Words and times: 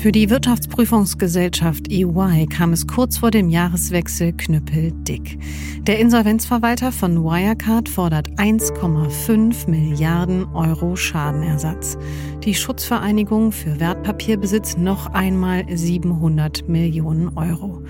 Für 0.00 0.12
die 0.12 0.30
Wirtschaftsprüfungsgesellschaft 0.30 1.90
EY 1.90 2.46
kam 2.46 2.72
es 2.72 2.86
kurz 2.86 3.18
vor 3.18 3.32
dem 3.32 3.48
Jahreswechsel 3.48 4.32
knüppeldick. 4.32 5.40
Der 5.88 5.98
Insolvenzverwalter 5.98 6.92
von 6.92 7.24
Wirecard 7.24 7.88
fordert 7.88 8.28
1,5 8.38 9.68
Milliarden 9.68 10.44
Euro 10.54 10.94
Schadenersatz. 10.94 11.98
Die 12.44 12.54
Schutzvereinigung 12.54 13.50
für 13.50 13.80
Wertpapierbesitz 13.80 14.76
noch 14.76 15.08
einmal 15.14 15.64
700 15.68 16.68
Millionen 16.68 17.36
Euro. 17.36 17.82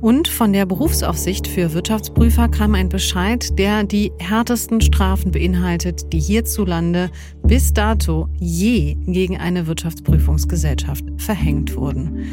Und 0.00 0.28
von 0.28 0.52
der 0.52 0.64
Berufsaufsicht 0.64 1.48
für 1.48 1.72
Wirtschaftsprüfer 1.72 2.48
kam 2.48 2.74
ein 2.74 2.88
Bescheid, 2.88 3.58
der 3.58 3.82
die 3.82 4.12
härtesten 4.18 4.80
Strafen 4.80 5.32
beinhaltet, 5.32 6.12
die 6.12 6.20
hierzulande 6.20 7.10
bis 7.42 7.72
dato 7.72 8.28
je 8.38 8.96
gegen 9.06 9.38
eine 9.38 9.66
Wirtschaftsprüfungsgesellschaft 9.66 11.04
verhängt 11.16 11.74
wurden. 11.74 12.24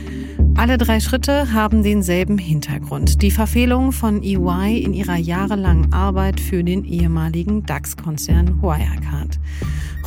Alle 0.56 0.78
drei 0.78 1.00
Schritte 1.00 1.54
haben 1.54 1.82
denselben 1.82 2.38
Hintergrund. 2.38 3.22
Die 3.22 3.32
Verfehlung 3.32 3.92
von 3.92 4.22
EY 4.22 4.84
in 4.84 4.94
ihrer 4.94 5.18
jahrelangen 5.18 5.92
Arbeit 5.92 6.40
für 6.40 6.64
den 6.64 6.86
ehemaligen 6.86 7.64
DAX-Konzern 7.64 8.62
Wirecard. 8.62 9.40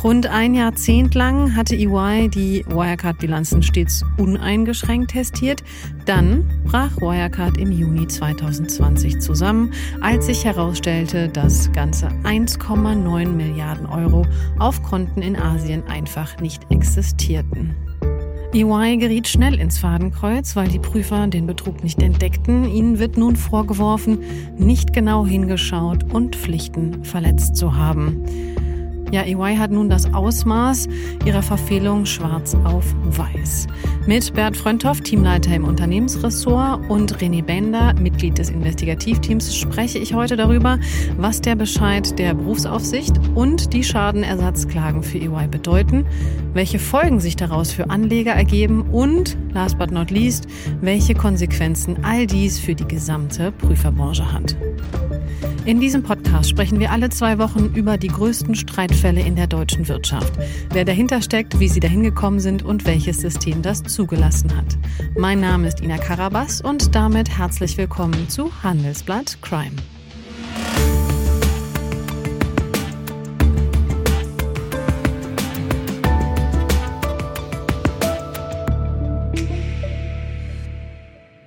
Rund 0.01 0.27
ein 0.27 0.53
Jahrzehnt 0.53 1.13
lang 1.13 1.57
hatte 1.57 1.75
EY 1.75 2.29
die 2.29 2.63
Wirecard-Bilanzen 2.67 3.61
stets 3.61 4.05
uneingeschränkt 4.17 5.11
testiert. 5.11 5.61
Dann 6.05 6.49
brach 6.63 6.95
Wirecard 6.97 7.57
im 7.57 7.73
Juni 7.73 8.07
2020 8.07 9.19
zusammen, 9.19 9.73
als 9.99 10.27
sich 10.27 10.45
herausstellte, 10.45 11.27
dass 11.27 11.69
ganze 11.73 12.07
1,9 12.23 13.27
Milliarden 13.27 13.87
Euro 13.87 14.25
auf 14.57 14.81
Konten 14.83 15.21
in 15.21 15.35
Asien 15.35 15.83
einfach 15.87 16.39
nicht 16.39 16.71
existierten. 16.71 17.75
EY 18.53 18.97
geriet 18.97 19.27
schnell 19.27 19.59
ins 19.59 19.79
Fadenkreuz, 19.79 20.55
weil 20.55 20.69
die 20.69 20.79
Prüfer 20.79 21.27
den 21.27 21.45
Betrug 21.45 21.83
nicht 21.83 22.01
entdeckten. 22.01 22.63
Ihnen 22.63 22.99
wird 22.99 23.17
nun 23.17 23.35
vorgeworfen, 23.35 24.19
nicht 24.57 24.93
genau 24.93 25.25
hingeschaut 25.25 26.05
und 26.13 26.37
Pflichten 26.37 27.03
verletzt 27.03 27.57
zu 27.57 27.75
haben. 27.75 28.23
Ja, 29.11 29.23
EY 29.23 29.55
hat 29.57 29.71
nun 29.71 29.89
das 29.89 30.13
Ausmaß 30.13 30.87
ihrer 31.25 31.41
Verfehlung 31.41 32.05
schwarz 32.05 32.55
auf 32.63 32.85
weiß. 33.05 33.65
Mit 34.05 34.33
Bert 34.35 34.55
Frönthoff, 34.55 35.01
Teamleiter 35.01 35.55
im 35.55 35.63
Unternehmensressort 35.63 36.87
und 36.89 37.17
René 37.17 37.43
Bender, 37.43 37.95
Mitglied 37.99 38.37
des 38.37 38.51
Investigativteams, 38.51 39.55
spreche 39.55 39.97
ich 39.97 40.13
heute 40.13 40.37
darüber, 40.37 40.77
was 41.17 41.41
der 41.41 41.55
Bescheid 41.55 42.19
der 42.19 42.35
Berufsaufsicht 42.35 43.19
und 43.33 43.73
die 43.73 43.83
Schadenersatzklagen 43.83 45.01
für 45.01 45.17
EY 45.17 45.47
bedeuten, 45.47 46.05
welche 46.53 46.77
Folgen 46.77 47.19
sich 47.19 47.35
daraus 47.35 47.71
für 47.71 47.89
Anleger 47.89 48.33
ergeben 48.33 48.81
und, 48.91 49.37
last 49.53 49.79
but 49.79 49.89
not 49.89 50.11
least, 50.11 50.47
welche 50.81 51.15
Konsequenzen 51.15 52.03
all 52.03 52.27
dies 52.27 52.59
für 52.59 52.75
die 52.75 52.87
gesamte 52.87 53.51
Prüferbranche 53.53 54.31
hat. 54.31 54.55
In 55.65 55.79
diesem 55.79 56.03
Podcast 56.03 56.49
sprechen 56.49 56.79
wir 56.79 56.91
alle 56.91 57.09
zwei 57.09 57.37
Wochen 57.37 57.73
über 57.75 57.97
die 57.97 58.07
größten 58.07 58.55
Streitfälle 58.55 59.21
in 59.21 59.35
der 59.35 59.47
deutschen 59.47 59.87
Wirtschaft, 59.87 60.33
wer 60.71 60.85
dahinter 60.85 61.21
steckt, 61.21 61.59
wie 61.59 61.67
sie 61.67 61.79
dahin 61.79 62.03
gekommen 62.03 62.39
sind 62.39 62.63
und 62.63 62.85
welches 62.85 63.21
System 63.21 63.61
das 63.61 63.83
zugelassen 63.83 64.55
hat. 64.55 64.77
Mein 65.17 65.39
Name 65.39 65.67
ist 65.67 65.81
Ina 65.81 65.97
Karabas 65.97 66.61
und 66.61 66.95
damit 66.95 67.37
herzlich 67.37 67.77
willkommen 67.77 68.29
zu 68.29 68.51
Handelsblatt 68.63 69.41
Crime. 69.41 69.75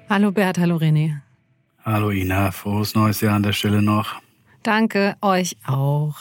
Hallo 0.09 0.31
Bert, 0.31 0.59
hallo 0.59 0.77
René. 0.77 1.32
Hallo 1.85 2.11
Ina, 2.11 2.53
frohes 2.53 2.95
neues 2.95 3.21
Jahr 3.21 3.35
an 3.35 3.43
der 3.43 3.53
Stelle 3.53 3.83
noch. 3.83 4.15
Danke 4.63 5.17
euch 5.21 5.57
auch. 5.67 6.15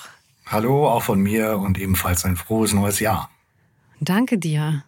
Hallo, 0.48 0.90
auch 0.90 1.04
von 1.04 1.20
mir 1.20 1.60
und 1.60 1.80
ebenfalls 1.80 2.26
ein 2.26 2.36
frohes 2.36 2.74
neues 2.74 3.00
Jahr. 3.00 3.30
Danke 4.00 4.40
dir. 4.40 4.84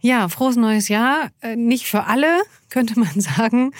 Ja, 0.00 0.28
frohes 0.28 0.56
neues 0.56 0.88
Jahr. 0.88 1.30
Äh, 1.42 1.54
nicht 1.54 1.86
für 1.86 2.06
alle, 2.06 2.42
könnte 2.70 2.98
man 2.98 3.20
sagen, 3.20 3.70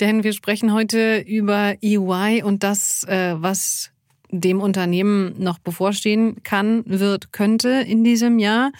denn 0.00 0.24
wir 0.24 0.32
sprechen 0.32 0.72
heute 0.72 1.18
über 1.20 1.76
EY 1.80 2.42
und 2.42 2.64
das, 2.64 3.04
äh, 3.04 3.36
was 3.36 3.92
dem 4.30 4.60
Unternehmen 4.60 5.36
noch 5.38 5.60
bevorstehen 5.60 6.42
kann, 6.42 6.82
wird, 6.86 7.32
könnte 7.32 7.68
in 7.68 8.02
diesem 8.02 8.40
Jahr. 8.40 8.72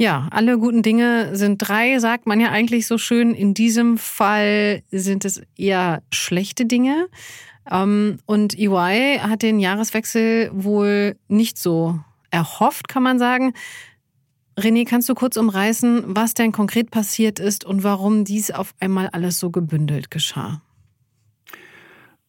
Ja, 0.00 0.28
alle 0.30 0.58
guten 0.58 0.82
Dinge 0.82 1.36
sind 1.36 1.58
drei, 1.58 1.98
sagt 1.98 2.26
man 2.26 2.40
ja 2.40 2.48
eigentlich 2.48 2.86
so 2.86 2.96
schön. 2.96 3.34
In 3.34 3.52
diesem 3.52 3.98
Fall 3.98 4.82
sind 4.90 5.26
es 5.26 5.42
eher 5.58 6.02
schlechte 6.10 6.64
Dinge. 6.64 7.08
Ähm, 7.70 8.16
und 8.24 8.58
EY 8.58 9.18
hat 9.18 9.42
den 9.42 9.60
Jahreswechsel 9.60 10.50
wohl 10.54 11.18
nicht 11.28 11.58
so 11.58 12.00
erhofft, 12.30 12.88
kann 12.88 13.02
man 13.02 13.18
sagen. 13.18 13.52
René, 14.58 14.88
kannst 14.88 15.06
du 15.10 15.14
kurz 15.14 15.36
umreißen, 15.36 16.04
was 16.06 16.32
denn 16.32 16.50
konkret 16.50 16.90
passiert 16.90 17.38
ist 17.38 17.66
und 17.66 17.84
warum 17.84 18.24
dies 18.24 18.50
auf 18.50 18.72
einmal 18.80 19.08
alles 19.08 19.38
so 19.38 19.50
gebündelt 19.50 20.10
geschah? 20.10 20.62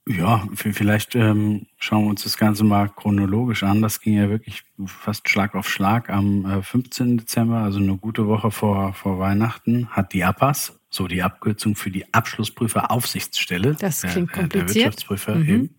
Ja, 0.08 0.48
vielleicht 0.56 1.16
ähm, 1.16 1.68
schauen 1.78 2.06
wir 2.06 2.10
uns 2.10 2.24
das 2.24 2.36
Ganze 2.36 2.64
mal 2.64 2.90
chronologisch 2.90 3.62
an. 3.62 3.84
Das 3.84 4.02
ging 4.02 4.16
ja 4.18 4.30
wirklich 4.30 4.64
fast 4.86 5.30
Schlag 5.30 5.54
auf 5.54 5.70
Schlag. 5.70 6.10
Am 6.10 6.46
äh, 6.46 6.64
15. 6.64 7.20
Dezember, 7.20 7.58
also 7.60 7.80
eine 7.80 7.98
gute 7.98 8.28
Woche 8.28 8.50
vor, 8.50 8.94
vor 8.94 9.20
Weihnachten, 9.20 9.90
hat 9.90 10.14
die 10.14 10.24
APAS, 10.24 10.80
so 10.90 11.08
die 11.08 11.22
Abkürzung 11.22 11.76
für 11.76 11.92
die 11.92 12.12
Abschlussprüferaufsichtsstelle, 12.14 13.76
das 13.76 14.02
klingt 14.02 14.32
der, 14.32 14.40
kompliziert. 14.40 14.70
der 14.70 14.76
Wirtschaftsprüfer 14.76 15.36
mhm. 15.36 15.50
eben, 15.50 15.76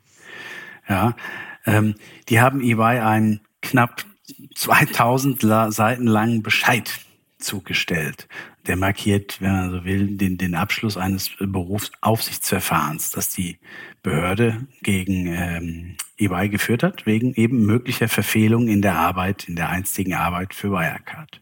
ja, 0.89 1.17
ähm, 1.67 1.95
die 2.29 2.41
haben 2.41 2.61
EY 2.61 3.01
einen 3.01 3.41
knapp 3.61 4.05
2000 4.55 5.41
Seiten 5.73 6.07
langen 6.07 6.43
Bescheid 6.43 7.01
zugestellt. 7.43 8.29
Der 8.67 8.77
markiert, 8.77 9.41
wenn 9.41 9.53
man 9.53 9.71
so 9.71 9.85
will, 9.85 10.17
den, 10.17 10.39
den 10.39 10.55
Abschluss 10.55 10.97
eines 10.97 11.31
Berufsaufsichtsverfahrens, 11.39 13.11
das 13.11 13.29
die 13.29 13.59
Behörde 14.03 14.67
gegen 14.83 15.27
ähm, 15.27 15.97
EY 16.19 16.49
geführt 16.49 16.83
hat, 16.83 17.07
wegen 17.07 17.35
eben 17.35 17.67
möglicher 17.67 18.09
Verfehlungen 18.09 18.69
in 18.69 18.83
der 18.83 18.97
Arbeit, 18.97 19.49
in 19.49 19.57
der 19.57 19.69
einstigen 19.69 20.15
Arbeit 20.15 20.55
für 20.55 20.71
Wirecard. 20.71 21.41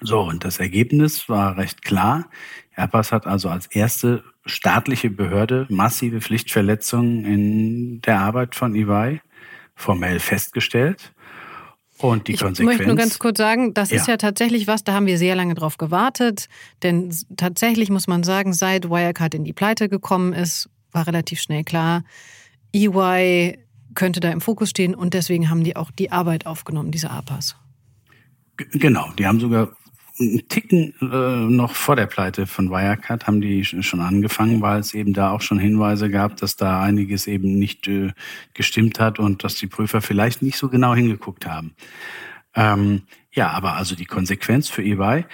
So, 0.00 0.20
und 0.20 0.44
das 0.44 0.58
Ergebnis 0.58 1.28
war 1.28 1.56
recht 1.56 1.82
klar. 1.82 2.30
Airbus 2.74 3.12
hat 3.12 3.26
also 3.26 3.48
als 3.48 3.66
erste 3.66 4.24
staatliche 4.46 5.10
Behörde 5.10 5.66
massive 5.68 6.20
Pflichtverletzungen 6.20 7.24
in 7.24 8.00
der 8.02 8.20
Arbeit 8.20 8.54
von 8.54 8.74
EY 8.74 9.20
formell 9.74 10.20
festgestellt. 10.20 11.12
Und 12.00 12.28
die 12.28 12.32
ich 12.32 12.40
Konsequenz. 12.40 12.60
Ich 12.60 12.64
möchte 12.78 12.86
nur 12.86 12.96
ganz 12.96 13.18
kurz 13.18 13.38
sagen, 13.38 13.74
das 13.74 13.90
ja. 13.90 13.96
ist 13.96 14.08
ja 14.08 14.16
tatsächlich 14.16 14.66
was, 14.66 14.84
da 14.84 14.94
haben 14.94 15.06
wir 15.06 15.18
sehr 15.18 15.34
lange 15.34 15.54
drauf 15.54 15.76
gewartet. 15.76 16.48
Denn 16.82 17.14
tatsächlich 17.36 17.90
muss 17.90 18.06
man 18.06 18.22
sagen, 18.22 18.52
seit 18.52 18.88
Wirecard 18.88 19.34
in 19.34 19.44
die 19.44 19.52
Pleite 19.52 19.88
gekommen 19.88 20.32
ist, 20.32 20.70
war 20.92 21.06
relativ 21.06 21.40
schnell 21.40 21.64
klar, 21.64 22.02
EY 22.72 23.58
könnte 23.94 24.20
da 24.20 24.30
im 24.30 24.40
Fokus 24.40 24.70
stehen 24.70 24.94
und 24.94 25.14
deswegen 25.14 25.50
haben 25.50 25.64
die 25.64 25.76
auch 25.76 25.90
die 25.90 26.12
Arbeit 26.12 26.46
aufgenommen, 26.46 26.90
diese 26.90 27.10
APAs. 27.10 27.56
Genau, 28.56 29.10
die 29.18 29.26
haben 29.26 29.40
sogar 29.40 29.72
einen 30.20 30.48
Ticken 30.48 30.94
äh, 31.00 31.06
noch 31.50 31.74
vor 31.74 31.96
der 31.96 32.06
Pleite 32.06 32.46
von 32.46 32.70
Wirecard 32.70 33.26
haben 33.26 33.40
die 33.40 33.64
schon 33.64 34.00
angefangen, 34.00 34.60
weil 34.60 34.80
es 34.80 34.94
eben 34.94 35.12
da 35.12 35.30
auch 35.30 35.40
schon 35.40 35.58
Hinweise 35.58 36.10
gab, 36.10 36.36
dass 36.36 36.56
da 36.56 36.82
einiges 36.82 37.26
eben 37.26 37.58
nicht 37.58 37.88
äh, 37.88 38.12
gestimmt 38.54 39.00
hat 39.00 39.18
und 39.18 39.44
dass 39.44 39.54
die 39.54 39.66
Prüfer 39.66 40.00
vielleicht 40.00 40.42
nicht 40.42 40.58
so 40.58 40.68
genau 40.68 40.94
hingeguckt 40.94 41.46
haben. 41.46 41.74
Ähm, 42.54 43.02
ja, 43.32 43.50
aber 43.50 43.74
also 43.74 43.94
die 43.94 44.06
Konsequenz 44.06 44.68
für 44.68 44.82
EY, 44.82 45.24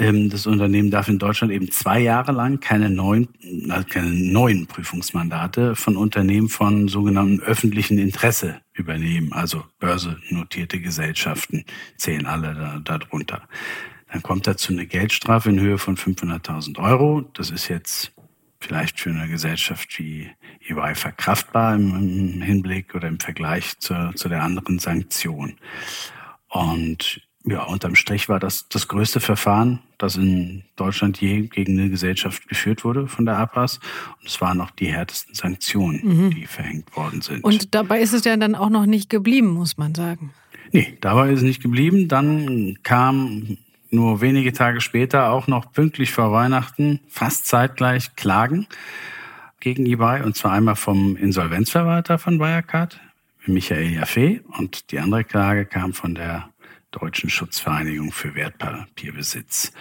ähm, 0.00 0.30
das 0.30 0.46
Unternehmen 0.46 0.90
darf 0.90 1.08
in 1.08 1.18
Deutschland 1.18 1.52
eben 1.52 1.70
zwei 1.70 2.00
Jahre 2.00 2.32
lang 2.32 2.60
keine 2.60 2.88
neuen, 2.88 3.28
also 3.68 3.86
keine 3.86 4.10
neuen 4.10 4.66
Prüfungsmandate 4.66 5.76
von 5.76 5.96
Unternehmen 5.96 6.48
von 6.48 6.88
sogenannten 6.88 7.40
öffentlichen 7.40 7.98
Interesse 7.98 8.62
übernehmen. 8.72 9.32
Also 9.32 9.64
börsennotierte 9.78 10.80
Gesellschaften 10.80 11.64
zählen 11.98 12.26
alle 12.26 12.82
da, 12.82 12.98
darunter. 12.98 13.42
Dann 14.12 14.22
kommt 14.22 14.46
dazu 14.46 14.72
eine 14.72 14.86
Geldstrafe 14.86 15.50
in 15.50 15.60
Höhe 15.60 15.78
von 15.78 15.96
500.000 15.96 16.78
Euro. 16.78 17.22
Das 17.34 17.50
ist 17.50 17.68
jetzt 17.68 18.12
vielleicht 18.60 19.00
für 19.00 19.10
eine 19.10 19.28
Gesellschaft 19.28 19.98
wie 19.98 20.30
EY 20.68 20.94
verkraftbar 20.94 21.74
im, 21.74 22.42
Hinblick 22.42 22.94
oder 22.94 23.08
im 23.08 23.20
Vergleich 23.20 23.78
zu, 23.78 24.12
zu 24.14 24.28
der 24.28 24.42
anderen 24.42 24.78
Sanktion. 24.78 25.56
Und 26.48 27.22
ja, 27.44 27.62
unterm 27.64 27.94
Strich 27.94 28.28
war 28.28 28.38
das 28.38 28.68
das 28.68 28.86
größte 28.88 29.20
Verfahren, 29.20 29.78
das 29.96 30.16
in 30.16 30.64
Deutschland 30.76 31.20
je 31.20 31.42
gegen 31.42 31.78
eine 31.78 31.88
Gesellschaft 31.88 32.48
geführt 32.48 32.84
wurde 32.84 33.06
von 33.06 33.24
der 33.24 33.38
APAS. 33.38 33.80
Und 34.20 34.28
es 34.28 34.40
waren 34.42 34.60
auch 34.60 34.70
die 34.72 34.88
härtesten 34.88 35.34
Sanktionen, 35.34 36.00
mhm. 36.02 36.30
die 36.32 36.46
verhängt 36.46 36.94
worden 36.96 37.22
sind. 37.22 37.42
Und 37.42 37.74
dabei 37.74 38.00
ist 38.00 38.12
es 38.12 38.24
ja 38.24 38.36
dann 38.36 38.54
auch 38.54 38.68
noch 38.68 38.84
nicht 38.84 39.08
geblieben, 39.08 39.48
muss 39.48 39.78
man 39.78 39.94
sagen. 39.94 40.34
Nee, 40.72 40.98
dabei 41.00 41.30
ist 41.30 41.38
es 41.38 41.44
nicht 41.44 41.62
geblieben. 41.62 42.08
Dann 42.08 42.78
kam 42.82 43.56
nur 43.90 44.20
wenige 44.20 44.52
Tage 44.52 44.80
später 44.80 45.30
auch 45.30 45.46
noch 45.46 45.72
pünktlich 45.72 46.12
vor 46.12 46.32
Weihnachten 46.32 47.00
fast 47.08 47.46
zeitgleich 47.46 48.16
Klagen 48.16 48.66
gegen 49.60 49.86
EY 49.86 50.22
und 50.22 50.36
zwar 50.36 50.52
einmal 50.52 50.76
vom 50.76 51.16
Insolvenzverwalter 51.16 52.18
von 52.18 52.38
Wirecard, 52.40 53.00
Michael 53.46 53.92
Jaffe 53.92 54.40
und 54.58 54.90
die 54.90 54.98
andere 54.98 55.24
Klage 55.24 55.66
kam 55.66 55.92
von 55.92 56.14
der 56.14 56.48
Deutschen 56.90 57.30
Schutzvereinigung 57.30 58.12
für 58.12 58.34
Wertpapierbesitz. 58.34 59.72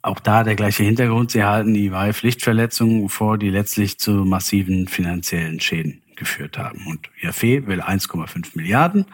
Auch 0.00 0.20
da 0.20 0.44
der 0.44 0.54
gleiche 0.54 0.84
Hintergrund. 0.84 1.32
Sie 1.32 1.44
halten 1.44 1.74
EY 1.74 2.12
Pflichtverletzungen 2.12 3.08
vor, 3.08 3.36
die 3.36 3.50
letztlich 3.50 3.98
zu 3.98 4.12
massiven 4.12 4.88
finanziellen 4.88 5.60
Schäden 5.60 6.02
geführt 6.16 6.56
haben. 6.56 6.86
Und 6.86 7.10
Jaffe 7.20 7.66
will 7.66 7.80
1,5 7.80 8.50
Milliarden, 8.54 9.06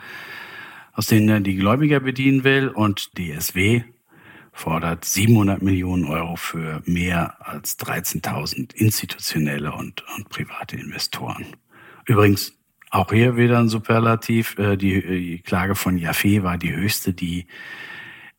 aus 0.95 1.07
denen 1.07 1.29
er 1.29 1.41
die 1.41 1.57
Gläubiger 1.57 2.01
bedienen 2.01 2.45
will. 2.45 2.69
Und 2.69 3.11
DSW 3.19 3.83
fordert 4.53 5.05
700 5.05 5.63
Millionen 5.63 6.05
Euro 6.05 6.37
für 6.37 6.83
mehr 6.87 7.37
als 7.47 7.79
13.000 7.79 8.75
institutionelle 8.75 9.73
und, 9.73 10.05
und 10.17 10.29
private 10.29 10.77
Investoren. 10.77 11.47
Übrigens, 12.07 12.57
auch 12.91 13.13
hier 13.13 13.37
wieder 13.37 13.59
ein 13.59 13.69
Superlativ. 13.69 14.57
Äh, 14.59 14.77
die, 14.77 15.03
die 15.03 15.39
Klage 15.41 15.75
von 15.75 15.99
Jaffe 15.99 16.45
war 16.45 16.57
die 16.57 16.75
höchste, 16.75 17.13
die 17.13 17.47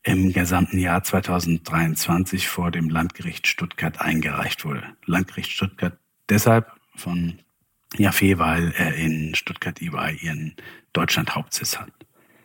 im 0.02 0.32
gesamten 0.32 0.78
Jahr 0.78 1.02
2023 1.02 2.48
vor 2.48 2.70
dem 2.70 2.88
Landgericht 2.88 3.46
Stuttgart 3.46 4.00
eingereicht 4.00 4.64
wurde. 4.64 4.84
Landgericht 5.04 5.50
Stuttgart 5.50 5.98
deshalb 6.30 6.72
von 6.94 7.40
Jaffe, 7.96 8.38
weil 8.38 8.72
er 8.76 8.94
in 8.94 9.34
Stuttgart 9.34 9.82
EY 9.82 10.16
ihren 10.22 10.54
Deutschland-Hauptsitz 10.92 11.76
hat. 11.76 11.90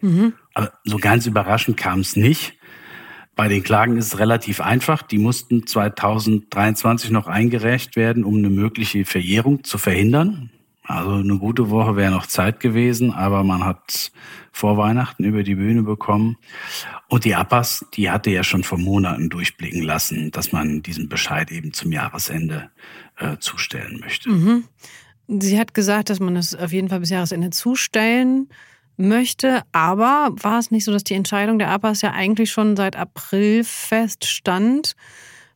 Mhm. 0.02 0.34
Aber 0.54 0.74
so 0.84 0.98
ganz 0.98 1.26
überraschend 1.26 1.78
kam 1.78 2.00
es 2.00 2.16
nicht. 2.16 2.58
Bei 3.36 3.48
den 3.48 3.64
Klagen 3.64 3.98
ist 3.98 4.08
es 4.08 4.20
relativ 4.20 4.60
einfach. 4.60 5.02
Die 5.02 5.18
mussten 5.18 5.66
2023 5.66 7.12
noch 7.12 7.28
eingereicht 7.28 7.96
werden, 7.96 8.24
um 8.24 8.38
eine 8.38 8.50
mögliche 8.50 9.06
Verjährung 9.06 9.64
zu 9.64 9.78
verhindern. 9.78 10.52
Also 10.84 11.12
eine 11.12 11.38
gute 11.38 11.70
Woche 11.70 11.96
wäre 11.96 12.12
noch 12.12 12.26
Zeit 12.26 12.60
gewesen, 12.60 13.12
aber 13.12 13.44
man 13.44 13.64
hat 13.64 14.12
vor 14.52 14.78
Weihnachten 14.78 15.24
über 15.24 15.44
die 15.44 15.56
Bühne 15.56 15.84
bekommen. 15.84 16.38
Und 17.08 17.24
die 17.24 17.36
Appas, 17.36 17.86
die 17.94 18.10
hatte 18.10 18.30
ja 18.32 18.44
schon 18.44 18.64
vor 18.64 18.78
Monaten 18.78 19.30
durchblicken 19.30 19.84
lassen, 19.84 20.32
dass 20.32 20.52
man 20.52 20.82
diesen 20.82 21.08
Bescheid 21.08 21.52
eben 21.52 21.72
zum 21.72 21.92
Jahresende 21.92 22.70
äh, 23.18 23.38
zustellen 23.38 24.00
möchte. 24.02 24.30
Mhm. 24.30 24.66
Sie 25.28 25.58
hat 25.58 25.74
gesagt, 25.74 26.10
dass 26.10 26.20
man 26.20 26.36
das 26.36 26.54
auf 26.54 26.74
jeden 26.74 26.90
Fall 26.90 27.00
bis 27.00 27.10
Jahresende 27.10 27.52
zustellen 27.52 28.50
möchte. 28.98 29.62
Aber 29.72 30.30
war 30.36 30.60
es 30.60 30.72
nicht 30.72 30.86
so, 30.86 30.92
dass 30.92 31.04
die 31.04 31.14
Entscheidung 31.14 31.60
der 31.60 31.70
APAS 31.70 32.02
ja 32.02 32.12
eigentlich 32.12 32.52
schon 32.52 32.76
seit 32.76 32.96
April 32.96 33.64
feststand? 33.64 34.96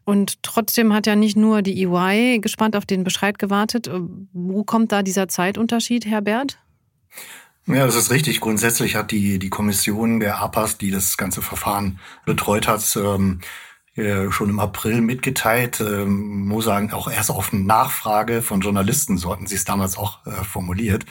Und 0.06 0.44
trotzdem 0.44 0.94
hat 0.94 1.08
ja 1.08 1.16
nicht 1.16 1.36
nur 1.36 1.62
die 1.64 1.84
EY 1.84 2.40
gespannt 2.40 2.76
auf 2.76 2.86
den 2.86 3.04
Bescheid 3.04 3.40
gewartet. 3.40 3.90
Wo 4.34 4.64
kommt 4.64 4.92
da 4.92 5.02
dieser 5.02 5.28
Zeitunterschied, 5.28 6.06
Herr 6.06 6.22
Bert? 6.22 6.60
Ja, 7.68 7.86
das 7.86 7.96
ist 7.96 8.12
richtig. 8.12 8.40
Grundsätzlich 8.40 8.96
hat 8.96 9.10
die, 9.10 9.40
die 9.40 9.50
Kommission 9.50 10.20
der 10.20 10.40
APAS, 10.40 10.78
die 10.78 10.92
das 10.92 11.18
ganze 11.18 11.42
Verfahren 11.42 12.00
betreut 12.24 12.68
hat, 12.68 12.96
ähm, 12.96 13.42
äh, 13.96 14.30
schon 14.30 14.50
im 14.50 14.60
April 14.60 15.02
mitgeteilt. 15.02 15.82
Ähm, 15.82 16.48
muss 16.48 16.66
sagen, 16.66 16.94
auch 16.94 17.10
erst 17.10 17.32
auf 17.32 17.52
Nachfrage 17.52 18.44
von 18.44 18.62
Journalisten, 18.62 19.18
so 19.18 19.32
hatten 19.32 19.48
sie 19.48 19.56
es 19.56 19.66
damals 19.66 19.98
auch 19.98 20.24
äh, 20.28 20.44
formuliert, 20.44 21.06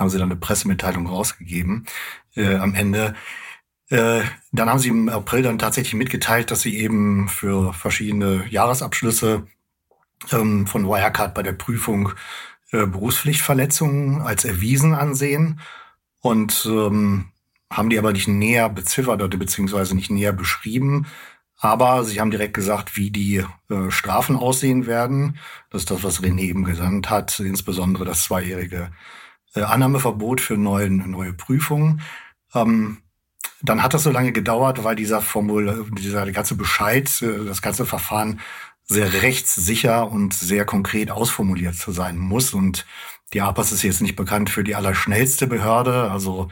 haben 0.00 0.10
sie 0.10 0.18
dann 0.18 0.30
eine 0.30 0.40
Pressemitteilung 0.40 1.06
rausgegeben 1.06 1.86
äh, 2.34 2.56
am 2.56 2.74
Ende. 2.74 3.14
Äh, 3.90 4.22
dann 4.52 4.70
haben 4.70 4.78
sie 4.78 4.88
im 4.88 5.08
April 5.08 5.42
dann 5.42 5.58
tatsächlich 5.58 5.94
mitgeteilt, 5.94 6.50
dass 6.50 6.62
sie 6.62 6.78
eben 6.78 7.28
für 7.28 7.72
verschiedene 7.74 8.46
Jahresabschlüsse 8.48 9.46
ähm, 10.32 10.66
von 10.66 10.86
Wirecard 10.86 11.34
bei 11.34 11.42
der 11.42 11.52
Prüfung 11.52 12.12
äh, 12.72 12.86
Berufspflichtverletzungen 12.86 14.22
als 14.22 14.44
erwiesen 14.44 14.94
ansehen 14.94 15.60
und 16.20 16.66
ähm, 16.66 17.26
haben 17.70 17.90
die 17.90 17.98
aber 17.98 18.12
nicht 18.12 18.28
näher 18.28 18.68
beziffert 18.68 19.22
oder 19.22 19.38
beziehungsweise 19.38 19.94
nicht 19.94 20.10
näher 20.10 20.32
beschrieben. 20.32 21.06
Aber 21.56 22.04
sie 22.04 22.20
haben 22.20 22.30
direkt 22.30 22.54
gesagt, 22.54 22.96
wie 22.96 23.10
die 23.10 23.44
äh, 23.68 23.90
Strafen 23.90 24.36
aussehen 24.36 24.86
werden. 24.86 25.38
Das 25.70 25.82
ist 25.82 25.90
das, 25.90 26.02
was 26.02 26.22
René 26.22 26.40
eben 26.40 26.64
gesagt 26.64 27.10
hat, 27.10 27.38
insbesondere 27.40 28.04
das 28.04 28.24
zweijährige 28.24 28.90
äh, 29.54 29.62
Annahmeverbot 29.62 30.40
für 30.40 30.56
neuen, 30.56 31.10
neue 31.10 31.32
Prüfungen. 31.32 32.02
Ähm, 32.54 32.98
dann 33.62 33.82
hat 33.82 33.94
das 33.94 34.04
so 34.04 34.10
lange 34.10 34.32
gedauert, 34.32 34.84
weil 34.84 34.96
dieser 34.96 35.20
Formul, 35.20 35.86
dieser 35.92 36.30
ganze 36.32 36.54
Bescheid, 36.54 37.10
äh, 37.22 37.44
das 37.44 37.62
ganze 37.62 37.86
Verfahren 37.86 38.40
sehr 38.84 39.22
rechtssicher 39.22 40.10
und 40.10 40.34
sehr 40.34 40.64
konkret 40.64 41.10
ausformuliert 41.10 41.76
zu 41.76 41.92
sein 41.92 42.18
muss. 42.18 42.54
Und 42.54 42.86
die 43.32 43.40
APAS 43.40 43.72
ist 43.72 43.82
jetzt 43.82 44.02
nicht 44.02 44.16
bekannt 44.16 44.50
für 44.50 44.64
die 44.64 44.74
allerschnellste 44.74 45.46
Behörde. 45.46 46.10
Also, 46.10 46.48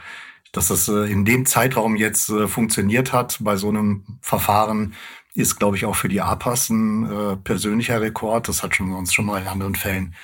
dass 0.52 0.68
das 0.68 0.88
äh, 0.88 1.10
in 1.10 1.24
dem 1.24 1.46
Zeitraum 1.46 1.96
jetzt 1.96 2.32
funktioniert 2.46 3.12
hat 3.12 3.38
bei 3.40 3.56
so 3.56 3.68
einem 3.68 4.04
Verfahren, 4.20 4.94
ist, 5.34 5.56
glaube 5.56 5.76
ich, 5.76 5.84
auch 5.84 5.94
für 5.96 6.08
die 6.08 6.20
APAS 6.20 6.70
ein 6.70 7.10
äh, 7.10 7.36
persönlicher 7.36 8.00
Rekord. 8.00 8.48
Das 8.48 8.62
hat 8.62 8.74
schon 8.74 8.90
sonst 8.90 9.14
schon 9.14 9.26
mal 9.26 9.40
in 9.40 9.48
anderen 9.48 9.74
Fällen 9.74 10.14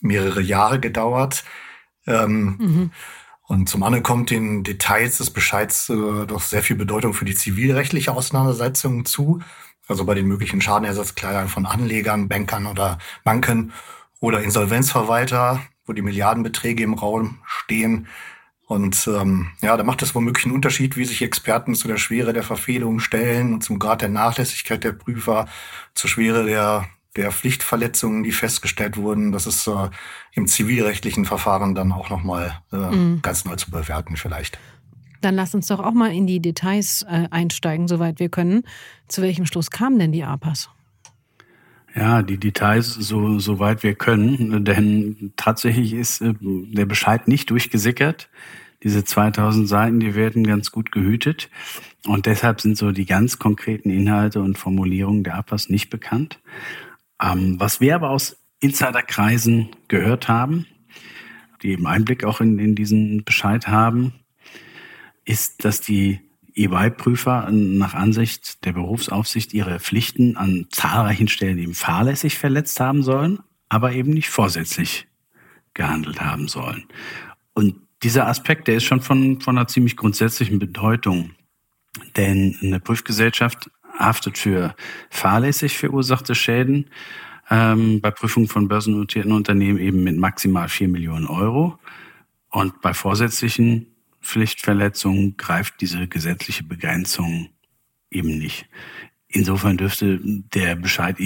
mehrere 0.00 0.40
Jahre 0.40 0.80
gedauert. 0.80 1.44
Ähm, 2.06 2.56
mhm. 2.58 2.90
Und 3.42 3.68
zum 3.68 3.82
anderen 3.82 4.02
kommt 4.02 4.30
den 4.30 4.64
Details 4.64 5.18
des 5.18 5.30
Bescheids 5.30 5.88
äh, 5.90 6.26
doch 6.26 6.40
sehr 6.40 6.62
viel 6.62 6.76
Bedeutung 6.76 7.12
für 7.12 7.24
die 7.24 7.34
zivilrechtliche 7.34 8.12
Auseinandersetzung 8.12 9.04
zu. 9.04 9.42
Also 9.88 10.04
bei 10.04 10.14
den 10.14 10.26
möglichen 10.26 10.60
Schadenersatzklagern 10.60 11.48
von 11.48 11.66
Anlegern, 11.66 12.28
Bankern 12.28 12.66
oder 12.66 12.98
Banken 13.24 13.72
oder 14.20 14.42
Insolvenzverwalter, 14.42 15.60
wo 15.86 15.92
die 15.92 16.02
Milliardenbeträge 16.02 16.84
im 16.84 16.94
Raum 16.94 17.40
stehen. 17.44 18.06
Und 18.66 19.06
ähm, 19.06 19.50
ja, 19.60 19.76
da 19.76 19.84
macht 19.84 20.00
es 20.02 20.14
womöglich 20.14 20.46
einen 20.46 20.54
Unterschied, 20.54 20.96
wie 20.96 21.04
sich 21.04 21.20
Experten 21.20 21.74
zu 21.74 21.88
der 21.88 21.98
Schwere 21.98 22.32
der 22.32 22.44
Verfehlungen 22.44 23.00
stellen 23.00 23.52
und 23.52 23.62
zum 23.62 23.78
Grad 23.78 24.00
der 24.00 24.08
Nachlässigkeit 24.08 24.82
der 24.82 24.92
Prüfer, 24.92 25.46
zur 25.94 26.08
Schwere 26.08 26.46
der 26.46 26.88
der 27.16 27.30
Pflichtverletzungen, 27.30 28.22
die 28.22 28.32
festgestellt 28.32 28.96
wurden, 28.96 29.32
das 29.32 29.46
ist 29.46 29.66
äh, 29.66 29.90
im 30.32 30.46
zivilrechtlichen 30.46 31.24
Verfahren 31.24 31.74
dann 31.74 31.92
auch 31.92 32.10
nochmal 32.10 32.60
äh, 32.72 32.76
mhm. 32.76 33.20
ganz 33.22 33.44
neu 33.44 33.56
zu 33.56 33.70
bewerten 33.70 34.16
vielleicht. 34.16 34.58
Dann 35.20 35.34
lass 35.34 35.54
uns 35.54 35.68
doch 35.68 35.78
auch 35.78 35.92
mal 35.92 36.12
in 36.12 36.26
die 36.26 36.40
Details 36.40 37.04
äh, 37.08 37.28
einsteigen, 37.30 37.86
soweit 37.86 38.18
wir 38.18 38.28
können. 38.28 38.64
Zu 39.08 39.22
welchem 39.22 39.46
Schluss 39.46 39.70
kamen 39.70 39.98
denn 39.98 40.12
die 40.12 40.24
APAS? 40.24 40.70
Ja, 41.94 42.22
die 42.22 42.38
Details 42.38 42.94
so, 42.94 43.38
soweit 43.38 43.82
wir 43.82 43.94
können, 43.94 44.64
denn 44.64 45.32
tatsächlich 45.36 45.92
ist 45.92 46.22
äh, 46.22 46.34
der 46.40 46.86
Bescheid 46.86 47.28
nicht 47.28 47.50
durchgesickert. 47.50 48.30
Diese 48.82 49.04
2000 49.04 49.68
Seiten, 49.68 50.00
die 50.00 50.14
werden 50.14 50.44
ganz 50.44 50.72
gut 50.72 50.90
gehütet. 50.90 51.50
Und 52.06 52.26
deshalb 52.26 52.60
sind 52.60 52.76
so 52.76 52.90
die 52.90 53.06
ganz 53.06 53.38
konkreten 53.38 53.90
Inhalte 53.90 54.40
und 54.40 54.58
Formulierungen 54.58 55.22
der 55.22 55.36
APAS 55.36 55.68
nicht 55.68 55.88
bekannt. 55.88 56.40
Ähm, 57.22 57.60
was 57.60 57.80
wir 57.80 57.94
aber 57.94 58.10
aus 58.10 58.36
Insiderkreisen 58.60 59.70
gehört 59.88 60.28
haben, 60.28 60.66
die 61.62 61.70
eben 61.70 61.86
Einblick 61.86 62.24
auch 62.24 62.40
in, 62.40 62.58
in 62.58 62.74
diesen 62.74 63.24
Bescheid 63.24 63.68
haben, 63.68 64.14
ist, 65.24 65.64
dass 65.64 65.80
die 65.80 66.20
EY-Prüfer 66.54 67.48
nach 67.50 67.94
Ansicht 67.94 68.64
der 68.64 68.72
Berufsaufsicht 68.72 69.54
ihre 69.54 69.80
Pflichten 69.80 70.36
an 70.36 70.66
zahlreichen 70.70 71.28
Stellen 71.28 71.58
eben 71.58 71.74
fahrlässig 71.74 72.38
verletzt 72.38 72.78
haben 72.80 73.02
sollen, 73.02 73.38
aber 73.68 73.92
eben 73.92 74.12
nicht 74.12 74.28
vorsätzlich 74.28 75.06
gehandelt 75.74 76.20
haben 76.20 76.48
sollen. 76.48 76.84
Und 77.54 77.76
dieser 78.02 78.26
Aspekt, 78.26 78.68
der 78.68 78.76
ist 78.76 78.84
schon 78.84 79.00
von, 79.00 79.40
von 79.40 79.56
einer 79.56 79.68
ziemlich 79.68 79.96
grundsätzlichen 79.96 80.58
Bedeutung. 80.58 81.30
Denn 82.16 82.58
eine 82.62 82.80
Prüfgesellschaft 82.80 83.70
haftet 84.04 84.38
für 84.38 84.74
fahrlässig 85.10 85.78
verursachte 85.78 86.34
Schäden 86.34 86.90
ähm, 87.50 88.00
bei 88.00 88.10
Prüfung 88.10 88.48
von 88.48 88.68
börsennotierten 88.68 89.32
Unternehmen 89.32 89.78
eben 89.78 90.02
mit 90.02 90.16
maximal 90.16 90.68
4 90.68 90.88
Millionen 90.88 91.26
Euro. 91.26 91.78
Und 92.50 92.80
bei 92.80 92.94
vorsätzlichen 92.94 93.86
Pflichtverletzungen 94.20 95.36
greift 95.36 95.80
diese 95.80 96.06
gesetzliche 96.06 96.64
Begrenzung 96.64 97.48
eben 98.10 98.38
nicht. 98.38 98.68
Insofern 99.28 99.76
dürfte 99.76 100.20
der 100.22 100.76
Bescheid 100.76 101.16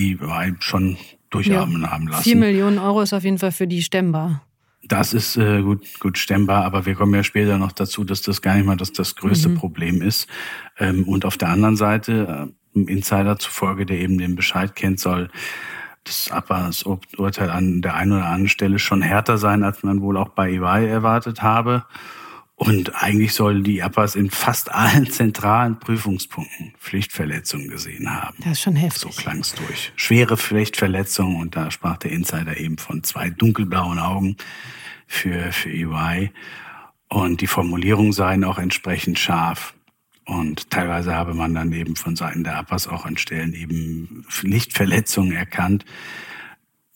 schon 0.60 0.96
durchatmen 1.30 1.82
ja, 1.82 1.90
haben 1.90 2.08
lassen. 2.08 2.22
4 2.22 2.36
Millionen 2.36 2.78
Euro 2.78 3.02
ist 3.02 3.12
auf 3.12 3.24
jeden 3.24 3.38
Fall 3.38 3.52
für 3.52 3.66
die 3.66 3.82
stemmbar. 3.82 4.42
Das 4.88 5.12
ist 5.12 5.36
äh, 5.36 5.62
gut, 5.62 5.98
gut 5.98 6.16
stemmbar, 6.16 6.64
aber 6.64 6.86
wir 6.86 6.94
kommen 6.94 7.12
ja 7.12 7.24
später 7.24 7.58
noch 7.58 7.72
dazu, 7.72 8.04
dass 8.04 8.22
das 8.22 8.40
gar 8.40 8.54
nicht 8.54 8.66
mal 8.66 8.76
das, 8.76 8.92
das 8.92 9.16
größte 9.16 9.48
mhm. 9.48 9.56
Problem 9.56 10.00
ist. 10.00 10.28
Ähm, 10.78 11.08
und 11.08 11.24
auf 11.24 11.36
der 11.36 11.48
anderen 11.48 11.76
Seite, 11.76 12.52
äh, 12.76 12.92
Insider 12.92 13.38
zufolge, 13.38 13.86
der 13.86 13.98
eben 13.98 14.18
den 14.18 14.36
Bescheid 14.36 14.74
kennt, 14.76 15.00
soll 15.00 15.30
das 16.04 16.30
Abwahrs-Urteil 16.30 17.50
an 17.50 17.82
der 17.82 17.94
einen 17.94 18.12
oder 18.12 18.26
anderen 18.26 18.48
Stelle 18.48 18.78
schon 18.78 19.02
härter 19.02 19.38
sein, 19.38 19.64
als 19.64 19.82
man 19.82 20.00
wohl 20.00 20.16
auch 20.16 20.28
bei 20.28 20.52
EY 20.52 20.86
erwartet 20.86 21.42
habe. 21.42 21.84
Und 22.58 23.02
eigentlich 23.02 23.34
soll 23.34 23.62
die 23.62 23.82
APAS 23.82 24.14
in 24.14 24.30
fast 24.30 24.72
allen 24.72 25.10
zentralen 25.10 25.78
Prüfungspunkten 25.78 26.72
Pflichtverletzungen 26.78 27.68
gesehen 27.68 28.10
haben. 28.10 28.36
Das 28.38 28.52
ist 28.52 28.62
schon 28.62 28.76
heftig. 28.76 29.02
So 29.02 29.08
klang 29.10 29.40
es 29.40 29.54
durch. 29.54 29.92
Schwere 29.96 30.38
Pflichtverletzungen 30.38 31.38
und 31.38 31.54
da 31.54 31.70
sprach 31.70 31.98
der 31.98 32.12
Insider 32.12 32.56
eben 32.56 32.78
von 32.78 33.02
zwei 33.02 33.28
dunkelblauen 33.28 33.98
Augen 33.98 34.36
für, 35.06 35.52
für 35.52 35.68
EY. 35.68 36.30
Und 37.08 37.42
die 37.42 37.46
Formulierungen 37.46 38.12
seien 38.12 38.42
auch 38.42 38.58
entsprechend 38.58 39.18
scharf. 39.18 39.74
Und 40.26 40.70
teilweise 40.70 41.14
habe 41.14 41.34
man 41.34 41.54
dann 41.54 41.72
eben 41.72 41.94
von 41.94 42.16
Seiten 42.16 42.42
der 42.42 42.56
APAS 42.58 42.88
auch 42.88 43.06
an 43.06 43.16
Stellen 43.16 43.54
eben 43.54 44.24
Pflichtverletzungen 44.28 45.32
erkannt, 45.32 45.84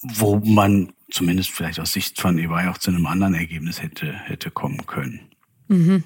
wo 0.02 0.40
man 0.40 0.92
zumindest 1.10 1.50
vielleicht 1.50 1.78
aus 1.78 1.92
Sicht 1.92 2.20
von 2.20 2.38
EY 2.38 2.68
auch 2.68 2.78
zu 2.78 2.90
einem 2.90 3.06
anderen 3.06 3.34
Ergebnis 3.34 3.82
hätte, 3.82 4.12
hätte 4.12 4.50
kommen 4.50 4.86
können. 4.86 5.20
Mhm. 5.68 6.04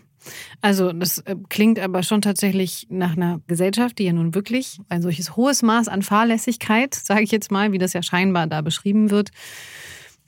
Also 0.61 0.93
das 0.93 1.19
äh, 1.19 1.37
klingt 1.49 1.79
aber 1.79 2.03
schon 2.03 2.23
tatsächlich 2.23 2.87
nach 2.91 3.17
einer 3.17 3.41
Gesellschaft, 3.47 3.99
die 3.99 4.05
ja 4.05 4.13
nun 4.13 4.35
wirklich 4.35 4.79
ein 4.89 5.03
solches 5.03 5.37
hohes 5.37 5.63
Maß 5.63 5.89
an 5.89 6.03
Fahrlässigkeit, 6.03 6.95
sage 6.95 7.23
ich 7.23 7.31
jetzt 7.31 7.51
mal, 7.51 7.73
wie 7.73 7.79
das 7.79 7.93
ja 7.93 8.03
scheinbar 8.03 8.47
da 8.47 8.63
beschrieben 8.63 9.11
wird, 9.11 9.31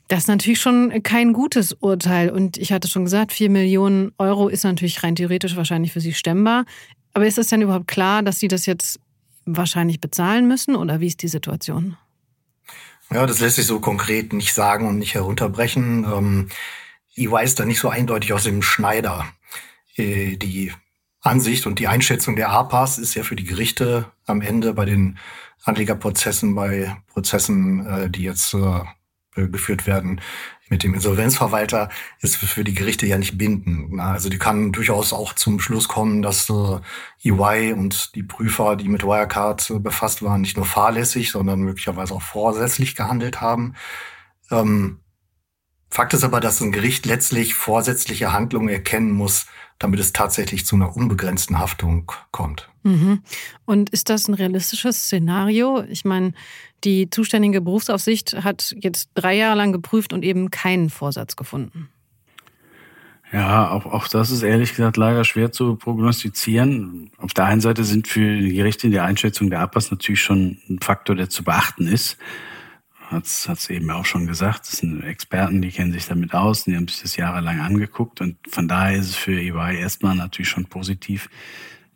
das 0.07 0.19
ist 0.19 0.27
natürlich 0.27 0.61
schon 0.61 1.03
kein 1.03 1.33
gutes 1.33 1.73
Urteil. 1.73 2.29
Und 2.29 2.57
ich 2.57 2.71
hatte 2.71 2.87
schon 2.87 3.05
gesagt, 3.05 3.33
vier 3.33 3.49
Millionen 3.49 4.13
Euro 4.17 4.47
ist 4.47 4.63
natürlich 4.63 5.03
rein 5.03 5.15
theoretisch 5.15 5.55
wahrscheinlich 5.55 5.91
für 5.91 6.01
Sie 6.01 6.13
stemmbar. 6.13 6.65
Aber 7.13 7.25
ist 7.25 7.37
es 7.37 7.47
denn 7.47 7.61
überhaupt 7.61 7.87
klar, 7.87 8.23
dass 8.23 8.39
Sie 8.39 8.47
das 8.47 8.65
jetzt 8.65 8.99
wahrscheinlich 9.45 9.99
bezahlen 9.99 10.47
müssen 10.47 10.75
oder 10.75 10.99
wie 10.99 11.07
ist 11.07 11.21
die 11.21 11.27
Situation? 11.27 11.97
Ja, 13.09 13.25
das 13.25 13.39
lässt 13.39 13.55
sich 13.55 13.65
so 13.65 13.79
konkret 13.79 14.33
nicht 14.33 14.53
sagen 14.53 14.87
und 14.87 14.99
nicht 14.99 15.13
herunterbrechen. 15.13 16.03
Ähm, 16.03 16.49
EY 17.15 17.43
ist 17.43 17.59
da 17.59 17.65
nicht 17.65 17.79
so 17.79 17.89
eindeutig 17.89 18.33
aus 18.33 18.43
dem 18.43 18.61
Schneider. 18.61 19.25
Äh, 19.95 20.35
die 20.35 20.73
Ansicht 21.21 21.65
und 21.65 21.79
die 21.79 21.87
Einschätzung 21.87 22.35
der 22.35 22.49
APAS 22.49 22.97
ist 22.97 23.15
ja 23.15 23.23
für 23.23 23.35
die 23.35 23.45
Gerichte 23.45 24.11
am 24.25 24.41
Ende 24.41 24.73
bei 24.73 24.85
den 24.85 25.17
Anlegerprozessen, 25.63 26.53
bei 26.55 26.95
Prozessen, 27.07 27.85
äh, 27.85 28.09
die 28.09 28.23
jetzt 28.23 28.53
äh, 28.53 28.81
geführt 29.45 29.87
werden 29.87 30.21
mit 30.69 30.83
dem 30.83 30.93
Insolvenzverwalter, 30.93 31.89
ist 32.21 32.37
für 32.37 32.63
die 32.63 32.73
Gerichte 32.73 33.05
ja 33.05 33.17
nicht 33.17 33.37
bindend. 33.37 33.99
Also 33.99 34.29
die 34.29 34.37
kann 34.37 34.71
durchaus 34.71 35.13
auch 35.13 35.33
zum 35.33 35.59
Schluss 35.59 35.87
kommen, 35.87 36.21
dass 36.21 36.49
äh, 36.49 36.79
EY 37.23 37.73
und 37.73 38.15
die 38.15 38.23
Prüfer, 38.23 38.75
die 38.75 38.89
mit 38.89 39.03
Wirecard 39.03 39.71
befasst 39.81 40.23
waren, 40.23 40.41
nicht 40.41 40.57
nur 40.57 40.65
fahrlässig, 40.65 41.31
sondern 41.31 41.61
möglicherweise 41.61 42.13
auch 42.13 42.21
vorsätzlich 42.21 42.95
gehandelt 42.95 43.39
haben. 43.39 43.75
Ähm, 44.51 44.99
Fakt 45.89 46.13
ist 46.13 46.23
aber, 46.23 46.39
dass 46.39 46.61
ein 46.61 46.71
Gericht 46.71 47.05
letztlich 47.05 47.53
vorsätzliche 47.53 48.33
Handlungen 48.33 48.69
erkennen 48.69 49.11
muss, 49.11 49.47
damit 49.79 49.99
es 49.99 50.11
tatsächlich 50.11 50.65
zu 50.65 50.75
einer 50.75 50.95
unbegrenzten 50.95 51.59
Haftung 51.59 52.11
kommt. 52.31 52.69
Mhm. 52.83 53.21
Und 53.65 53.89
ist 53.91 54.09
das 54.09 54.27
ein 54.27 54.33
realistisches 54.33 55.05
Szenario? 55.05 55.83
Ich 55.89 56.03
meine, 56.03 56.33
die 56.83 57.09
zuständige 57.09 57.61
Berufsaufsicht 57.61 58.43
hat 58.43 58.75
jetzt 58.79 59.09
drei 59.13 59.35
Jahre 59.35 59.57
lang 59.57 59.71
geprüft 59.71 60.13
und 60.13 60.23
eben 60.23 60.51
keinen 60.51 60.89
Vorsatz 60.89 61.35
gefunden. 61.35 61.89
Ja, 63.31 63.71
auch, 63.71 63.85
auch 63.85 64.07
das 64.07 64.31
ist 64.31 64.41
ehrlich 64.41 64.69
gesagt 64.71 64.95
leider 64.95 65.25
schwer 65.25 65.51
zu 65.51 65.75
prognostizieren. 65.75 67.11
Auf 67.17 67.33
der 67.33 67.45
einen 67.45 67.59
Seite 67.59 67.83
sind 67.83 68.07
für 68.07 68.39
die 68.39 68.53
Gerichte 68.53 68.89
die 68.89 68.99
Einschätzung 68.99 69.49
der 69.49 69.59
APAS 69.59 69.91
natürlich 69.91 70.21
schon 70.21 70.59
ein 70.69 70.79
Faktor, 70.81 71.15
der 71.15 71.29
zu 71.29 71.43
beachten 71.43 71.87
ist 71.87 72.17
hat 73.11 73.25
es 73.25 73.69
eben 73.69 73.89
auch 73.89 74.05
schon 74.05 74.27
gesagt. 74.27 74.67
Das 74.67 74.77
sind 74.77 75.03
Experten, 75.03 75.61
die 75.61 75.71
kennen 75.71 75.93
sich 75.93 76.07
damit 76.07 76.33
aus, 76.33 76.65
die 76.65 76.75
haben 76.75 76.87
sich 76.87 77.01
das 77.01 77.15
jahrelang 77.15 77.61
angeguckt 77.61 78.21
und 78.21 78.37
von 78.49 78.67
daher 78.67 78.97
ist 78.97 79.09
es 79.09 79.15
für 79.15 79.39
EY 79.39 79.79
erstmal 79.79 80.15
natürlich 80.15 80.49
schon 80.49 80.65
positiv, 80.65 81.29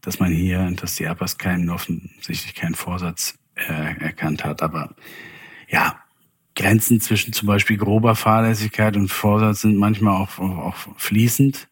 dass 0.02 0.20
man 0.20 0.32
hier, 0.32 0.72
dass 0.72 0.96
die 0.96 1.08
APAS 1.08 1.38
keinen 1.38 1.70
offensichtlich 1.70 2.56
keinen 2.56 2.76
Vorsatz 2.76 3.38
äh, 3.56 4.00
erkannt 4.00 4.44
hat. 4.44 4.62
Aber 4.62 4.96
ja, 5.70 6.00
Grenzen 6.56 7.02
zwischen 7.02 7.34
zum 7.34 7.48
Beispiel 7.48 7.78
grober 7.78 8.16
Fahrlässigkeit 8.16 8.96
und 8.96 9.10
Vorsatz 9.10 9.62
sind 9.62 9.78
manchmal 9.78 10.16
auch, 10.16 10.40
auch 10.40 10.76
fließend. 10.98 11.68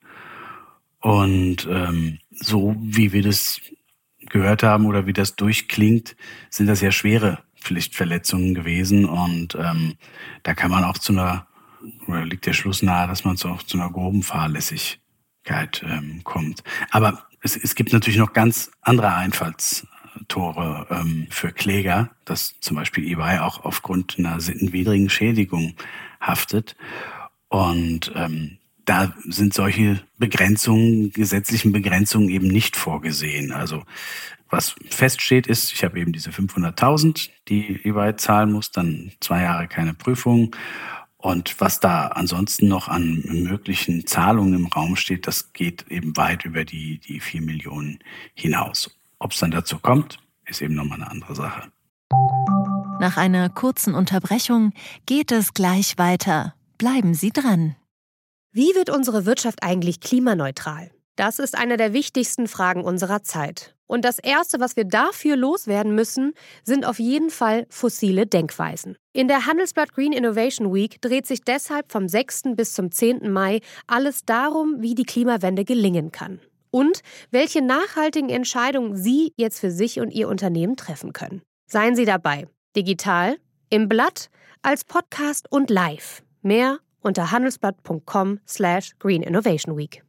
Und 1.01 1.67
ähm, 1.69 2.19
so 2.31 2.75
wie 2.79 3.13
wir 3.13 3.23
das 3.23 3.61
gehört 4.21 4.63
haben 4.63 4.85
oder 4.85 5.05
wie 5.05 5.13
das 5.13 5.35
durchklingt, 5.35 6.15
sind 6.49 6.67
das 6.67 6.81
ja 6.81 6.91
schwere 6.91 7.39
Pflichtverletzungen 7.61 8.53
gewesen 8.53 9.05
und 9.05 9.55
ähm, 9.55 9.95
da 10.43 10.53
kann 10.53 10.71
man 10.71 10.83
auch 10.83 10.97
zu 10.97 11.13
einer, 11.13 11.47
oder 12.07 12.25
liegt 12.25 12.45
der 12.45 12.53
Schluss 12.53 12.81
nahe, 12.81 13.07
dass 13.07 13.23
man 13.23 13.37
auch 13.37 13.63
zu 13.63 13.77
einer 13.77 13.89
groben 13.89 14.23
Fahrlässigkeit 14.23 15.83
ähm, 15.85 16.21
kommt. 16.23 16.63
Aber 16.91 17.23
es, 17.41 17.55
es 17.55 17.75
gibt 17.75 17.93
natürlich 17.93 18.19
noch 18.19 18.33
ganz 18.33 18.71
andere 18.81 19.13
Einfallstore 19.13 20.87
ähm, 20.89 21.27
für 21.29 21.51
Kläger, 21.51 22.11
dass 22.25 22.59
zum 22.59 22.75
Beispiel 22.75 23.07
EY 23.07 23.39
auch 23.39 23.63
aufgrund 23.63 24.17
einer 24.19 24.39
sittenwidrigen 24.39 25.09
Schädigung 25.09 25.75
haftet. 26.21 26.75
Und 27.47 28.11
ähm, 28.15 28.58
da 28.89 29.13
sind 29.23 29.53
solche 29.53 30.01
Begrenzungen, 30.17 31.11
gesetzlichen 31.11 31.71
Begrenzungen 31.71 32.29
eben 32.29 32.47
nicht 32.47 32.75
vorgesehen. 32.75 33.51
Also 33.51 33.83
was 34.49 34.73
feststeht 34.89 35.45
ist, 35.45 35.71
ich 35.71 35.83
habe 35.83 35.99
eben 35.99 36.11
diese 36.11 36.31
500.000, 36.31 37.29
die 37.49 37.85
EY 37.85 38.15
zahlen 38.15 38.51
muss, 38.51 38.71
dann 38.71 39.11
zwei 39.19 39.43
Jahre 39.43 39.67
keine 39.67 39.93
Prüfung. 39.93 40.55
Und 41.17 41.61
was 41.61 41.79
da 41.79 42.07
ansonsten 42.07 42.67
noch 42.67 42.87
an 42.87 43.21
möglichen 43.27 44.07
Zahlungen 44.07 44.55
im 44.55 44.65
Raum 44.65 44.95
steht, 44.95 45.27
das 45.27 45.53
geht 45.53 45.85
eben 45.89 46.17
weit 46.17 46.43
über 46.43 46.65
die, 46.65 46.97
die 46.97 47.19
vier 47.19 47.41
Millionen 47.41 47.99
hinaus. 48.33 48.97
Ob 49.19 49.33
es 49.33 49.37
dann 49.37 49.51
dazu 49.51 49.77
kommt, 49.77 50.17
ist 50.47 50.63
eben 50.63 50.73
nochmal 50.73 50.99
eine 50.99 51.11
andere 51.11 51.35
Sache. 51.35 51.71
Nach 52.99 53.17
einer 53.17 53.49
kurzen 53.49 53.93
Unterbrechung 53.93 54.73
geht 55.05 55.31
es 55.31 55.53
gleich 55.53 55.99
weiter. 55.99 56.55
Bleiben 56.79 57.13
Sie 57.13 57.29
dran. 57.29 57.75
Wie 58.51 58.73
wird 58.73 58.89
unsere 58.89 59.27
Wirtschaft 59.27 59.61
eigentlich 59.61 59.99
klimaneutral? 59.99 60.89
Das 61.15 61.37
ist 61.37 61.55
eine 61.55 61.77
der 61.77 61.93
wichtigsten 61.93 62.47
Fragen 62.47 62.83
unserer 62.83 63.21
Zeit. 63.21 63.75
Und 63.85 64.03
das 64.03 64.17
Erste, 64.17 64.59
was 64.59 64.75
wir 64.75 64.85
dafür 64.85 65.35
loswerden 65.35 65.93
müssen, 65.93 66.33
sind 66.63 66.83
auf 66.83 66.97
jeden 66.97 67.29
Fall 67.29 67.67
fossile 67.69 68.25
Denkweisen. 68.25 68.97
In 69.13 69.27
der 69.27 69.45
Handelsblatt 69.45 69.93
Green 69.93 70.13
Innovation 70.13 70.73
Week 70.73 70.99
dreht 70.99 71.27
sich 71.27 71.41
deshalb 71.41 71.91
vom 71.91 72.07
6. 72.07 72.55
bis 72.55 72.73
zum 72.73 72.91
10. 72.91 73.31
Mai 73.31 73.59
alles 73.85 74.25
darum, 74.25 74.77
wie 74.79 74.95
die 74.95 75.05
Klimawende 75.05 75.63
gelingen 75.63 76.11
kann. 76.11 76.39
Und 76.71 77.01
welche 77.29 77.61
nachhaltigen 77.61 78.29
Entscheidungen 78.29 78.95
Sie 78.95 79.31
jetzt 79.35 79.59
für 79.59 79.69
sich 79.69 79.99
und 79.99 80.09
Ihr 80.09 80.27
Unternehmen 80.27 80.75
treffen 80.75 81.13
können. 81.13 81.43
Seien 81.67 81.95
Sie 81.95 82.05
dabei. 82.05 82.47
Digital, 82.75 83.37
im 83.69 83.89
Blatt, 83.89 84.29
als 84.63 84.85
Podcast 84.85 85.51
und 85.51 85.69
live. 85.69 86.23
Mehr 86.41 86.79
unter 87.01 87.31
handelsblatt.com 87.31 88.39
slash 88.47 88.93
Green 88.99 89.21
Innovation 89.21 89.77
Week. 89.77 90.03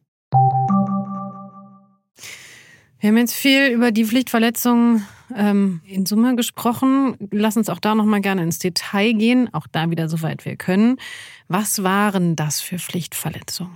Wir 3.01 3.09
haben 3.09 3.17
jetzt 3.17 3.33
viel 3.33 3.69
über 3.69 3.91
die 3.91 4.05
Pflichtverletzungen 4.05 5.07
ähm, 5.35 5.81
in 5.85 6.05
Summe 6.05 6.35
gesprochen. 6.35 7.17
Lass 7.31 7.57
uns 7.57 7.67
auch 7.67 7.79
da 7.79 7.95
noch 7.95 8.05
mal 8.05 8.21
gerne 8.21 8.43
ins 8.43 8.59
Detail 8.59 9.13
gehen, 9.13 9.51
auch 9.53 9.65
da 9.71 9.89
wieder 9.89 10.07
soweit 10.07 10.45
wir 10.45 10.55
können. 10.55 10.97
Was 11.47 11.81
waren 11.81 12.35
das 12.35 12.61
für 12.61 12.77
Pflichtverletzungen? 12.77 13.75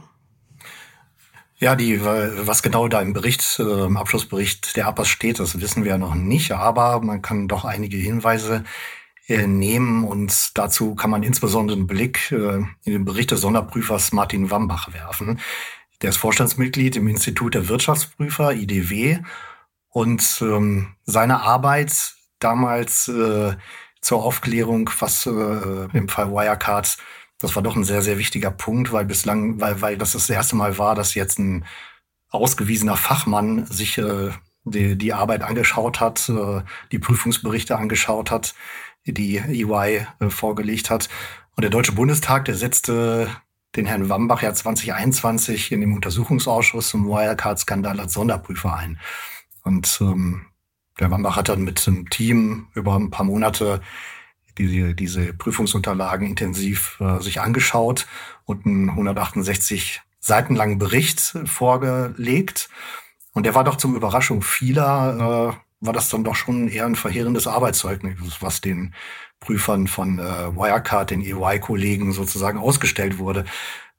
Ja, 1.58 1.76
die, 1.76 2.04
was 2.04 2.62
genau 2.62 2.88
da 2.88 3.02
im 3.02 3.14
Bericht, 3.14 3.60
äh, 3.60 3.86
im 3.86 3.98
Abschlussbericht 3.98 4.76
der 4.76 4.88
APAS 4.88 5.08
steht, 5.08 5.40
das 5.40 5.60
wissen 5.60 5.84
wir 5.84 5.92
ja 5.92 5.98
noch 5.98 6.14
nicht, 6.14 6.52
aber 6.52 7.02
man 7.02 7.24
kann 7.24 7.48
doch 7.48 7.66
einige 7.66 7.98
Hinweise 7.98 8.58
äh, 8.58 9.05
nehmen 9.28 10.04
und 10.04 10.52
dazu 10.58 10.96
kann 10.96 11.10
man 11.10 11.24
insbesondere 11.24 11.78
einen 11.78 11.88
Blick 11.88 12.32
äh, 12.32 12.58
in 12.84 12.94
den 12.94 13.06
Bericht 13.06 13.32
des 13.32 13.42
Sonderprüfers 13.42 14.12
Martin 14.12 14.52
Wambach 14.52 14.94
werfen. 14.94 15.40
Der 16.02 16.10
ist 16.10 16.18
Vorstandsmitglied 16.18 16.96
im 16.96 17.08
Institut 17.08 17.56
der 17.56 17.68
Wirtschaftsprüfer, 17.68 18.54
IDW. 18.54 19.20
Und 19.90 20.40
ähm, 20.42 20.96
seine 21.06 21.42
Arbeit 21.42 22.16
damals 22.40 23.08
äh, 23.08 23.56
zur 24.02 24.24
Aufklärung, 24.24 24.90
was 25.00 25.26
äh, 25.26 25.30
im 25.30 26.10
Fall 26.10 26.32
Wirecard, 26.32 26.98
das 27.40 27.56
war 27.56 27.64
doch 27.64 27.76
ein 27.76 27.84
sehr, 27.84 28.02
sehr 28.02 28.18
wichtiger 28.18 28.52
Punkt, 28.52 28.92
weil 28.92 29.06
bislang, 29.06 29.60
weil, 29.60 29.82
weil 29.82 29.98
das 29.98 30.12
das 30.12 30.30
erste 30.30 30.56
Mal 30.56 30.78
war, 30.78 30.96
dass 30.96 31.16
jetzt 31.16 31.40
ein 31.40 31.66
ausgewiesener 32.30 32.98
Fachmann 32.98 33.66
sich 33.66 33.98
äh, 33.98 34.32
die, 34.66 34.98
die 34.98 35.14
Arbeit 35.14 35.44
angeschaut 35.44 36.00
hat, 36.00 36.30
äh, 36.30 36.62
die 36.92 37.00
Prüfungsberichte 37.00 37.78
angeschaut 37.78 38.32
hat, 38.32 38.54
die 39.06 39.38
EY 39.38 40.08
äh, 40.20 40.30
vorgelegt 40.30 40.90
hat. 40.90 41.10
Und 41.56 41.62
der 41.62 41.72
Deutsche 41.72 41.94
Bundestag, 41.94 42.46
der 42.46 42.56
setzte 42.56 43.30
den 43.76 43.86
Herrn 43.86 44.10
Wambach 44.10 44.42
ja 44.42 44.54
2021 44.54 45.72
in 45.72 45.82
dem 45.82 45.94
Untersuchungsausschuss 45.94 46.90
zum 46.90 47.08
Wirecard-Skandal 47.08 48.00
als 48.00 48.14
Sonderprüfer 48.14 48.76
ein. 48.76 49.00
Und 49.64 50.00
ähm, 50.02 50.46
der 51.00 51.12
Wambach 51.12 51.36
hat 51.36 51.50
dann 51.50 51.64
mit 51.64 51.86
einem 51.88 52.10
Team 52.10 52.68
über 52.74 52.96
ein 52.96 53.12
paar 53.12 53.26
Monate 53.26 53.82
diese, 54.58 54.96
diese 54.96 55.34
Prüfungsunterlagen 55.34 56.28
intensiv 56.28 56.98
äh, 57.02 57.20
sich 57.20 57.42
angeschaut 57.42 58.08
und 58.46 58.66
einen 58.66 58.90
168 58.90 60.02
seitenlangen 60.20 60.80
Bericht 60.80 61.38
vorgelegt. 61.46 62.70
Und 63.34 63.46
der 63.46 63.56
war 63.56 63.66
doch 63.66 63.76
zum 63.76 63.96
Überraschung 63.96 64.42
vieler, 64.42 65.54
äh, 65.54 65.65
war 65.86 65.94
das 65.94 66.10
dann 66.10 66.24
doch 66.24 66.36
schon 66.36 66.68
eher 66.68 66.86
ein 66.86 66.96
verheerendes 66.96 67.48
Arbeitszeugnis, 67.48 68.18
was 68.42 68.62
den 68.62 68.94
Prüfern 69.40 69.88
von 69.88 70.20
äh, 70.20 70.56
Wirecard, 70.56 71.12
den 71.12 71.22
EY-Kollegen 71.22 72.12
sozusagen 72.14 72.58
ausgestellt 72.58 73.18
wurde. 73.18 73.46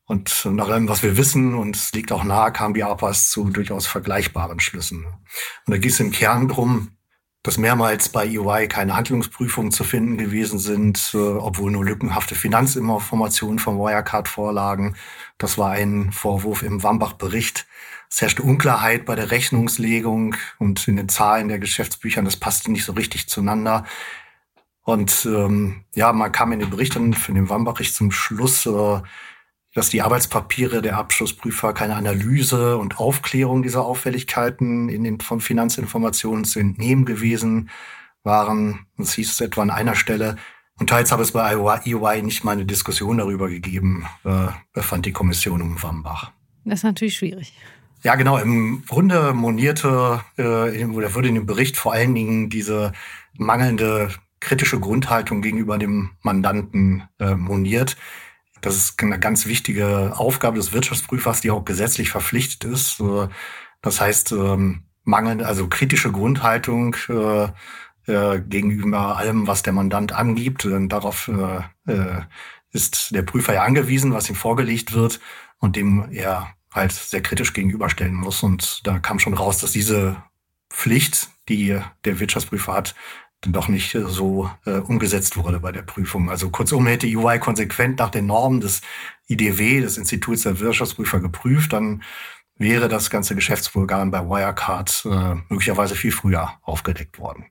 Und 0.06 0.44
nach 0.44 0.68
allem, 0.68 0.88
was 0.88 1.02
wir 1.02 1.16
wissen, 1.16 1.54
und 1.54 1.74
es 1.74 1.92
liegt 1.92 2.12
auch 2.12 2.22
nahe, 2.22 2.52
kamen 2.52 2.74
die 2.74 2.84
APAs 2.84 3.28
zu 3.28 3.50
durchaus 3.50 3.86
vergleichbaren 3.88 4.60
Schlüssen. 4.60 5.04
Und 5.04 5.72
da 5.72 5.78
ging 5.78 5.90
es 5.90 5.98
im 5.98 6.12
Kern 6.12 6.46
drum, 6.46 6.92
dass 7.42 7.58
mehrmals 7.58 8.08
bei 8.08 8.26
EY 8.26 8.66
keine 8.66 8.96
Handlungsprüfungen 8.96 9.70
zu 9.70 9.84
finden 9.84 10.16
gewesen 10.16 10.58
sind, 10.58 11.12
äh, 11.14 11.18
obwohl 11.18 11.70
nur 11.70 11.84
lückenhafte 11.84 12.34
Finanzinformationen 12.34 13.60
von 13.60 13.78
Wirecard 13.78 14.26
vorlagen. 14.26 14.96
Das 15.38 15.56
war 15.56 15.70
ein 15.70 16.10
Vorwurf 16.12 16.62
im 16.62 16.82
Wambach-Bericht. 16.82 17.66
Es 18.10 18.20
herrschte 18.20 18.42
Unklarheit 18.42 19.04
bei 19.04 19.14
der 19.14 19.30
Rechnungslegung 19.30 20.36
und 20.58 20.86
in 20.88 20.96
den 20.96 21.08
Zahlen 21.08 21.48
der 21.48 21.58
Geschäftsbüchern. 21.58 22.24
Das 22.24 22.36
passte 22.36 22.70
nicht 22.70 22.84
so 22.84 22.92
richtig 22.92 23.28
zueinander. 23.28 23.84
Und 24.82 25.26
ähm, 25.26 25.84
ja, 25.94 26.12
man 26.12 26.30
kam 26.30 26.52
in 26.52 26.60
den 26.60 26.70
Berichten 26.70 27.12
von 27.12 27.34
dem 27.34 27.48
Wambach 27.48 27.80
zum 27.80 28.12
Schluss, 28.12 28.66
äh, 28.66 29.00
dass 29.74 29.90
die 29.90 30.00
Arbeitspapiere 30.00 30.80
der 30.80 30.96
Abschlussprüfer 30.96 31.74
keine 31.74 31.96
Analyse 31.96 32.78
und 32.78 32.98
Aufklärung 32.98 33.62
dieser 33.62 33.84
Auffälligkeiten 33.84 34.88
in 34.88 35.02
den 35.04 35.20
von 35.20 35.40
Finanzinformationen 35.40 36.44
zu 36.44 36.60
entnehmen 36.60 37.04
gewesen 37.04 37.68
waren. 38.22 38.86
Das 38.96 39.14
hieß 39.14 39.32
es 39.32 39.40
etwa 39.40 39.62
an 39.62 39.70
einer 39.70 39.96
Stelle. 39.96 40.36
Und 40.78 40.90
teils 40.90 41.10
habe 41.10 41.22
es 41.22 41.32
bei 41.32 41.52
EY 41.52 42.22
nicht 42.22 42.44
mal 42.44 42.52
eine 42.52 42.64
Diskussion 42.64 43.18
darüber 43.18 43.48
gegeben, 43.48 44.06
äh, 44.24 44.48
befand 44.72 45.04
die 45.04 45.12
Kommission 45.12 45.62
um 45.62 45.82
Wambach. 45.82 46.32
Das 46.64 46.80
ist 46.80 46.84
natürlich 46.84 47.16
schwierig. 47.16 47.52
Ja, 48.06 48.14
genau. 48.14 48.38
Im 48.38 48.84
Grunde 48.86 49.32
monierte 49.34 50.22
äh, 50.36 50.84
oder 50.84 51.16
wurde 51.16 51.26
in 51.26 51.34
dem 51.34 51.44
Bericht 51.44 51.76
vor 51.76 51.92
allen 51.92 52.14
Dingen 52.14 52.48
diese 52.48 52.92
mangelnde 53.36 54.10
kritische 54.38 54.78
Grundhaltung 54.78 55.42
gegenüber 55.42 55.76
dem 55.76 56.10
Mandanten 56.22 57.02
äh, 57.18 57.34
moniert. 57.34 57.96
Das 58.60 58.76
ist 58.76 59.02
eine 59.02 59.18
ganz 59.18 59.46
wichtige 59.46 60.16
Aufgabe 60.16 60.58
des 60.58 60.72
Wirtschaftsprüfers, 60.72 61.40
die 61.40 61.50
auch 61.50 61.64
gesetzlich 61.64 62.10
verpflichtet 62.10 62.70
ist. 62.70 63.02
Das 63.82 64.00
heißt, 64.00 64.30
ähm, 64.30 64.84
mangelnde, 65.02 65.44
also 65.44 65.66
kritische 65.66 66.12
Grundhaltung 66.12 66.94
äh, 67.08 67.48
äh, 68.06 68.40
gegenüber 68.40 69.16
allem, 69.16 69.48
was 69.48 69.64
der 69.64 69.72
Mandant 69.72 70.12
angibt. 70.12 70.64
Und 70.64 70.90
darauf 70.90 71.28
äh, 71.88 72.20
ist 72.70 73.12
der 73.12 73.22
Prüfer 73.22 73.54
ja 73.54 73.64
angewiesen, 73.64 74.12
was 74.14 74.30
ihm 74.30 74.36
vorgelegt 74.36 74.92
wird 74.94 75.18
und 75.58 75.74
dem 75.74 76.06
er 76.12 76.55
halt 76.76 76.92
sehr 76.92 77.22
kritisch 77.22 77.52
gegenüberstellen 77.52 78.14
muss. 78.14 78.42
Und 78.42 78.86
da 78.86 78.98
kam 78.98 79.18
schon 79.18 79.34
raus, 79.34 79.58
dass 79.58 79.72
diese 79.72 80.22
Pflicht, 80.70 81.28
die 81.48 81.80
der 82.04 82.20
Wirtschaftsprüfer 82.20 82.72
hat, 82.72 82.94
doch 83.42 83.68
nicht 83.68 83.94
äh, 83.94 84.04
so 84.06 84.50
äh, 84.64 84.78
umgesetzt 84.78 85.36
wurde 85.36 85.60
bei 85.60 85.72
der 85.72 85.82
Prüfung. 85.82 86.30
Also 86.30 86.50
kurzum 86.50 86.86
hätte 86.86 87.06
UI 87.06 87.38
konsequent 87.38 87.98
nach 87.98 88.10
den 88.10 88.26
Normen 88.26 88.60
des 88.60 88.82
IDW, 89.28 89.80
des 89.80 89.98
Instituts 89.98 90.42
der 90.42 90.60
Wirtschaftsprüfer, 90.60 91.20
geprüft, 91.20 91.72
dann 91.72 92.02
wäre 92.56 92.88
das 92.88 93.10
ganze 93.10 93.34
Geschäftsvorgang 93.34 94.10
bei 94.10 94.20
Wirecard 94.20 95.04
äh, 95.04 95.34
möglicherweise 95.48 95.94
viel 95.94 96.12
früher 96.12 96.54
aufgedeckt 96.62 97.18
worden. 97.18 97.46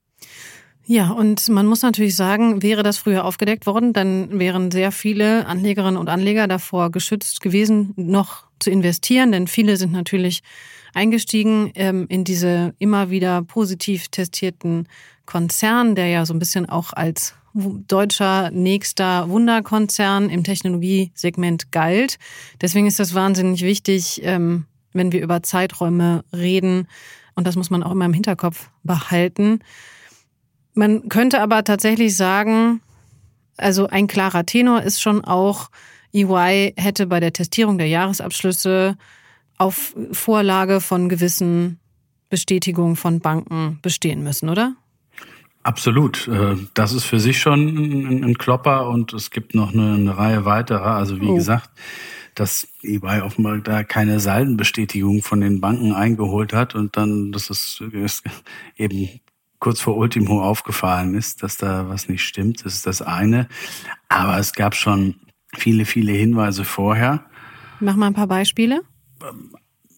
Ja, 0.87 1.09
und 1.09 1.49
man 1.49 1.65
muss 1.65 1.81
natürlich 1.81 2.15
sagen, 2.15 2.61
wäre 2.61 2.83
das 2.83 2.97
früher 2.97 3.25
aufgedeckt 3.25 3.65
worden, 3.65 3.91
dann 3.91 4.37
wären 4.39 4.69
sehr 4.69 4.91
viele 4.91 5.47
Anlegerinnen 5.47 5.97
und 5.97 6.09
Anleger 6.09 6.47
davor 6.47 6.91
geschützt 6.91 7.41
gewesen, 7.41 7.93
noch 7.95 8.43
zu 8.59 8.69
investieren, 8.69 9.31
denn 9.31 9.47
viele 9.47 9.77
sind 9.77 9.91
natürlich 9.91 10.43
eingestiegen 10.93 11.71
ähm, 11.73 12.05
in 12.07 12.23
diese 12.23 12.75
immer 12.77 13.09
wieder 13.09 13.41
positiv 13.41 14.09
testierten 14.09 14.87
Konzern, 15.25 15.95
der 15.95 16.07
ja 16.07 16.25
so 16.25 16.35
ein 16.35 16.39
bisschen 16.39 16.69
auch 16.69 16.93
als 16.93 17.33
deutscher 17.55 18.51
nächster 18.51 19.27
Wunderkonzern 19.27 20.29
im 20.29 20.43
Technologiesegment 20.43 21.71
galt. 21.71 22.17
Deswegen 22.61 22.85
ist 22.85 22.99
das 22.99 23.15
wahnsinnig 23.15 23.63
wichtig, 23.63 24.21
ähm, 24.23 24.65
wenn 24.93 25.11
wir 25.11 25.23
über 25.23 25.41
Zeiträume 25.41 26.23
reden. 26.31 26.87
Und 27.33 27.47
das 27.47 27.55
muss 27.55 27.69
man 27.69 27.81
auch 27.81 27.91
immer 27.91 28.05
im 28.05 28.13
Hinterkopf 28.13 28.69
behalten. 28.83 29.61
Man 30.75 31.09
könnte 31.09 31.41
aber 31.41 31.63
tatsächlich 31.63 32.15
sagen, 32.15 32.81
also 33.57 33.87
ein 33.87 34.07
klarer 34.07 34.45
Tenor 34.45 34.81
ist 34.83 35.01
schon 35.01 35.23
auch, 35.23 35.69
EY 36.13 36.73
hätte 36.77 37.07
bei 37.07 37.19
der 37.19 37.33
Testierung 37.33 37.77
der 37.77 37.87
Jahresabschlüsse 37.87 38.97
auf 39.57 39.95
Vorlage 40.11 40.81
von 40.81 41.09
gewissen 41.09 41.79
Bestätigungen 42.29 42.95
von 42.95 43.19
Banken 43.19 43.79
bestehen 43.81 44.23
müssen, 44.23 44.49
oder? 44.49 44.75
Absolut. 45.63 46.27
Äh, 46.27 46.57
das 46.73 46.93
ist 46.93 47.05
für 47.05 47.19
sich 47.19 47.39
schon 47.39 48.23
ein 48.23 48.37
Klopper 48.37 48.87
und 48.89 49.13
es 49.13 49.31
gibt 49.31 49.55
noch 49.55 49.73
eine, 49.73 50.17
Reihe 50.17 50.45
weiterer. 50.45 50.95
Also 50.95 51.19
wie 51.19 51.27
oh. 51.27 51.35
gesagt, 51.35 51.69
dass 52.35 52.67
eBay 52.83 53.21
offenbar 53.21 53.57
da 53.59 53.83
keine 53.83 54.19
Saldenbestätigung 54.19 55.23
von 55.23 55.41
den 55.41 55.61
Banken 55.61 55.93
eingeholt 55.93 56.53
hat 56.53 56.75
und 56.75 56.97
dann, 56.97 57.31
dass 57.31 57.49
es 57.49 57.81
eben 58.77 59.09
kurz 59.59 59.81
vor 59.81 59.97
Ultimo 59.97 60.41
aufgefallen 60.43 61.15
ist, 61.15 61.43
dass 61.43 61.57
da 61.57 61.89
was 61.89 62.09
nicht 62.09 62.23
stimmt. 62.23 62.65
Das 62.65 62.73
ist 62.73 62.85
das 62.85 63.01
eine. 63.01 63.47
Aber 64.09 64.37
es 64.37 64.53
gab 64.53 64.75
schon 64.75 65.15
viele, 65.53 65.85
viele 65.85 66.11
Hinweise 66.11 66.65
vorher. 66.65 67.25
Mach 67.79 67.95
mal 67.95 68.07
ein 68.07 68.13
paar 68.13 68.27
Beispiele. 68.27 68.81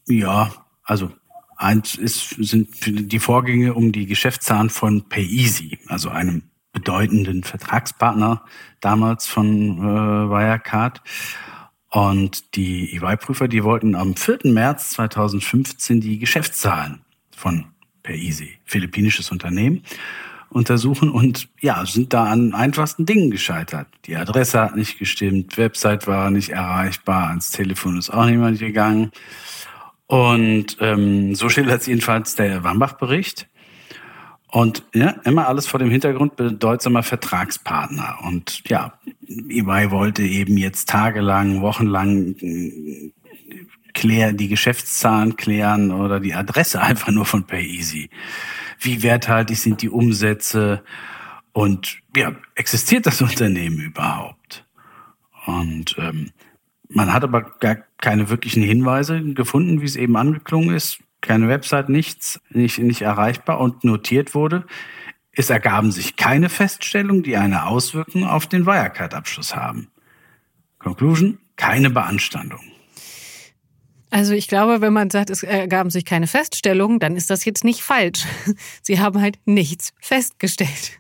Ja, 0.08 0.52
also 0.84 1.12
Eins 1.58 1.96
ist, 1.96 2.36
sind 2.38 2.70
die 2.86 3.20
Vorgänge 3.20 3.74
um 3.74 3.92
die 3.92 4.06
Geschäftszahlen 4.06 4.70
von 4.70 5.10
PayEasy, 5.10 5.80
also 5.88 6.10
einem 6.10 6.44
bedeutenden 6.72 7.44
Vertragspartner 7.44 8.46
damals 8.80 9.26
von 9.26 9.80
äh, 9.80 10.30
Wirecard. 10.30 11.02
Und 11.90 12.56
die 12.56 12.96
EY-Prüfer, 12.96 13.48
die 13.48 13.64
wollten 13.64 13.96
am 13.96 14.16
4. 14.16 14.40
März 14.44 14.92
2015 14.92 16.00
die 16.00 16.20
Geschäftszahlen 16.20 17.02
von 17.36 17.66
PayEasy, 18.08 18.58
philippinisches 18.64 19.32
Unternehmen, 19.32 19.84
untersuchen 20.50 21.10
und 21.10 21.50
ja, 21.60 21.86
sind 21.86 22.14
da 22.14 22.24
an 22.24 22.54
einfachsten 22.54 23.06
Dingen 23.06 23.32
gescheitert. 23.32 23.88
Die 24.06 24.16
Adresse 24.16 24.62
hat 24.62 24.78
nicht 24.78 24.98
gestimmt, 24.98 25.58
Website 25.58 26.08
war 26.08 26.32
nicht 26.32 26.50
erreichbar, 26.50 27.28
ans 27.28 27.52
Telefon 27.52 27.98
ist 27.98 28.10
auch 28.10 28.26
niemand 28.26 28.60
gegangen. 28.60 29.12
Und 30.06 30.78
ähm, 30.80 31.36
so 31.36 31.50
schildert 31.50 31.82
es 31.82 31.88
jedenfalls 31.88 32.36
der 32.36 32.64
Wambach-Bericht. 32.64 33.48
Und 34.50 34.84
ja, 34.94 35.10
immer 35.26 35.50
alles 35.50 35.68
vor 35.68 35.80
dem 35.80 35.92
Hintergrund 35.92 36.38
bedeutsamer 36.38 37.04
Vertragspartner. 37.04 38.20
Und 38.24 38.64
ja, 38.70 38.94
EY 39.28 39.92
wollte 39.92 40.24
eben 40.24 40.56
jetzt 40.56 40.88
tagelang, 40.88 41.62
wochenlang 41.62 42.36
äh, 43.98 44.00
klär, 44.00 44.34
die 44.34 44.48
Geschäftszahlen 44.48 45.36
klären 45.36 45.92
oder 45.92 46.20
die 46.20 46.34
Adresse 46.34 46.82
einfach 46.90 47.10
nur 47.10 47.26
von 47.26 47.46
PayEasy. 47.46 48.10
Wie 48.80 49.04
werthaltig 49.04 49.58
sind 49.58 49.82
die 49.82 49.90
Umsätze? 49.90 50.84
Und 51.54 52.00
ja, 52.16 52.34
existiert 52.56 53.06
das 53.06 53.22
Unternehmen 53.22 53.80
überhaupt? 53.80 54.66
Und 55.46 55.96
ähm, 55.98 56.32
man 56.90 57.14
hat 57.14 57.24
aber 57.24 57.42
gar 57.60 57.78
keine 57.98 58.30
wirklichen 58.30 58.64
Hinweise 58.64 59.22
gefunden, 59.34 59.82
wie 59.82 59.86
es 59.86 59.96
eben 59.96 60.16
angeklungen 60.16 60.76
ist. 60.76 61.00
Keine 61.22 61.48
Website, 61.48 61.90
nichts, 61.90 62.40
nicht, 62.50 62.78
nicht 62.78 63.02
erreichbar 63.02 63.60
und 63.60 63.84
notiert 63.84 64.36
wurde. 64.36 64.66
Es 65.32 65.50
ergaben 65.50 65.92
sich 65.92 66.16
keine 66.16 66.50
Feststellungen, 66.50 67.24
die 67.24 67.38
eine 67.38 67.66
Auswirkung 67.66 68.26
auf 68.26 68.48
den 68.48 68.66
Wirecard-Abschluss 68.66 69.56
haben. 69.56 69.90
Conclusion, 70.80 71.40
keine 71.56 71.90
Beanstandung. 71.90 72.62
Also 74.10 74.34
ich 74.34 74.48
glaube, 74.48 74.80
wenn 74.80 74.94
man 74.94 75.10
sagt, 75.10 75.30
es 75.30 75.44
ergaben 75.44 75.90
sich 75.90 76.06
keine 76.06 76.28
Feststellungen, 76.28 77.00
dann 77.00 77.18
ist 77.18 77.30
das 77.30 77.44
jetzt 77.44 77.66
nicht 77.66 77.82
falsch. 77.82 78.26
Sie 78.82 79.00
haben 79.00 79.22
halt 79.22 79.38
nichts 79.46 79.94
festgestellt. 80.00 80.92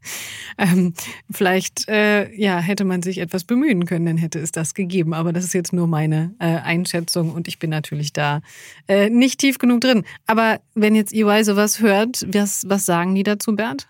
Ähm, 0.59 0.95
vielleicht 1.29 1.87
äh, 1.87 2.33
ja, 2.33 2.57
hätte 2.57 2.83
man 2.83 3.03
sich 3.03 3.19
etwas 3.19 3.43
bemühen 3.43 3.85
können, 3.85 4.07
dann 4.07 4.17
hätte 4.17 4.39
es 4.39 4.51
das 4.51 4.73
gegeben. 4.73 5.13
Aber 5.13 5.31
das 5.31 5.43
ist 5.43 5.53
jetzt 5.53 5.71
nur 5.71 5.85
meine 5.85 6.33
äh, 6.39 6.45
Einschätzung 6.47 7.31
und 7.31 7.47
ich 7.47 7.59
bin 7.59 7.69
natürlich 7.69 8.11
da 8.11 8.41
äh, 8.87 9.11
nicht 9.11 9.39
tief 9.39 9.59
genug 9.59 9.81
drin. 9.81 10.03
Aber 10.25 10.59
wenn 10.73 10.95
jetzt 10.95 11.13
EY 11.13 11.43
sowas 11.43 11.79
hört, 11.79 12.25
was, 12.33 12.63
was 12.67 12.87
sagen 12.87 13.13
die 13.13 13.21
dazu, 13.21 13.55
Bernd? 13.55 13.87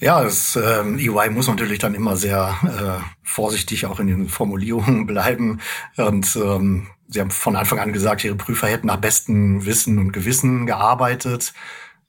Ja, 0.00 0.22
das 0.22 0.56
ähm, 0.56 0.98
EY 0.98 1.30
muss 1.30 1.46
natürlich 1.46 1.78
dann 1.78 1.94
immer 1.94 2.16
sehr 2.16 2.56
äh, 2.64 3.04
vorsichtig 3.22 3.86
auch 3.86 4.00
in 4.00 4.08
den 4.08 4.28
Formulierungen 4.28 5.06
bleiben. 5.06 5.60
Und 5.96 6.34
ähm, 6.36 6.88
Sie 7.14 7.20
haben 7.20 7.30
von 7.30 7.54
Anfang 7.54 7.78
an 7.78 7.92
gesagt, 7.92 8.24
Ihre 8.24 8.34
Prüfer 8.34 8.66
hätten 8.66 8.88
nach 8.88 8.96
bestem 8.96 9.64
Wissen 9.64 10.00
und 10.00 10.12
Gewissen 10.12 10.66
gearbeitet. 10.66 11.54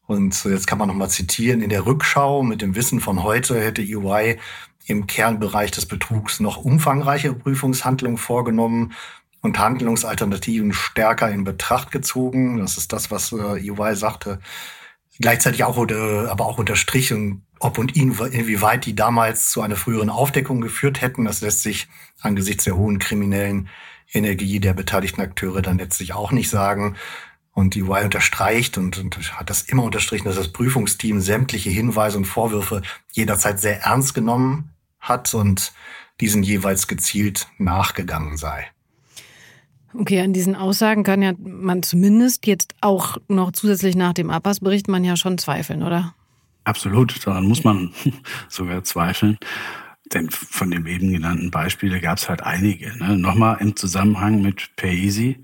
Und 0.08 0.44
jetzt 0.46 0.66
kann 0.66 0.80
man 0.80 0.88
nochmal 0.88 1.12
zitieren, 1.12 1.62
in 1.62 1.70
der 1.70 1.86
Rückschau 1.86 2.42
mit 2.42 2.64
dem 2.64 2.76
Wissen 2.76 3.00
von 3.00 3.22
heute 3.22 3.62
hätte 3.62 3.84
EY 3.84 4.40
im 4.88 5.06
Kernbereich 5.06 5.70
des 5.70 5.86
Betrugs 5.86 6.40
noch 6.40 6.58
umfangreiche 6.58 7.34
Prüfungshandlungen 7.34 8.18
vorgenommen 8.18 8.94
und 9.42 9.60
Handlungsalternativen 9.60 10.74
stärker 10.74 11.30
in 11.30 11.44
Betracht 11.44 11.92
gezogen. 11.92 12.58
Das 12.58 12.80
ist 12.80 12.92
das, 12.92 13.12
was 13.12 13.32
äh, 13.32 13.60
EY 13.60 13.96
sagte. 13.96 14.40
Gleichzeitig 15.20 15.64
auch, 15.64 15.78
äh, 15.88 16.28
aber 16.28 16.48
auch 16.48 16.58
unterstrichen, 16.58 17.46
ob 17.60 17.78
und 17.78 17.96
inwieweit 17.96 18.88
die 18.88 18.96
damals 18.96 19.52
zu 19.52 19.62
einer 19.62 19.76
früheren 19.76 20.10
Aufdeckung 20.10 20.62
geführt 20.62 21.02
hätten. 21.02 21.26
Das 21.26 21.42
lässt 21.42 21.62
sich 21.62 21.88
angesichts 22.22 22.64
der 22.64 22.76
hohen 22.76 22.98
kriminellen 22.98 23.70
Energie 24.14 24.60
der 24.60 24.74
beteiligten 24.74 25.22
Akteure 25.22 25.62
dann 25.62 25.78
letztlich 25.78 26.14
auch 26.14 26.32
nicht 26.32 26.50
sagen. 26.50 26.96
Und 27.52 27.78
EY 27.78 28.04
unterstreicht 28.04 28.78
und, 28.78 28.98
und 28.98 29.40
hat 29.40 29.50
das 29.50 29.62
immer 29.62 29.84
unterstrichen, 29.84 30.26
dass 30.26 30.36
das 30.36 30.52
Prüfungsteam 30.52 31.22
sämtliche 31.22 31.70
Hinweise 31.70 32.18
und 32.18 32.26
Vorwürfe 32.26 32.82
jederzeit 33.14 33.62
sehr 33.62 33.82
ernst 33.84 34.14
genommen 34.14 34.72
hat 35.00 35.34
und 35.34 35.72
diesen 36.20 36.44
jeweils 36.44 36.88
gezielt 36.88 37.48
nachgegangen 37.58 38.36
sei. 38.36 38.68
Okay, 39.98 40.20
an 40.20 40.34
diesen 40.34 40.56
Aussagen 40.56 41.04
kann 41.04 41.22
ja 41.22 41.32
man 41.40 41.82
zumindest 41.82 42.46
jetzt 42.48 42.76
auch 42.82 43.18
noch 43.30 43.54
zusätzlich 43.54 43.96
nach 43.96 44.14
dem 44.14 44.30
Abpassbericht 44.30 44.90
man 44.90 45.06
ja 45.06 45.16
schon 45.16 45.38
zweifeln, 45.38 45.84
oder? 45.84 46.14
Absolut, 46.66 47.26
daran 47.26 47.46
muss 47.46 47.64
man 47.64 47.92
sogar 48.50 48.84
zweifeln. 48.84 49.38
Denn 50.14 50.30
von 50.30 50.72
den 50.72 50.86
eben 50.86 51.12
genannten 51.12 51.52
Beispielen 51.52 52.02
gab 52.02 52.18
es 52.18 52.30
halt 52.30 52.44
einige. 52.44 52.96
Ne? 52.98 53.18
Nochmal 53.18 53.58
im 53.60 53.76
Zusammenhang 53.76 54.42
mit 54.42 54.76
PayEasy. 54.76 55.44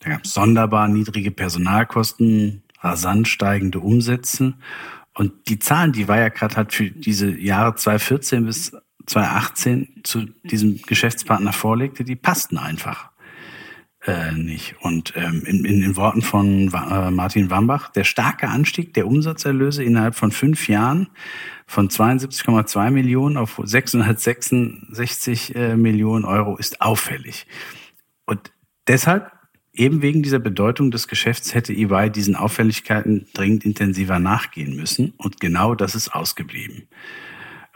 Da 0.00 0.10
gab 0.10 0.24
es 0.24 0.34
sonderbar 0.34 0.88
niedrige 0.88 1.30
Personalkosten, 1.30 2.62
rasant 2.80 3.28
steigende 3.28 3.80
Umsätze. 3.80 4.54
Und 5.14 5.48
die 5.48 5.58
Zahlen, 5.58 5.92
die 5.92 6.08
Wirecard 6.08 6.56
hat 6.56 6.72
für 6.72 6.90
diese 6.90 7.30
Jahre 7.38 7.74
2014 7.74 8.44
bis 8.44 8.72
2018 9.06 10.00
zu 10.04 10.26
diesem 10.42 10.80
Geschäftspartner 10.82 11.52
vorlegte, 11.52 12.04
die 12.04 12.16
passten 12.16 12.58
einfach 12.58 13.11
äh, 14.06 14.32
nicht. 14.32 14.74
Und 14.80 15.12
ähm, 15.16 15.42
in, 15.46 15.64
in 15.64 15.80
den 15.80 15.96
Worten 15.96 16.22
von 16.22 16.72
äh, 16.72 17.10
Martin 17.10 17.50
Wambach, 17.50 17.90
der 17.90 18.04
starke 18.04 18.48
Anstieg 18.48 18.94
der 18.94 19.06
Umsatzerlöse 19.06 19.84
innerhalb 19.84 20.14
von 20.14 20.32
fünf 20.32 20.68
Jahren 20.68 21.08
von 21.66 21.88
72,2 21.88 22.90
Millionen 22.90 23.36
auf 23.36 23.60
666 23.62 25.54
äh, 25.54 25.76
Millionen 25.76 26.24
Euro 26.24 26.56
ist 26.56 26.80
auffällig. 26.80 27.46
Und 28.26 28.52
deshalb, 28.88 29.30
eben 29.72 30.02
wegen 30.02 30.22
dieser 30.22 30.40
Bedeutung 30.40 30.90
des 30.90 31.06
Geschäfts, 31.08 31.54
hätte 31.54 31.72
EY 31.72 32.10
diesen 32.10 32.36
Auffälligkeiten 32.36 33.26
dringend 33.32 33.64
intensiver 33.64 34.18
nachgehen 34.18 34.76
müssen. 34.76 35.14
Und 35.16 35.40
genau 35.40 35.74
das 35.74 35.94
ist 35.94 36.14
ausgeblieben. 36.14 36.88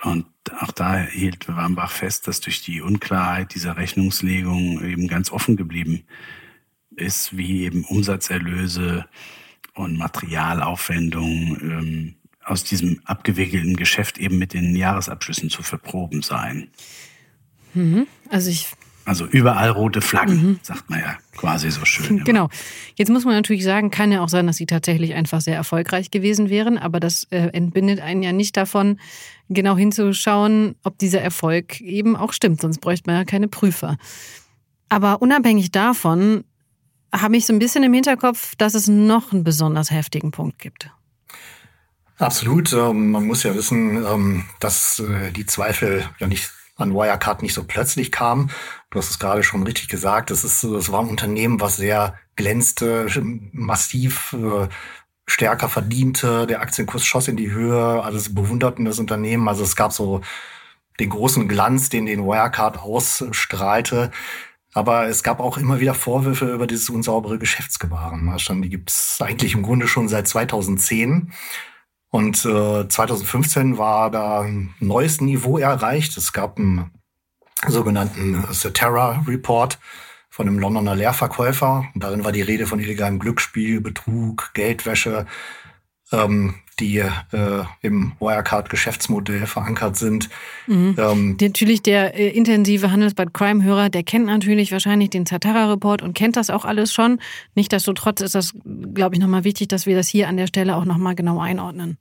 Und 0.03 0.27
auch 0.61 0.73
da 0.73 0.99
hielt 0.99 1.49
Warmbach 1.49 1.91
fest, 1.91 2.29
dass 2.29 2.41
durch 2.41 2.63
die 2.63 2.81
Unklarheit 2.81 3.55
dieser 3.55 3.77
Rechnungslegung 3.77 4.85
eben 4.85 5.09
ganz 5.09 5.31
offen 5.31 5.57
geblieben 5.57 6.05
ist, 6.95 7.37
wie 7.37 7.63
eben 7.65 7.85
Umsatzerlöse 7.85 9.07
und 9.75 9.97
Materialaufwendungen 9.97 11.61
ähm, 11.61 12.15
aus 12.45 12.65
diesem 12.65 13.01
abgewickelten 13.05 13.77
Geschäft 13.77 14.19
eben 14.19 14.39
mit 14.39 14.53
den 14.53 14.77
Jahresabschlüssen 14.77 15.51
zu 15.51 15.63
verproben 15.63 16.23
seien. 16.23 16.71
Mhm. 17.75 18.07
Also 18.31 18.51
ich 18.51 18.69
also 19.07 19.25
überall 19.25 19.71
rote 19.71 20.01
Flaggen, 20.01 20.37
mhm. 20.37 20.59
sagt 20.63 20.91
man 20.91 20.99
ja 20.99 21.17
quasi 21.37 21.71
so 21.71 21.85
schön. 21.85 22.25
Genau. 22.25 22.49
Jetzt 22.97 23.09
muss 23.09 23.25
man 23.25 23.35
natürlich 23.35 23.63
sagen, 23.63 23.91
kann 23.91 24.11
ja 24.11 24.21
auch 24.21 24.29
sein, 24.29 24.49
dass 24.49 24.57
sie 24.57 24.67
tatsächlich 24.67 25.15
einfach 25.15 25.41
sehr 25.41 25.55
erfolgreich 25.55 26.11
gewesen 26.11 26.51
wären, 26.51 26.77
aber 26.77 26.99
das 26.99 27.25
äh, 27.31 27.51
entbindet 27.53 28.01
einen 28.01 28.23
ja 28.23 28.33
nicht 28.33 28.57
davon, 28.57 28.99
genau 29.49 29.77
hinzuschauen, 29.77 30.75
ob 30.83 30.99
dieser 30.99 31.21
Erfolg 31.21 31.81
eben 31.81 32.17
auch 32.17 32.33
stimmt, 32.33 32.61
sonst 32.61 32.81
bräuchte 32.81 33.09
man 33.09 33.17
ja 33.17 33.25
keine 33.25 33.47
Prüfer. 33.47 33.97
Aber 34.89 35.23
unabhängig 35.23 35.71
davon 35.71 36.45
habe 37.15 37.37
ich 37.37 37.47
so 37.47 37.53
ein 37.53 37.61
bisschen 37.61 37.85
im 37.85 37.95
Hinterkopf, 37.95 38.57
dass 38.57 38.75
es 38.75 38.89
noch 38.89 39.33
einen 39.33 39.45
besonders 39.45 39.93
heftigen 39.93 40.33
Punkt 40.33 40.59
gibt. 40.59 40.91
Absolut. 42.19 42.73
Ähm, 42.73 43.13
man 43.13 43.25
muss 43.27 43.45
ja 43.45 43.55
wissen, 43.55 44.05
ähm, 44.05 44.45
dass 44.59 44.99
äh, 44.99 45.31
die 45.31 45.47
Zweifel 45.47 46.09
ja 46.19 46.27
nicht 46.27 46.51
an 46.77 46.95
Wirecard 46.95 47.43
nicht 47.43 47.55
so 47.55 47.65
plötzlich 47.65 48.13
kam. 48.13 48.51
Du 48.91 48.99
hast 48.99 49.11
es 49.11 49.19
gerade 49.19 49.43
schon 49.43 49.63
richtig 49.63 49.89
gesagt. 49.89 50.31
Das 50.31 50.45
ist, 50.45 50.63
das 50.63 50.93
war 50.93 51.01
ein 51.01 51.09
Unternehmen, 51.09 51.61
was 51.61 51.77
sehr 51.77 52.15
glänzte, 52.37 53.07
massiv 53.53 54.35
äh, 54.35 54.69
stärker 55.27 55.69
verdiente. 55.69 56.47
Der 56.47 56.61
Aktienkurs 56.61 57.05
schoss 57.05 57.29
in 57.29 57.37
die 57.37 57.51
Höhe. 57.51 58.03
Alles 58.03 58.35
bewunderten 58.35 58.85
das 58.85 58.99
Unternehmen. 58.99 59.49
Also 59.49 59.65
es 59.65 59.75
gab 59.75 59.93
so 59.93 60.21
den 61.01 61.11
großen 61.11 61.49
Glanz, 61.49 61.89
den 61.89 62.07
den 62.07 62.25
Wirecard 62.25 62.79
ausstrahlte. 62.79 64.11
Aber 64.73 65.07
es 65.07 65.23
gab 65.23 65.41
auch 65.41 65.57
immer 65.57 65.81
wieder 65.81 65.95
Vorwürfe 65.95 66.53
über 66.53 66.67
dieses 66.67 66.91
unsaubere 66.91 67.39
Geschäftsgebaren. 67.39 68.31
Die 68.63 68.69
gibt 68.69 68.91
es 68.91 69.19
eigentlich 69.23 69.55
im 69.55 69.63
Grunde 69.63 69.89
schon 69.89 70.09
seit 70.09 70.29
2010. 70.29 71.33
Und 72.17 72.47
äh, 72.47 72.89
2015 72.89 73.77
war 73.77 74.11
da 74.11 74.41
ein 74.41 74.75
neues 74.81 75.21
Niveau 75.21 75.59
erreicht. 75.59 76.17
Es 76.17 76.33
gab 76.33 76.57
einen 76.57 76.91
sogenannten 77.69 78.43
Cetera 78.53 79.23
Report 79.29 79.79
von 80.31 80.49
einem 80.49 80.59
Londoner 80.59 80.95
Lehrverkäufer. 80.95 81.85
Und 81.93 82.03
darin 82.03 82.25
war 82.25 82.33
die 82.33 82.41
Rede 82.41 82.67
von 82.67 82.79
illegalem 82.79 83.19
Glücksspiel, 83.19 83.83
Betrug, 83.83 84.53
Geldwäsche, 84.55 85.27
ähm, 86.11 86.55
die 86.81 87.01
äh, 87.01 87.65
im 87.83 88.13
Wirecard-Geschäftsmodell 88.19 89.47
verankert 89.47 89.99
sind. 89.99 90.31
Mhm. 90.67 90.97
Ähm, 90.97 91.37
natürlich 91.39 91.83
der 91.83 92.19
äh, 92.19 92.29
intensive 92.31 92.91
Handelsbad 92.93 93.35
Crime-Hörer, 93.35 93.91
der 93.91 94.05
kennt 94.05 94.25
natürlich 94.25 94.73
wahrscheinlich 94.73 95.11
den 95.11 95.27
Zatara-Report 95.27 96.01
und 96.01 96.15
kennt 96.15 96.37
das 96.37 96.49
auch 96.49 96.65
alles 96.65 96.95
schon. 96.95 97.21
Nichtsdestotrotz 97.55 98.23
ist 98.23 98.35
das, 98.35 98.55
glaube 98.95 99.17
ich, 99.17 99.21
nochmal 99.21 99.45
wichtig, 99.45 99.69
dass 99.69 99.85
wir 99.85 99.97
das 99.97 100.09
hier 100.09 100.29
an 100.29 100.39
der 100.39 100.47
Stelle 100.47 100.77
auch 100.77 100.87
nochmal 100.87 101.15
genau 101.15 101.41
einordnen. 101.41 101.99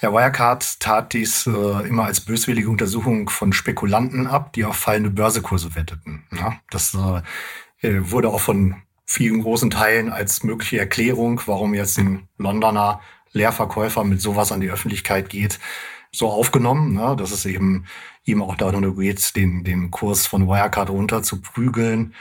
Ja, 0.00 0.12
Wirecard 0.12 0.80
tat 0.80 1.12
dies 1.12 1.46
äh, 1.46 1.88
immer 1.88 2.04
als 2.04 2.20
böswillige 2.20 2.70
Untersuchung 2.70 3.28
von 3.30 3.52
Spekulanten 3.52 4.26
ab, 4.26 4.52
die 4.52 4.64
auf 4.64 4.76
fallende 4.76 5.10
Börsekurse 5.10 5.74
wetteten. 5.74 6.24
Ja, 6.32 6.60
das 6.70 6.94
äh, 6.94 7.86
äh, 7.86 8.10
wurde 8.10 8.28
auch 8.28 8.40
von 8.40 8.76
vielen 9.04 9.42
großen 9.42 9.70
Teilen 9.70 10.10
als 10.10 10.42
mögliche 10.42 10.78
Erklärung, 10.78 11.40
warum 11.46 11.74
jetzt 11.74 11.98
ein 11.98 12.28
Londoner 12.38 13.00
Leerverkäufer 13.32 14.04
mit 14.04 14.20
sowas 14.20 14.52
an 14.52 14.60
die 14.60 14.70
Öffentlichkeit 14.70 15.28
geht, 15.28 15.58
so 16.10 16.28
aufgenommen, 16.28 16.94
ne, 16.94 17.16
dass 17.16 17.30
es 17.30 17.46
eben 17.46 17.86
ihm 18.24 18.42
auch 18.42 18.56
darum 18.56 18.96
geht, 18.98 19.34
den, 19.36 19.64
den 19.64 19.90
Kurs 19.90 20.26
von 20.26 20.46
Wirecard 20.46 20.90
runter 20.90 21.22
zu 21.22 21.40
prügeln 21.40 22.14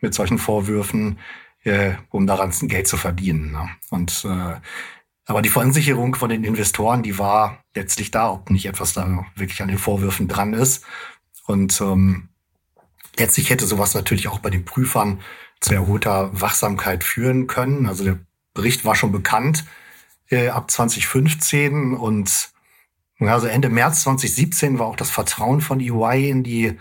mit 0.00 0.14
solchen 0.14 0.38
Vorwürfen, 0.38 1.18
äh, 1.64 1.94
um 2.10 2.26
daran 2.26 2.52
Geld 2.62 2.86
zu 2.86 2.96
verdienen. 2.96 3.52
Ne. 3.52 3.68
Und 3.90 4.24
äh, 4.24 4.60
aber 5.28 5.42
die 5.42 5.50
Verunsicherung 5.50 6.14
von 6.14 6.30
den 6.30 6.42
Investoren, 6.42 7.02
die 7.02 7.18
war 7.18 7.62
letztlich 7.74 8.10
da, 8.10 8.32
ob 8.32 8.48
nicht 8.48 8.64
etwas 8.64 8.94
da 8.94 9.26
wirklich 9.36 9.60
an 9.60 9.68
den 9.68 9.76
Vorwürfen 9.76 10.26
dran 10.26 10.54
ist. 10.54 10.86
Und 11.46 11.78
ähm, 11.82 12.30
letztlich 13.18 13.50
hätte 13.50 13.66
sowas 13.66 13.92
natürlich 13.92 14.28
auch 14.28 14.38
bei 14.38 14.48
den 14.48 14.64
Prüfern 14.64 15.20
zu 15.60 15.74
erhöhter 15.74 16.30
Wachsamkeit 16.40 17.04
führen 17.04 17.46
können. 17.46 17.86
Also 17.86 18.04
der 18.04 18.18
Bericht 18.54 18.86
war 18.86 18.96
schon 18.96 19.12
bekannt 19.12 19.66
äh, 20.30 20.48
ab 20.48 20.70
2015 20.70 21.92
und 21.92 22.50
also 23.20 23.48
Ende 23.48 23.68
März 23.68 24.04
2017 24.04 24.78
war 24.78 24.86
auch 24.86 24.96
das 24.96 25.10
Vertrauen 25.10 25.60
von 25.60 25.78
EY 25.78 26.30
in 26.30 26.42
die 26.42 26.78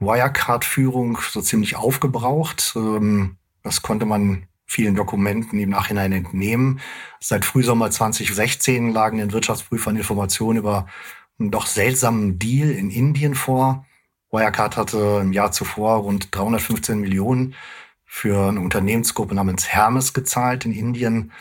Wirecard-Führung 0.00 1.18
so 1.30 1.40
ziemlich 1.40 1.76
aufgebraucht. 1.76 2.74
Ähm, 2.76 3.38
das 3.62 3.80
konnte 3.80 4.04
man 4.04 4.49
vielen 4.70 4.94
Dokumenten 4.94 5.58
im 5.58 5.70
Nachhinein 5.70 6.12
entnehmen. 6.12 6.78
Seit 7.18 7.44
Frühsommer 7.44 7.90
2016 7.90 8.92
lagen 8.92 9.18
den 9.18 9.32
Wirtschaftsprüfern 9.32 9.96
Informationen 9.96 10.60
über 10.60 10.86
einen 11.40 11.50
doch 11.50 11.66
seltsamen 11.66 12.38
Deal 12.38 12.70
in 12.70 12.88
Indien 12.88 13.34
vor. 13.34 13.84
Wirecard 14.30 14.76
hatte 14.76 15.18
im 15.22 15.32
Jahr 15.32 15.50
zuvor 15.50 15.96
rund 15.96 16.28
315 16.30 17.00
Millionen 17.00 17.56
für 18.04 18.48
eine 18.48 18.60
Unternehmensgruppe 18.60 19.34
namens 19.34 19.66
Hermes 19.66 20.12
gezahlt 20.14 20.64
in 20.64 20.72
Indien. 20.72 21.32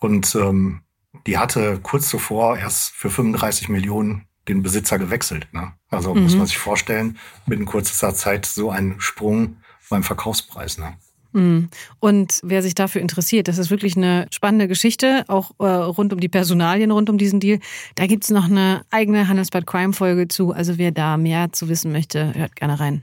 Und 0.00 0.34
ähm, 0.34 0.80
die 1.28 1.38
hatte 1.38 1.78
kurz 1.80 2.08
zuvor 2.08 2.58
erst 2.58 2.90
für 2.90 3.10
35 3.10 3.68
Millionen 3.68 4.26
den 4.48 4.64
Besitzer 4.64 4.98
gewechselt. 4.98 5.46
Ne? 5.52 5.72
Also 5.88 6.12
mhm. 6.16 6.24
muss 6.24 6.34
man 6.34 6.46
sich 6.46 6.58
vorstellen, 6.58 7.16
mit 7.46 7.60
in 7.60 7.66
kurzer 7.66 8.12
Zeit 8.12 8.44
so 8.44 8.70
ein 8.70 8.96
Sprung 8.98 9.58
beim 9.88 10.02
Verkaufspreis. 10.02 10.78
Ne? 10.78 10.98
Mhm. 11.36 11.68
Und 12.00 12.40
wer 12.42 12.62
sich 12.62 12.74
dafür 12.74 13.02
interessiert, 13.02 13.46
das 13.46 13.58
ist 13.58 13.70
wirklich 13.70 13.94
eine 13.96 14.26
spannende 14.30 14.68
Geschichte, 14.68 15.24
auch 15.28 15.50
äh, 15.58 15.66
rund 15.66 16.14
um 16.14 16.18
die 16.18 16.30
Personalien, 16.30 16.90
rund 16.90 17.10
um 17.10 17.18
diesen 17.18 17.40
Deal. 17.40 17.60
Da 17.94 18.06
gibt 18.06 18.24
es 18.24 18.30
noch 18.30 18.46
eine 18.46 18.86
eigene 18.90 19.28
Handelsblatt 19.28 19.66
Crime-Folge 19.66 20.28
zu. 20.28 20.52
Also 20.52 20.78
wer 20.78 20.92
da 20.92 21.18
mehr 21.18 21.52
zu 21.52 21.68
wissen 21.68 21.92
möchte, 21.92 22.34
hört 22.34 22.56
gerne 22.56 22.80
rein. 22.80 23.02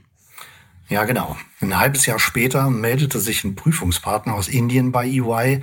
Ja, 0.88 1.04
genau. 1.04 1.36
Ein 1.60 1.78
halbes 1.78 2.06
Jahr 2.06 2.18
später 2.18 2.68
meldete 2.70 3.20
sich 3.20 3.44
ein 3.44 3.54
Prüfungspartner 3.54 4.34
aus 4.34 4.48
Indien 4.48 4.90
bei 4.90 5.06
EY 5.06 5.62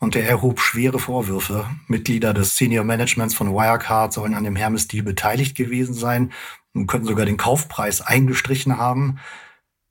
und 0.00 0.16
der 0.16 0.28
erhob 0.28 0.60
schwere 0.60 0.98
Vorwürfe. 0.98 1.70
Mitglieder 1.86 2.34
des 2.34 2.56
Senior 2.56 2.84
Managements 2.84 3.34
von 3.34 3.52
Wirecard 3.54 4.12
sollen 4.12 4.34
an 4.34 4.44
dem 4.44 4.56
Hermes-Deal 4.56 5.04
beteiligt 5.04 5.56
gewesen 5.56 5.94
sein 5.94 6.32
und 6.74 6.88
könnten 6.88 7.06
sogar 7.06 7.26
den 7.26 7.36
Kaufpreis 7.36 8.00
eingestrichen 8.00 8.76
haben. 8.76 9.20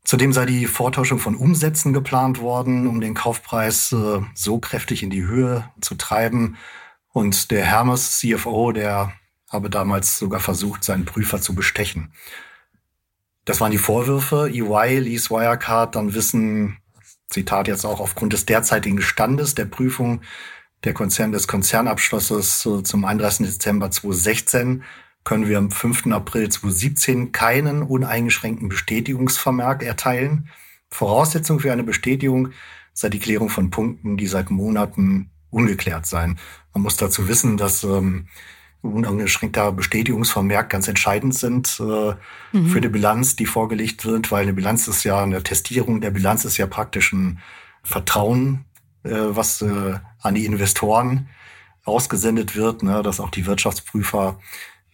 Zudem 0.07 0.31
sei 0.31 0.45
die 0.45 0.67
Vortäuschung 0.67 1.19
von 1.19 1.35
Umsätzen 1.35 1.91
geplant 1.91 2.39
worden, 2.39 2.87
um 2.87 3.01
den 3.01 3.13
Kaufpreis 3.13 3.91
äh, 3.91 4.21
so 4.33 4.57
kräftig 4.57 5.03
in 5.03 5.09
die 5.09 5.25
Höhe 5.25 5.69
zu 5.81 5.95
treiben. 5.95 6.55
Und 7.11 7.51
der 7.51 7.65
Hermes 7.65 8.17
CFO, 8.17 8.71
der 8.71 9.11
habe 9.49 9.69
damals 9.69 10.17
sogar 10.17 10.39
versucht, 10.39 10.85
seinen 10.85 11.03
Prüfer 11.03 11.41
zu 11.41 11.53
bestechen. 11.55 12.13
Das 13.43 13.59
waren 13.59 13.73
die 13.73 13.77
Vorwürfe. 13.77 14.49
EY 14.49 14.99
ließ 14.99 15.29
Wirecard 15.29 15.93
dann 15.97 16.13
wissen, 16.13 16.77
Zitat 17.27 17.67
jetzt 17.67 17.83
auch 17.83 17.99
aufgrund 17.99 18.31
des 18.31 18.45
derzeitigen 18.45 19.01
Standes 19.01 19.55
der 19.55 19.65
Prüfung 19.65 20.21
der 20.85 20.93
Konzern 20.93 21.33
des 21.33 21.49
Konzernabschlusses 21.49 22.65
äh, 22.65 22.81
zum 22.81 23.03
31. 23.03 23.45
Dezember 23.45 23.91
2016 23.91 24.85
können 25.27 25.49
wir 25.49 25.57
am 25.57 25.71
5. 25.71 26.07
April 26.13 26.47
2017 26.47 27.33
keinen 27.33 27.83
uneingeschränkten 27.83 28.69
Bestätigungsvermerk 28.69 29.83
erteilen. 29.83 30.47
Voraussetzung 30.89 31.59
für 31.59 31.73
eine 31.73 31.83
Bestätigung 31.83 32.51
sei 32.93 33.09
die 33.09 33.19
Klärung 33.19 33.49
von 33.49 33.69
Punkten, 33.69 34.15
die 34.15 34.27
seit 34.27 34.51
Monaten 34.51 35.29
ungeklärt 35.49 36.05
seien. 36.05 36.39
Man 36.73 36.83
muss 36.83 36.95
dazu 36.95 37.27
wissen, 37.27 37.57
dass 37.57 37.83
ähm, 37.83 38.29
uneingeschränkter 38.81 39.73
Bestätigungsvermerk 39.73 40.69
ganz 40.69 40.87
entscheidend 40.87 41.35
sind 41.35 41.77
äh, 41.81 42.13
mhm. 42.53 42.67
für 42.67 42.79
die 42.79 42.87
Bilanz, 42.87 43.35
die 43.35 43.47
vorgelegt 43.47 44.05
wird, 44.05 44.31
weil 44.31 44.43
eine 44.43 44.53
Bilanz 44.53 44.87
ist 44.87 45.03
ja, 45.03 45.21
eine 45.21 45.43
Testierung 45.43 45.99
der 45.99 46.11
Bilanz 46.11 46.45
ist 46.45 46.55
ja 46.55 46.67
praktisch 46.67 47.11
ein 47.11 47.39
Vertrauen, 47.83 48.63
äh, 49.03 49.09
was 49.11 49.61
äh, 49.61 49.95
an 50.21 50.35
die 50.35 50.45
Investoren 50.45 51.27
ausgesendet 51.83 52.55
wird, 52.55 52.81
ne, 52.81 53.03
dass 53.03 53.19
auch 53.19 53.29
die 53.29 53.45
Wirtschaftsprüfer 53.45 54.39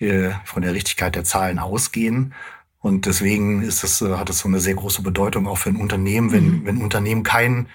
äh, 0.03 0.33
von 0.45 0.61
der 0.61 0.73
Richtigkeit 0.73 1.15
der 1.15 1.23
Zahlen 1.23 1.59
ausgehen. 1.59 2.33
Und 2.79 3.05
deswegen 3.05 3.61
ist 3.61 3.83
es, 3.83 4.01
äh, 4.01 4.15
hat 4.15 4.29
es 4.29 4.39
so 4.39 4.47
eine 4.47 4.59
sehr 4.59 4.75
große 4.75 5.01
Bedeutung 5.01 5.47
auch 5.47 5.57
für 5.57 5.69
ein 5.69 5.77
Unternehmen, 5.77 6.31
wenn, 6.31 6.45
mhm. 6.45 6.65
wenn 6.65 6.77
ein 6.77 6.83
Unternehmen 6.83 7.23
kein 7.23 7.67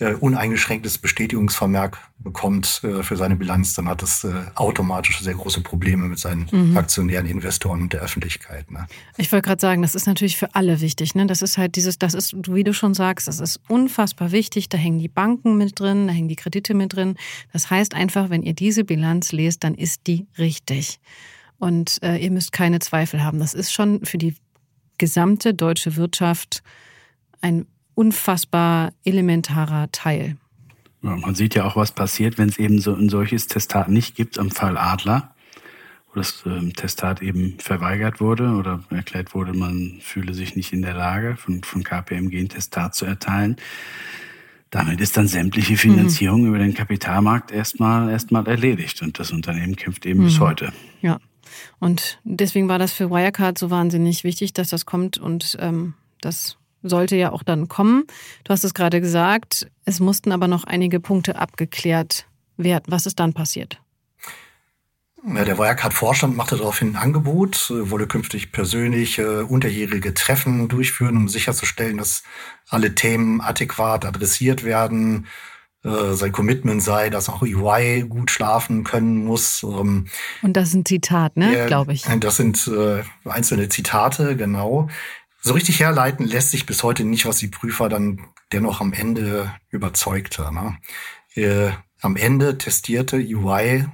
äh, 0.00 0.14
uneingeschränktes 0.14 0.96
Bestätigungsvermerk 0.98 1.98
bekommt 2.18 2.80
äh, 2.84 3.02
für 3.02 3.16
seine 3.16 3.36
Bilanz, 3.36 3.74
dann 3.74 3.86
hat 3.86 4.02
es 4.02 4.24
äh, 4.24 4.32
automatisch 4.54 5.20
sehr 5.20 5.34
große 5.34 5.60
Probleme 5.60 6.06
mit 6.06 6.18
seinen 6.18 6.46
mhm. 6.50 6.76
Aktionären, 6.76 7.26
Investoren 7.26 7.82
und 7.82 7.92
der 7.92 8.00
Öffentlichkeit. 8.00 8.70
Ne? 8.70 8.86
Ich 9.18 9.30
wollte 9.30 9.46
gerade 9.46 9.60
sagen, 9.60 9.82
das 9.82 9.94
ist 9.94 10.06
natürlich 10.06 10.38
für 10.38 10.54
alle 10.54 10.80
wichtig. 10.80 11.14
Ne? 11.14 11.26
Das 11.26 11.42
ist 11.42 11.58
halt 11.58 11.76
dieses, 11.76 11.98
das 11.98 12.14
ist, 12.14 12.34
wie 12.48 12.64
du 12.64 12.72
schon 12.72 12.94
sagst, 12.94 13.28
das 13.28 13.40
ist 13.40 13.60
unfassbar 13.68 14.32
wichtig. 14.32 14.70
Da 14.70 14.78
hängen 14.78 14.98
die 14.98 15.08
Banken 15.08 15.58
mit 15.58 15.78
drin, 15.78 16.06
da 16.06 16.14
hängen 16.14 16.28
die 16.28 16.36
Kredite 16.36 16.72
mit 16.72 16.94
drin. 16.94 17.16
Das 17.52 17.68
heißt 17.68 17.94
einfach, 17.94 18.30
wenn 18.30 18.42
ihr 18.42 18.54
diese 18.54 18.84
Bilanz 18.84 19.32
lest, 19.32 19.64
dann 19.64 19.74
ist 19.74 20.06
die 20.06 20.26
richtig. 20.38 20.98
Und 21.60 22.02
äh, 22.02 22.16
ihr 22.16 22.32
müsst 22.32 22.52
keine 22.52 22.80
Zweifel 22.80 23.22
haben. 23.22 23.38
Das 23.38 23.54
ist 23.54 23.72
schon 23.72 24.04
für 24.04 24.18
die 24.18 24.34
gesamte 24.98 25.54
deutsche 25.54 25.94
Wirtschaft 25.96 26.62
ein 27.40 27.66
unfassbar 27.94 28.92
elementarer 29.04 29.92
Teil. 29.92 30.36
Ja, 31.02 31.16
man 31.16 31.34
sieht 31.34 31.54
ja 31.54 31.64
auch, 31.64 31.76
was 31.76 31.92
passiert, 31.92 32.38
wenn 32.38 32.48
es 32.48 32.58
eben 32.58 32.80
so 32.80 32.94
ein 32.94 33.08
solches 33.08 33.46
Testat 33.46 33.88
nicht 33.88 34.16
gibt 34.16 34.38
am 34.38 34.50
Fall 34.50 34.76
Adler, 34.76 35.34
wo 36.08 36.18
das 36.18 36.42
ähm, 36.46 36.72
Testat 36.74 37.22
eben 37.22 37.58
verweigert 37.58 38.20
wurde 38.20 38.54
oder 38.54 38.82
erklärt 38.90 39.34
wurde, 39.34 39.52
man 39.52 39.98
fühle 40.00 40.34
sich 40.34 40.56
nicht 40.56 40.72
in 40.72 40.82
der 40.82 40.94
Lage, 40.94 41.36
von, 41.36 41.62
von 41.62 41.82
KPMG 41.82 42.40
ein 42.40 42.48
Testat 42.48 42.94
zu 42.94 43.04
erteilen. 43.04 43.56
Damit 44.70 45.00
ist 45.00 45.16
dann 45.16 45.26
sämtliche 45.26 45.76
Finanzierung 45.76 46.42
mhm. 46.42 46.48
über 46.48 46.58
den 46.58 46.74
Kapitalmarkt 46.74 47.50
erstmal 47.50 48.10
erstmal 48.10 48.46
erledigt 48.46 49.02
und 49.02 49.18
das 49.18 49.30
Unternehmen 49.30 49.76
kämpft 49.76 50.06
eben 50.06 50.20
mhm. 50.20 50.24
bis 50.24 50.40
heute. 50.40 50.72
Ja. 51.02 51.18
Und 51.78 52.18
deswegen 52.24 52.68
war 52.68 52.78
das 52.78 52.92
für 52.92 53.10
Wirecard 53.10 53.58
so 53.58 53.70
wahnsinnig 53.70 54.24
wichtig, 54.24 54.52
dass 54.52 54.68
das 54.68 54.86
kommt 54.86 55.18
und 55.18 55.56
ähm, 55.60 55.94
das 56.20 56.56
sollte 56.82 57.16
ja 57.16 57.32
auch 57.32 57.42
dann 57.42 57.68
kommen. 57.68 58.04
Du 58.44 58.52
hast 58.52 58.64
es 58.64 58.74
gerade 58.74 59.00
gesagt, 59.00 59.70
es 59.84 60.00
mussten 60.00 60.32
aber 60.32 60.48
noch 60.48 60.64
einige 60.64 61.00
Punkte 61.00 61.36
abgeklärt 61.36 62.26
werden. 62.56 62.84
Was 62.88 63.06
ist 63.06 63.20
dann 63.20 63.32
passiert? 63.32 63.80
Ja, 65.22 65.44
der 65.44 65.58
Wirecard-Vorstand 65.58 66.34
machte 66.34 66.56
daraufhin 66.56 66.92
ein 66.92 66.96
Angebot, 66.96 67.70
wolle 67.70 68.06
künftig 68.06 68.52
persönlich 68.52 69.18
äh, 69.18 69.42
unterjährige 69.42 70.14
Treffen 70.14 70.66
durchführen, 70.68 71.16
um 71.16 71.28
sicherzustellen, 71.28 71.98
dass 71.98 72.22
alle 72.70 72.94
Themen 72.94 73.42
adäquat 73.42 74.06
adressiert 74.06 74.64
werden. 74.64 75.26
Äh, 75.82 76.12
sein 76.12 76.30
Commitment 76.30 76.82
sei, 76.82 77.08
dass 77.08 77.30
auch 77.30 77.42
EY 77.42 78.02
gut 78.02 78.30
schlafen 78.30 78.84
können 78.84 79.24
muss. 79.24 79.62
Ähm, 79.62 80.08
Und 80.42 80.54
das 80.54 80.68
ist 80.68 80.74
ein 80.74 80.84
Zitat, 80.84 81.38
ne, 81.38 81.64
äh, 81.64 81.66
glaube 81.66 81.94
ich. 81.94 82.04
Das 82.20 82.36
sind 82.36 82.68
äh, 82.68 83.02
einzelne 83.24 83.70
Zitate, 83.70 84.36
genau. 84.36 84.90
So 85.40 85.54
richtig 85.54 85.80
herleiten 85.80 86.26
lässt 86.26 86.50
sich 86.50 86.66
bis 86.66 86.82
heute 86.82 87.04
nicht, 87.04 87.24
was 87.24 87.38
die 87.38 87.48
Prüfer 87.48 87.88
dann 87.88 88.20
dennoch 88.52 88.82
am 88.82 88.92
Ende 88.92 89.54
überzeugte. 89.70 90.52
Ne? 90.52 90.76
Äh, 91.34 91.72
am 92.02 92.16
Ende 92.16 92.58
testierte 92.58 93.16
EY 93.16 93.86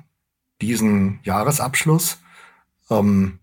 diesen 0.61 1.21
Jahresabschluss. 1.23 2.19
Ähm, 2.91 3.39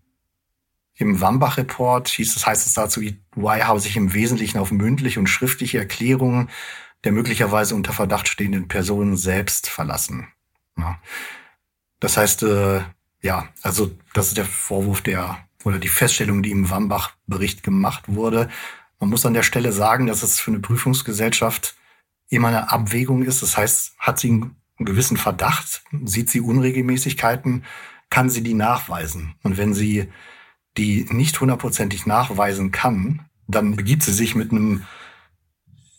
Im 0.96 1.18
Wambach-Report 1.18 2.08
hieß 2.08 2.36
es, 2.36 2.46
heißt 2.46 2.66
es 2.66 2.74
dazu, 2.74 3.00
EY 3.00 3.14
habe 3.62 3.80
sich 3.80 3.96
im 3.96 4.12
Wesentlichen 4.12 4.58
auf 4.58 4.70
mündliche 4.70 5.18
und 5.18 5.28
schriftliche 5.28 5.78
Erklärungen 5.78 6.50
der 7.04 7.12
möglicherweise 7.12 7.74
unter 7.74 7.92
Verdacht 7.92 8.28
stehenden 8.28 8.68
Personen 8.68 9.16
selbst 9.16 9.68
verlassen. 9.68 10.28
Ja. 10.76 10.98
Das 12.00 12.16
heißt, 12.16 12.42
äh, 12.42 12.80
ja, 13.20 13.48
also 13.62 13.90
das 14.12 14.28
ist 14.28 14.36
der 14.36 14.44
Vorwurf 14.44 15.00
der 15.00 15.38
oder 15.64 15.78
die 15.78 15.88
Feststellung, 15.88 16.42
die 16.42 16.50
im 16.50 16.68
Wambach-Bericht 16.68 17.62
gemacht 17.62 18.04
wurde. 18.06 18.48
Man 19.00 19.10
muss 19.10 19.24
an 19.24 19.34
der 19.34 19.42
Stelle 19.42 19.72
sagen, 19.72 20.06
dass 20.06 20.22
es 20.22 20.38
für 20.38 20.50
eine 20.50 20.60
Prüfungsgesellschaft 20.60 21.76
immer 22.28 22.48
eine 22.48 22.70
Abwägung 22.70 23.22
ist. 23.22 23.42
Das 23.42 23.56
heißt, 23.56 23.94
hat 23.98 24.18
sie 24.18 24.28
einen 24.28 24.56
gewissen 24.78 25.16
Verdacht, 25.16 25.82
sieht 26.04 26.28
sie 26.28 26.40
Unregelmäßigkeiten, 26.40 27.64
kann 28.10 28.28
sie 28.28 28.42
die 28.42 28.54
nachweisen. 28.54 29.34
Und 29.42 29.56
wenn 29.56 29.74
sie 29.74 30.10
die 30.76 31.06
nicht 31.10 31.40
hundertprozentig 31.40 32.06
nachweisen 32.06 32.70
kann, 32.70 33.26
dann 33.46 33.76
begibt 33.76 34.02
sie 34.02 34.12
sich 34.12 34.34
mit 34.34 34.50
einem 34.50 34.84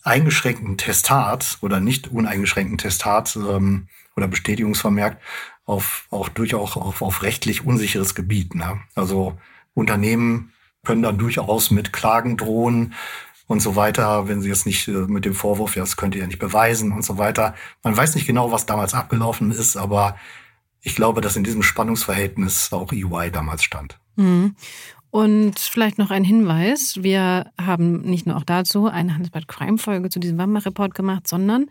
eingeschränkten 0.06 0.78
Testat 0.78 1.58
oder 1.62 1.80
nicht 1.80 2.08
uneingeschränkten 2.08 2.78
Testat 2.78 3.36
ähm, 3.36 3.88
oder 4.16 4.28
Bestätigungsvermerk 4.28 5.18
auf 5.66 6.08
auch 6.12 6.30
durchaus 6.30 6.78
auf, 6.78 7.02
auf 7.02 7.24
rechtlich 7.24 7.66
unsicheres 7.66 8.16
Gebiet. 8.16 8.56
Ne? 8.56 8.80
Also 8.94 9.38
Unternehmen 9.74 10.54
können 10.86 11.02
dann 11.02 11.18
durchaus 11.18 11.72
mit 11.72 11.92
Klagen 11.92 12.38
drohen 12.38 12.94
und 13.48 13.60
so 13.60 13.76
weiter, 13.76 14.28
wenn 14.28 14.42
sie 14.42 14.50
jetzt 14.50 14.68
nicht 14.68 14.88
äh, 14.88 14.92
mit 14.92 15.26
dem 15.26 15.34
Vorwurf, 15.34 15.76
ja, 15.76 15.82
das 15.82 15.98
könnt 15.98 16.16
ihr 16.16 16.22
ja 16.22 16.28
nicht 16.28 16.40
beweisen 16.40 16.92
und 16.92 17.04
so 17.04 17.18
weiter. 17.18 17.56
Man 17.84 17.98
weiß 17.98 18.16
nicht 18.16 18.28
genau, 18.28 18.52
was 18.52 18.68
damals 18.68 18.94
abgelaufen 18.94 19.52
ist, 19.52 19.76
aber 19.76 20.16
ich 20.82 20.96
glaube, 20.96 21.22
dass 21.22 21.36
in 21.36 21.44
diesem 21.44 21.64
Spannungsverhältnis 21.64 22.72
auch 22.72 22.92
EY 22.92 23.32
damals 23.32 23.64
stand. 23.64 24.00
Mhm. 24.16 24.56
Und 25.16 25.60
vielleicht 25.60 25.98
noch 25.98 26.12
ein 26.12 26.26
Hinweis. 26.26 27.02
Wir 27.02 27.50
haben 27.58 28.02
nicht 28.02 28.28
nur 28.28 28.36
auch 28.36 28.44
dazu 28.44 28.88
eine 28.88 29.14
Handelsblatt 29.14 29.48
Crime 29.48 29.78
Folge 29.78 30.10
zu 30.10 30.20
diesem 30.20 30.38
Wambach-Report 30.38 30.94
gemacht, 30.94 31.26
sondern 31.26 31.68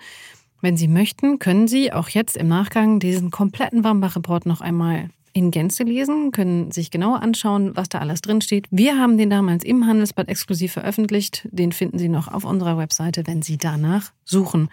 wenn 0.63 0.79
Sie 0.79 0.89
möchten, 0.89 1.39
können 1.39 1.69
Sie 1.69 1.93
auch 1.93 2.09
jetzt 2.09 2.39
im 2.39 2.49
Nachgang 2.49 3.01
diesen 3.01 3.31
kompletten 3.31 3.85
Wambach-Report 3.85 4.47
noch 4.47 4.63
einmal 4.63 5.11
in 5.35 5.51
Gänze 5.51 5.83
lesen, 5.83 6.33
können 6.33 6.71
sich 6.71 6.91
genauer 6.91 7.21
anschauen, 7.21 7.77
was 7.77 7.91
da 7.91 7.99
alles 7.99 8.23
drinsteht. 8.23 8.67
Wir 8.71 8.99
haben 8.99 9.19
den 9.19 9.29
damals 9.29 9.63
im 9.63 9.87
Handelsblatt 9.87 10.31
exklusiv 10.31 10.73
veröffentlicht. 10.73 11.47
Den 11.53 11.73
finden 11.73 11.99
Sie 11.99 12.09
noch 12.09 12.29
auf 12.29 12.47
unserer 12.47 12.79
Webseite, 12.79 13.27
wenn 13.27 13.43
Sie 13.43 13.59
danach 13.59 14.13
suchen. 14.25 14.71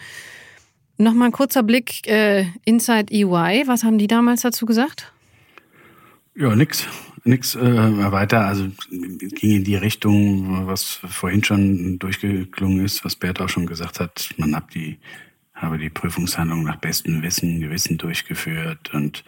Nochmal 0.95 1.27
ein 1.27 1.33
kurzer 1.33 1.63
Blick 1.63 2.07
äh, 2.07 2.45
Inside 2.63 3.13
EY. 3.13 3.63
Was 3.65 3.83
haben 3.83 3.97
die 3.97 4.07
damals 4.07 4.43
dazu 4.43 4.65
gesagt? 4.65 5.11
Ja, 6.35 6.55
nix. 6.55 6.87
Nix 7.23 7.55
äh, 7.55 8.11
weiter. 8.11 8.45
Also 8.45 8.67
ging 8.89 9.57
in 9.57 9.63
die 9.63 9.75
Richtung, 9.75 10.65
was 10.65 10.83
vorhin 10.83 11.43
schon 11.43 11.99
durchgeklungen 11.99 12.83
ist, 12.83 13.05
was 13.05 13.15
Bert 13.15 13.39
auch 13.41 13.49
schon 13.49 13.67
gesagt 13.67 13.99
hat. 13.99 14.29
Man 14.37 14.55
hat 14.55 14.73
die, 14.73 14.99
habe 15.53 15.77
die 15.77 15.89
Prüfungshandlung 15.89 16.63
nach 16.63 16.77
bestem 16.77 17.21
Wissen, 17.21 17.59
Gewissen 17.59 17.97
durchgeführt 17.97 18.93
und 18.93 19.23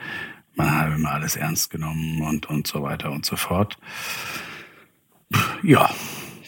man 0.56 0.72
habe 0.72 0.96
immer 0.96 1.12
alles 1.12 1.36
ernst 1.36 1.70
genommen 1.70 2.22
und, 2.22 2.48
und 2.48 2.68
so 2.68 2.82
weiter 2.82 3.12
und 3.12 3.26
so 3.26 3.36
fort. 3.36 3.78
Ja, 5.62 5.89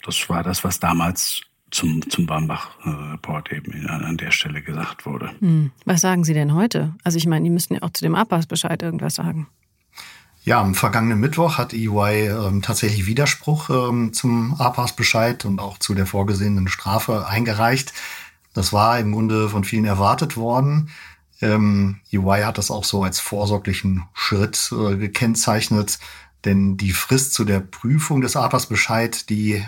das 0.03 0.29
war 0.29 0.43
das, 0.43 0.63
was 0.63 0.79
damals 0.79 1.41
zum, 1.71 2.07
zum 2.09 2.25
Bambach-Report 2.25 3.51
eben 3.51 3.87
an 3.87 4.17
der 4.17 4.31
Stelle 4.31 4.61
gesagt 4.61 5.05
wurde. 5.05 5.31
Hm. 5.39 5.71
Was 5.85 6.01
sagen 6.01 6.23
Sie 6.23 6.33
denn 6.33 6.53
heute? 6.53 6.95
Also 7.03 7.17
ich 7.17 7.27
meine, 7.27 7.43
die 7.43 7.49
müssten 7.49 7.75
ja 7.75 7.81
auch 7.81 7.89
zu 7.89 8.03
dem 8.03 8.15
Abpassbescheid 8.15 8.81
irgendwas 8.81 9.15
sagen. 9.15 9.47
Ja, 10.45 10.61
am 10.61 10.75
vergangenen 10.75 11.19
Mittwoch 11.19 11.57
hat 11.57 11.73
EY 11.73 12.27
ähm, 12.27 12.61
tatsächlich 12.61 13.07
Widerspruch 13.07 13.71
ähm, 13.71 14.13
zum 14.13 14.53
APAS-Bescheid 14.61 15.43
und 15.43 15.59
auch 15.59 15.79
zu 15.79 15.95
der 15.95 16.05
vorgesehenen 16.05 16.67
Strafe 16.67 17.27
eingereicht. 17.27 17.93
Das 18.53 18.71
war 18.71 18.99
im 18.99 19.11
Grunde 19.11 19.49
von 19.49 19.63
vielen 19.63 19.85
erwartet 19.85 20.37
worden. 20.37 20.91
Ähm, 21.41 21.97
EY 22.11 22.43
hat 22.43 22.59
das 22.59 22.69
auch 22.69 22.83
so 22.83 23.01
als 23.01 23.19
vorsorglichen 23.19 24.03
Schritt 24.13 24.71
äh, 24.71 24.97
gekennzeichnet, 24.97 25.97
Denn 26.45 26.77
die 26.77 26.91
Frist 26.91 27.33
zu 27.33 27.43
der 27.43 27.59
Prüfung 27.59 28.21
des 28.21 28.35
APAS-Bescheid, 28.35 29.31
die 29.31 29.65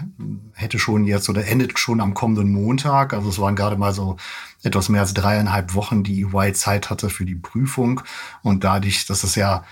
hätte 0.54 0.78
schon 0.78 1.06
jetzt 1.06 1.28
oder 1.28 1.48
endet 1.48 1.80
schon 1.80 2.00
am 2.02 2.13
kommenden 2.13 2.52
Montag. 2.54 3.13
Also 3.13 3.30
es 3.30 3.40
waren 3.40 3.56
gerade 3.56 3.78
mal 3.78 3.94
so 3.96 4.18
etwas 4.62 4.90
mehr 4.90 5.02
als 5.02 5.16
dreieinhalb 5.16 5.74
Wochen, 5.74 6.04
die 6.04 6.22
EY 6.22 6.54
Zeit 6.54 6.92
hatte 6.92 7.10
für 7.10 7.26
die 7.26 7.34
Prüfung. 7.34 8.02
Und 8.44 8.63
dadurch, 8.63 9.08
dass 9.08 9.24
es 9.24 9.34
ja 9.34 9.63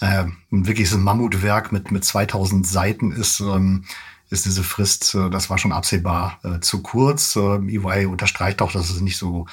äh, 0.00 0.24
wirklich 0.50 0.92
ein 0.92 1.02
Mammutwerk 1.02 1.72
mit, 1.72 1.90
mit 1.90 2.04
2000 2.04 2.66
Seiten 2.66 3.12
ist, 3.12 3.40
ähm, 3.40 3.84
ist 4.30 4.44
diese 4.44 4.62
Frist, 4.62 5.14
äh, 5.14 5.30
das 5.30 5.50
war 5.50 5.58
schon 5.58 5.72
absehbar, 5.72 6.38
äh, 6.42 6.60
zu 6.60 6.82
kurz. 6.82 7.36
Äh, 7.36 7.58
EY 7.58 8.06
unterstreicht 8.06 8.62
auch, 8.62 8.72
dass 8.72 8.90
es 8.90 9.00
nicht 9.00 9.18
so 9.18 9.46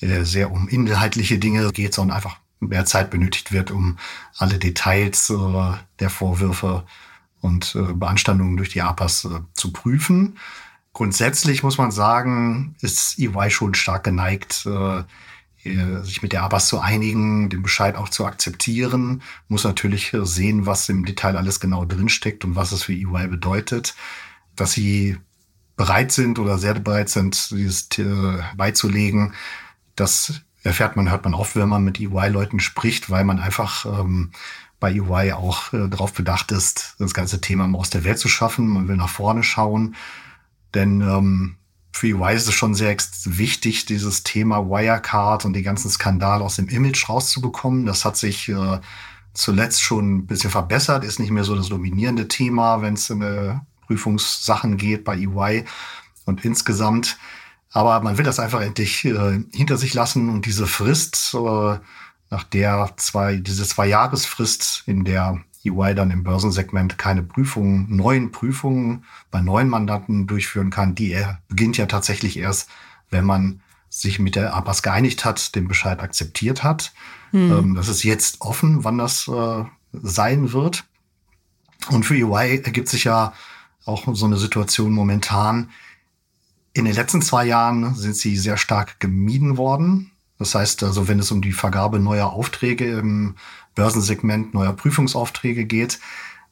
äh, 0.00 0.22
sehr 0.24 0.50
um 0.52 0.68
inhaltliche 0.68 1.38
Dinge 1.38 1.70
geht, 1.72 1.94
sondern 1.94 2.16
einfach 2.16 2.38
mehr 2.60 2.86
Zeit 2.86 3.10
benötigt 3.10 3.52
wird, 3.52 3.70
um 3.70 3.98
alle 4.38 4.58
Details 4.58 5.30
äh, 5.30 5.72
der 5.98 6.10
Vorwürfe 6.10 6.84
und 7.40 7.74
äh, 7.74 7.92
Beanstandungen 7.92 8.56
durch 8.56 8.70
die 8.70 8.82
APAS 8.82 9.24
äh, 9.26 9.40
zu 9.52 9.72
prüfen. 9.72 10.38
Grundsätzlich 10.92 11.62
muss 11.62 11.76
man 11.76 11.90
sagen, 11.90 12.76
ist 12.80 13.18
EY 13.18 13.50
schon 13.50 13.74
stark 13.74 14.04
geneigt, 14.04 14.64
äh, 14.66 15.02
sich 16.02 16.22
mit 16.22 16.32
der 16.32 16.42
ABAS 16.42 16.68
zu 16.68 16.80
einigen, 16.80 17.48
den 17.48 17.62
Bescheid 17.62 17.96
auch 17.96 18.08
zu 18.08 18.26
akzeptieren, 18.26 19.22
muss 19.48 19.64
natürlich 19.64 20.12
sehen, 20.22 20.66
was 20.66 20.88
im 20.88 21.04
Detail 21.04 21.36
alles 21.36 21.60
genau 21.60 21.84
drinsteckt 21.84 22.44
und 22.44 22.54
was 22.54 22.72
es 22.72 22.84
für 22.84 22.92
EY 22.92 23.28
bedeutet. 23.28 23.94
Dass 24.56 24.72
sie 24.72 25.16
bereit 25.76 26.12
sind 26.12 26.38
oder 26.38 26.58
sehr 26.58 26.74
bereit 26.74 27.08
sind, 27.08 27.50
dieses 27.50 27.88
äh, 27.98 28.42
beizulegen, 28.56 29.34
das 29.96 30.40
erfährt 30.62 30.96
man, 30.96 31.10
hört 31.10 31.24
man 31.24 31.34
oft, 31.34 31.56
wenn 31.56 31.68
man 31.68 31.84
mit 31.84 32.00
EY-Leuten 32.00 32.60
spricht, 32.60 33.10
weil 33.10 33.24
man 33.24 33.38
einfach 33.38 33.84
ähm, 33.86 34.30
bei 34.80 34.92
EY 34.92 35.32
auch 35.32 35.72
äh, 35.72 35.88
darauf 35.88 36.12
bedacht 36.12 36.52
ist, 36.52 36.96
das 36.98 37.14
ganze 37.14 37.40
Thema 37.40 37.66
mal 37.66 37.78
aus 37.78 37.90
der 37.90 38.04
Welt 38.04 38.18
zu 38.18 38.28
schaffen. 38.28 38.68
Man 38.68 38.88
will 38.88 38.96
nach 38.96 39.08
vorne 39.08 39.42
schauen. 39.42 39.94
Denn 40.74 41.00
ähm, 41.00 41.56
für 41.94 42.08
EY 42.08 42.34
ist 42.34 42.48
es 42.48 42.54
schon 42.54 42.74
sehr 42.74 42.96
wichtig, 43.24 43.86
dieses 43.86 44.24
Thema 44.24 44.68
Wirecard 44.68 45.44
und 45.44 45.52
die 45.52 45.62
ganzen 45.62 45.88
Skandale 45.88 46.42
aus 46.42 46.56
dem 46.56 46.68
Image 46.68 47.08
rauszubekommen. 47.08 47.86
Das 47.86 48.04
hat 48.04 48.16
sich 48.16 48.48
äh, 48.48 48.80
zuletzt 49.32 49.80
schon 49.80 50.16
ein 50.16 50.26
bisschen 50.26 50.50
verbessert, 50.50 51.04
ist 51.04 51.20
nicht 51.20 51.30
mehr 51.30 51.44
so 51.44 51.54
das 51.54 51.68
dominierende 51.68 52.26
Thema, 52.26 52.82
wenn 52.82 52.94
es 52.94 53.10
in 53.10 53.22
äh, 53.22 53.60
Prüfungssachen 53.86 54.76
geht 54.76 55.04
bei 55.04 55.16
EY 55.16 55.64
und 56.24 56.44
insgesamt. 56.44 57.16
Aber 57.70 58.00
man 58.00 58.18
will 58.18 58.24
das 58.24 58.40
einfach 58.40 58.60
endlich 58.60 59.04
äh, 59.04 59.44
hinter 59.52 59.76
sich 59.76 59.94
lassen 59.94 60.30
und 60.30 60.46
diese 60.46 60.66
Frist, 60.66 61.32
äh, 61.34 61.78
nach 62.28 62.42
der 62.42 62.90
zwei, 62.96 63.36
diese 63.36 63.64
zwei 63.68 63.86
Jahresfrist, 63.86 64.82
in 64.86 65.04
der 65.04 65.44
EY 65.64 65.94
dann 65.94 66.10
im 66.10 66.24
Börsensegment 66.24 66.98
keine 66.98 67.22
Prüfungen, 67.22 67.86
neuen 67.94 68.32
Prüfungen 68.32 69.04
bei 69.30 69.40
neuen 69.40 69.68
Mandanten 69.68 70.26
durchführen 70.26 70.70
kann. 70.70 70.94
Die 70.94 71.16
beginnt 71.48 71.76
ja 71.76 71.86
tatsächlich 71.86 72.38
erst, 72.38 72.68
wenn 73.10 73.24
man 73.24 73.60
sich 73.88 74.18
mit 74.18 74.34
der 74.34 74.54
ABAS 74.54 74.82
geeinigt 74.82 75.24
hat, 75.24 75.54
den 75.54 75.68
Bescheid 75.68 76.00
akzeptiert 76.00 76.64
hat. 76.64 76.92
Hm. 77.30 77.74
das 77.74 77.88
ist 77.88 78.02
jetzt 78.02 78.40
offen, 78.40 78.84
wann 78.84 78.98
das 78.98 79.28
äh, 79.28 79.64
sein 79.92 80.52
wird. 80.52 80.84
Und 81.90 82.04
für 82.04 82.14
EY 82.14 82.62
ergibt 82.64 82.88
sich 82.88 83.04
ja 83.04 83.32
auch 83.84 84.04
so 84.14 84.26
eine 84.26 84.36
Situation 84.36 84.92
momentan. 84.92 85.70
In 86.72 86.84
den 86.84 86.94
letzten 86.94 87.22
zwei 87.22 87.44
Jahren 87.44 87.94
sind 87.94 88.16
sie 88.16 88.36
sehr 88.36 88.56
stark 88.56 88.98
gemieden 89.00 89.56
worden. 89.56 90.10
Das 90.38 90.54
heißt 90.54 90.82
also, 90.82 91.06
wenn 91.06 91.20
es 91.20 91.30
um 91.30 91.42
die 91.42 91.52
Vergabe 91.52 92.00
neuer 92.00 92.32
Aufträge 92.32 92.98
im 92.98 93.36
Börsensegment 93.74 94.54
neuer 94.54 94.72
Prüfungsaufträge 94.72 95.64
geht, 95.64 96.00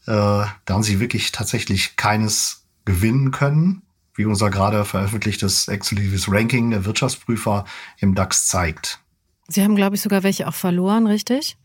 äh, 0.07 0.11
da 0.11 0.51
haben 0.69 0.83
sie 0.83 1.01
wirklich 1.01 1.33
tatsächlich 1.33 1.97
keines 1.97 2.65
gewinnen 2.85 3.31
können, 3.31 3.83
wie 4.15 4.25
unser 4.25 4.51
gerade 4.51 4.85
veröffentlichtes 4.85 5.69
exklusives 5.69 6.31
Ranking 6.31 6.71
der 6.71 6.85
Wirtschaftsprüfer 6.85 7.65
im 7.99 8.15
DAX 8.15 8.47
zeigt. 8.47 9.01
Sie 9.49 9.63
haben, 9.63 9.77
glaube 9.77 9.97
ich, 9.97 10.03
sogar 10.03 10.23
welche 10.23 10.49
auch 10.49 10.55
verloren, 10.55 11.07
richtig? 11.07 11.57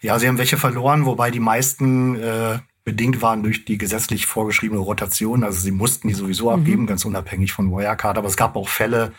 Ja, 0.00 0.18
sie 0.18 0.28
haben 0.28 0.38
welche 0.38 0.56
verloren, 0.56 1.04
wobei 1.04 1.30
die 1.30 1.40
meisten 1.40 2.16
äh, 2.16 2.58
bedingt 2.84 3.20
waren 3.22 3.42
durch 3.42 3.64
die 3.64 3.78
gesetzlich 3.78 4.26
vorgeschriebene 4.26 4.80
Rotation. 4.80 5.44
Also 5.44 5.60
sie 5.60 5.72
mussten 5.72 6.08
die 6.08 6.14
sowieso 6.14 6.50
mhm. 6.50 6.60
abgeben, 6.60 6.86
ganz 6.86 7.04
unabhängig 7.04 7.52
von 7.52 7.70
Wirecard. 7.70 8.16
Aber 8.16 8.28
es 8.28 8.36
gab 8.36 8.56
auch 8.56 8.68
Fälle, 8.68 9.12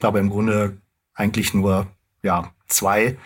aber 0.00 0.20
im 0.20 0.30
Grunde 0.30 0.78
eigentlich 1.14 1.52
nur 1.52 1.88
ja 2.22 2.52
zwei, 2.68 3.16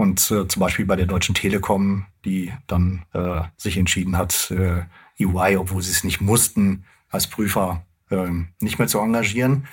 und 0.00 0.30
äh, 0.30 0.48
zum 0.48 0.60
Beispiel 0.60 0.86
bei 0.86 0.96
der 0.96 1.04
Deutschen 1.04 1.34
Telekom, 1.34 2.06
die 2.24 2.50
dann 2.66 3.02
äh, 3.12 3.42
sich 3.58 3.76
entschieden 3.76 4.16
hat, 4.16 4.50
äh, 4.50 4.84
EY, 5.18 5.58
obwohl 5.58 5.82
sie 5.82 5.90
es 5.90 6.04
nicht 6.04 6.22
mussten, 6.22 6.86
als 7.10 7.26
Prüfer 7.26 7.84
äh, 8.08 8.30
nicht 8.60 8.78
mehr 8.78 8.88
zu 8.88 8.98
engagieren. 8.98 9.66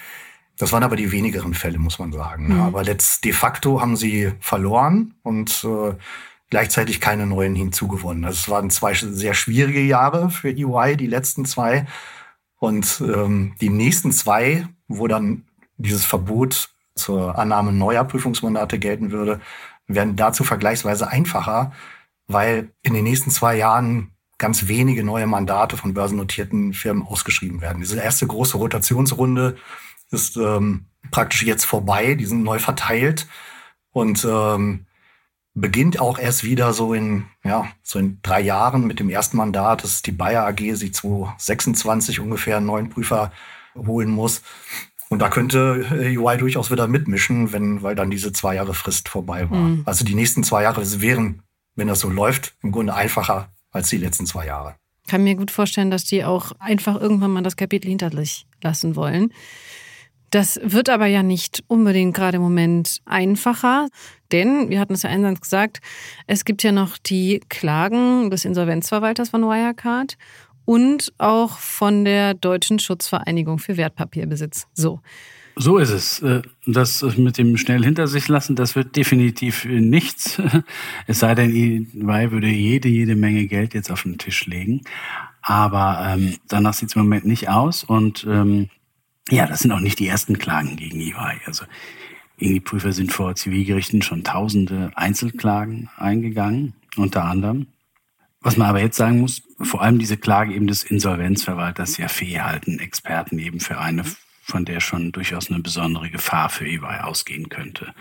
Das 0.58 0.74
waren 0.74 0.84
aber 0.84 0.98
die 0.98 1.14
wenigeren 1.14 1.54
Fälle, 1.54 1.80
muss 1.80 1.98
man 1.98 2.12
sagen. 2.12 2.56
Mhm. 2.56 2.60
Aber 2.60 2.84
letzt, 2.84 3.24
de 3.24 3.32
facto 3.32 3.80
haben 3.80 3.96
sie 3.96 4.34
verloren 4.42 5.14
und 5.24 5.64
äh, 5.64 5.94
gleichzeitig 6.50 7.00
keine 7.00 7.26
neuen 7.26 7.56
hinzugewonnen. 7.56 8.26
Also 8.26 8.38
es 8.38 8.50
waren 8.50 8.70
zwei 8.70 8.96
sehr 8.96 9.34
schwierige 9.34 9.82
Jahre 9.82 10.30
für 10.30 10.50
EY, 10.50 10.98
die 10.98 11.08
letzten 11.08 11.46
zwei. 11.46 11.86
Und 12.60 13.02
ähm, 13.02 13.54
die 13.62 13.70
nächsten 13.70 14.12
zwei, 14.12 14.68
wo 14.90 15.08
dann 15.08 15.46
dieses 15.78 16.04
Verbot 16.04 16.72
zur 16.96 17.40
Annahme 17.40 17.72
neuer 17.72 18.04
Prüfungsmandate 18.04 18.78
gelten 18.78 19.12
würde, 19.12 19.40
werden 19.88 20.16
dazu 20.16 20.44
vergleichsweise 20.44 21.08
einfacher, 21.08 21.72
weil 22.28 22.72
in 22.84 22.94
den 22.94 23.04
nächsten 23.04 23.32
zwei 23.32 23.56
Jahren 23.56 24.12
ganz 24.38 24.68
wenige 24.68 25.04
neue 25.04 25.28
Mandate 25.28 25.78
von 25.78 25.94
börsennotierten 25.94 26.74
Firmen 26.74 27.04
ausgeschrieben 27.04 27.62
werden. 27.62 27.82
Diese 27.82 28.00
erste 28.00 28.28
große 28.28 28.58
Rotationsrunde 28.58 29.58
ist 30.12 30.38
ähm, 30.38 30.86
praktisch 31.12 31.44
jetzt 31.44 31.66
vorbei, 31.66 32.16
die 32.16 32.26
sind 32.26 32.44
neu 32.44 32.60
verteilt 32.60 33.28
und 33.92 34.26
ähm, 34.30 34.86
beginnt 35.54 36.00
auch 36.00 36.20
erst 36.20 36.44
wieder 36.44 36.72
so 36.72 36.94
in, 36.94 37.26
ja, 37.44 37.68
so 37.82 37.98
in 37.98 38.20
drei 38.22 38.42
Jahren 38.42 38.86
mit 38.86 39.00
dem 39.00 39.10
ersten 39.10 39.38
Mandat. 39.38 39.84
Das 39.84 39.92
ist 39.92 40.06
die 40.06 40.12
Bayer 40.12 40.46
AG, 40.46 40.60
sie 40.76 40.92
2026 40.92 42.20
ungefähr 42.20 42.58
einen 42.58 42.68
neuen 42.68 42.90
Prüfer 42.90 43.32
holen 43.76 44.10
muss. 44.10 44.44
Und 45.10 45.20
da 45.20 45.30
könnte 45.30 45.86
UI 45.92 46.36
äh, 46.36 46.38
durchaus 46.38 46.72
wieder 46.72 46.88
mitmischen, 46.88 47.54
wenn, 47.54 47.82
weil 47.82 47.96
dann 47.96 48.10
diese 48.10 48.34
zwei 48.34 48.56
Jahre 48.56 48.74
Frist 48.74 49.10
vorbei 49.10 49.50
war. 49.50 49.60
Mhm. 49.60 49.84
Also 49.86 50.04
die 50.04 50.16
nächsten 50.16 50.44
zwei 50.44 50.64
Jahre 50.64 50.84
wären, 51.02 51.44
wenn 51.76 51.88
das 51.88 52.02
so 52.02 52.10
läuft, 52.10 52.56
im 52.62 52.72
Grunde 52.72 52.94
einfacher 52.94 53.52
als 53.72 53.90
die 53.90 53.98
letzten 53.98 54.26
zwei 54.26 54.46
Jahre. 54.46 54.76
Kann 55.08 55.24
mir 55.24 55.36
gut 55.36 55.52
vorstellen, 55.52 55.92
dass 55.92 56.04
die 56.04 56.26
auch 56.26 56.52
einfach 56.60 57.00
irgendwann 57.00 57.32
mal 57.32 57.44
das 57.44 57.56
Kapitel 57.56 57.88
hinter 57.88 58.12
sich 58.12 58.46
lassen 58.62 58.96
wollen. 58.96 59.32
Das 60.32 60.60
wird 60.62 60.90
aber 60.90 61.06
ja 61.06 61.24
nicht 61.24 61.64
unbedingt 61.68 62.14
gerade 62.14 62.36
im 62.36 62.44
Moment 62.44 63.00
einfacher, 63.06 63.88
denn, 64.34 64.70
wir 64.70 64.82
hatten 64.82 64.94
es 64.94 65.04
ja 65.04 65.10
eingangs 65.10 65.40
gesagt, 65.40 65.80
es 66.26 66.44
gibt 66.44 66.64
ja 66.64 66.74
noch 66.74 66.98
die 66.98 67.40
Klagen 67.48 68.30
des 68.30 68.44
Insolvenzverwalters 68.44 69.30
von 69.30 69.44
Wirecard 69.44 70.18
und 70.68 71.14
auch 71.18 71.60
von 71.60 72.04
der 72.04 72.34
Deutschen 72.34 72.78
Schutzvereinigung 72.78 73.58
für 73.58 73.78
Wertpapierbesitz. 73.78 74.68
So. 74.74 75.00
So 75.56 75.78
ist 75.78 75.92
es. 75.92 76.22
Äh, 76.22 76.42
das 76.66 77.02
mit 77.18 77.38
dem 77.38 77.56
schnell 77.56 77.84
hinter 77.86 78.08
sich 78.08 78.28
lassen, 78.28 78.58
das 78.58 78.76
wird 78.76 78.96
definitiv 78.98 79.64
nichts. 79.66 80.42
Es 81.08 81.20
sei 81.20 81.36
denn, 81.36 81.56
EY 81.56 82.32
würde 82.32 82.50
jede, 82.50 82.90
jede 82.90 83.16
Menge 83.16 83.48
Geld 83.48 83.74
jetzt 83.74 83.90
auf 83.90 84.04
den 84.04 84.18
Tisch 84.18 84.46
legen. 84.46 84.82
Aber 85.42 86.06
ähm, 86.06 86.36
danach 86.50 86.74
sieht 86.74 86.90
es 86.90 86.96
im 86.98 87.04
Moment 87.04 87.26
nicht 87.26 87.48
aus. 87.48 87.86
Und 87.86 88.28
ähm, 88.30 88.70
ja, 89.30 89.48
das 89.48 89.60
sind 89.60 89.72
auch 89.72 89.80
nicht 89.80 90.00
die 90.00 90.08
ersten 90.08 90.38
Klagen 90.38 90.76
gegen 90.76 91.00
EY. 91.00 91.40
Also 91.46 91.64
die 92.42 92.60
Prüfer 92.60 92.92
sind 92.92 93.14
vor 93.14 93.36
Zivilgerichten 93.36 94.02
schon 94.02 94.26
tausende 94.26 94.92
Einzelklagen 94.96 95.90
eingegangen, 95.96 96.74
unter 96.98 97.24
anderem. 97.24 97.68
Was 98.42 98.58
man 98.58 98.68
aber 98.68 98.82
jetzt 98.82 98.98
sagen 98.98 99.20
muss, 99.20 99.42
vor 99.60 99.82
allem 99.82 100.00
diese 100.00 100.18
Klage 100.18 100.54
eben 100.54 100.68
des 100.68 100.84
Insolvenzverwalters 100.84 101.98
Jaffe 101.98 102.44
halten 102.44 102.80
Experten 102.80 103.40
eben 103.40 103.60
für 103.60 103.80
eine, 103.80 104.04
von 104.44 104.64
der 104.64 104.80
schon 104.80 105.12
durchaus 105.12 105.50
eine 105.50 105.62
besondere 105.62 106.10
Gefahr 106.10 106.50
für 106.50 106.66
EY 106.66 107.02
ausgehen 107.02 107.50
könnte. 107.50 107.94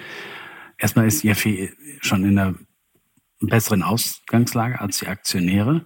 Erstmal 0.79 1.07
ist 1.07 1.25
Jaffe 1.25 1.73
schon 2.01 2.25
in 2.25 2.39
einer 2.39 2.55
besseren 3.41 3.83
Ausgangslage 3.83 4.81
als 4.81 4.99
die 4.99 5.09
Aktionäre, 5.09 5.85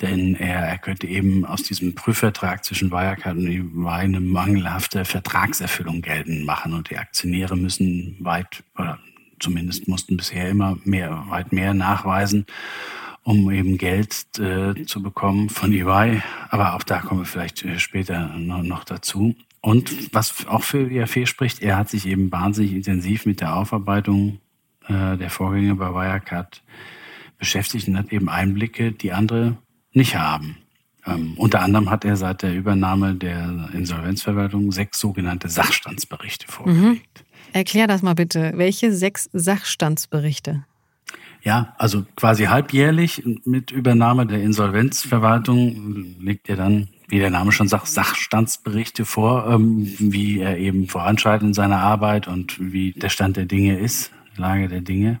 denn 0.00 0.34
er, 0.34 0.60
er 0.60 0.78
könnte 0.78 1.06
eben 1.06 1.44
aus 1.44 1.62
diesem 1.62 1.94
Prüfvertrag 1.94 2.64
zwischen 2.64 2.90
Wirecard 2.90 3.36
und 3.36 3.46
EY 3.46 3.88
eine 3.88 4.20
mangelhafte 4.20 5.04
Vertragserfüllung 5.04 6.02
geltend 6.02 6.44
machen 6.44 6.72
und 6.72 6.90
die 6.90 6.98
Aktionäre 6.98 7.56
müssen 7.56 8.16
weit, 8.20 8.62
oder 8.76 8.98
zumindest 9.38 9.86
mussten 9.86 10.16
bisher 10.16 10.48
immer 10.48 10.78
mehr, 10.84 11.24
weit 11.28 11.52
mehr 11.52 11.74
nachweisen 11.74 12.46
um 13.26 13.50
eben 13.50 13.76
Geld 13.76 14.38
äh, 14.38 14.86
zu 14.86 15.02
bekommen 15.02 15.48
von 15.48 15.72
EY. 15.72 16.22
Aber 16.48 16.76
auch 16.76 16.84
da 16.84 17.00
kommen 17.00 17.22
wir 17.22 17.26
vielleicht 17.26 17.64
äh, 17.64 17.80
später 17.80 18.28
noch, 18.38 18.84
dazu. 18.84 19.34
Und 19.60 20.14
was 20.14 20.46
auch 20.46 20.62
für 20.62 20.88
IAF 20.88 21.26
spricht, 21.26 21.60
er 21.60 21.76
hat 21.76 21.90
sich 21.90 22.06
eben 22.06 22.30
wahnsinnig 22.30 22.72
intensiv 22.72 23.26
mit 23.26 23.40
der 23.40 23.56
Aufarbeitung 23.56 24.38
äh, 24.86 25.16
der 25.16 25.28
Vorgänge 25.28 25.74
bei 25.74 25.92
Wirecard 25.92 26.62
Beschäftigten 27.38 27.98
hat 27.98 28.12
eben 28.12 28.28
Einblicke, 28.28 28.92
die 28.92 29.12
andere 29.12 29.58
nicht 29.92 30.16
haben. 30.16 30.56
Ähm, 31.04 31.34
unter 31.36 31.60
anderem 31.60 31.90
hat 31.90 32.04
er 32.04 32.16
seit 32.16 32.42
der 32.42 32.54
Übernahme 32.54 33.16
der 33.16 33.70
Insolvenzverwaltung 33.74 34.70
sechs 34.70 35.00
sogenannte 35.00 35.48
Sachstandsberichte 35.48 36.46
vorgelegt. 36.46 36.84
Mhm. 36.86 37.52
Erklär 37.52 37.88
das 37.88 38.02
mal 38.02 38.14
bitte. 38.14 38.52
Welche 38.54 38.92
sechs 38.92 39.28
Sachstandsberichte? 39.32 40.64
Ja, 41.46 41.76
also 41.78 42.04
quasi 42.16 42.46
halbjährlich 42.46 43.22
mit 43.44 43.70
Übernahme 43.70 44.26
der 44.26 44.42
Insolvenzverwaltung 44.42 46.16
legt 46.18 46.48
er 46.48 46.56
dann, 46.56 46.88
wie 47.06 47.20
der 47.20 47.30
Name 47.30 47.52
schon 47.52 47.68
sagt, 47.68 47.86
Sachstandsberichte 47.86 49.04
vor, 49.04 49.46
ähm, 49.46 49.86
wie 50.00 50.40
er 50.40 50.58
eben 50.58 50.88
voranschreitet 50.88 51.46
in 51.46 51.54
seiner 51.54 51.78
Arbeit 51.78 52.26
und 52.26 52.56
wie 52.58 52.90
der 52.90 53.10
Stand 53.10 53.36
der 53.36 53.44
Dinge 53.44 53.78
ist, 53.78 54.10
Lage 54.36 54.66
der 54.66 54.80
Dinge. 54.80 55.20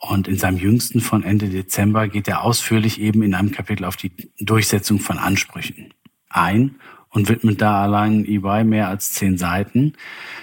Und 0.00 0.26
in 0.26 0.36
seinem 0.36 0.56
jüngsten 0.56 1.00
von 1.00 1.22
Ende 1.22 1.48
Dezember 1.48 2.08
geht 2.08 2.26
er 2.26 2.42
ausführlich 2.42 3.00
eben 3.00 3.22
in 3.22 3.32
einem 3.32 3.52
Kapitel 3.52 3.84
auf 3.84 3.94
die 3.94 4.10
Durchsetzung 4.40 4.98
von 4.98 5.16
Ansprüchen 5.16 5.94
ein 6.28 6.74
und 7.08 7.28
widmet 7.28 7.62
da 7.62 7.84
allein 7.84 8.24
EY 8.24 8.64
mehr 8.64 8.88
als 8.88 9.12
zehn 9.12 9.38
Seiten, 9.38 9.92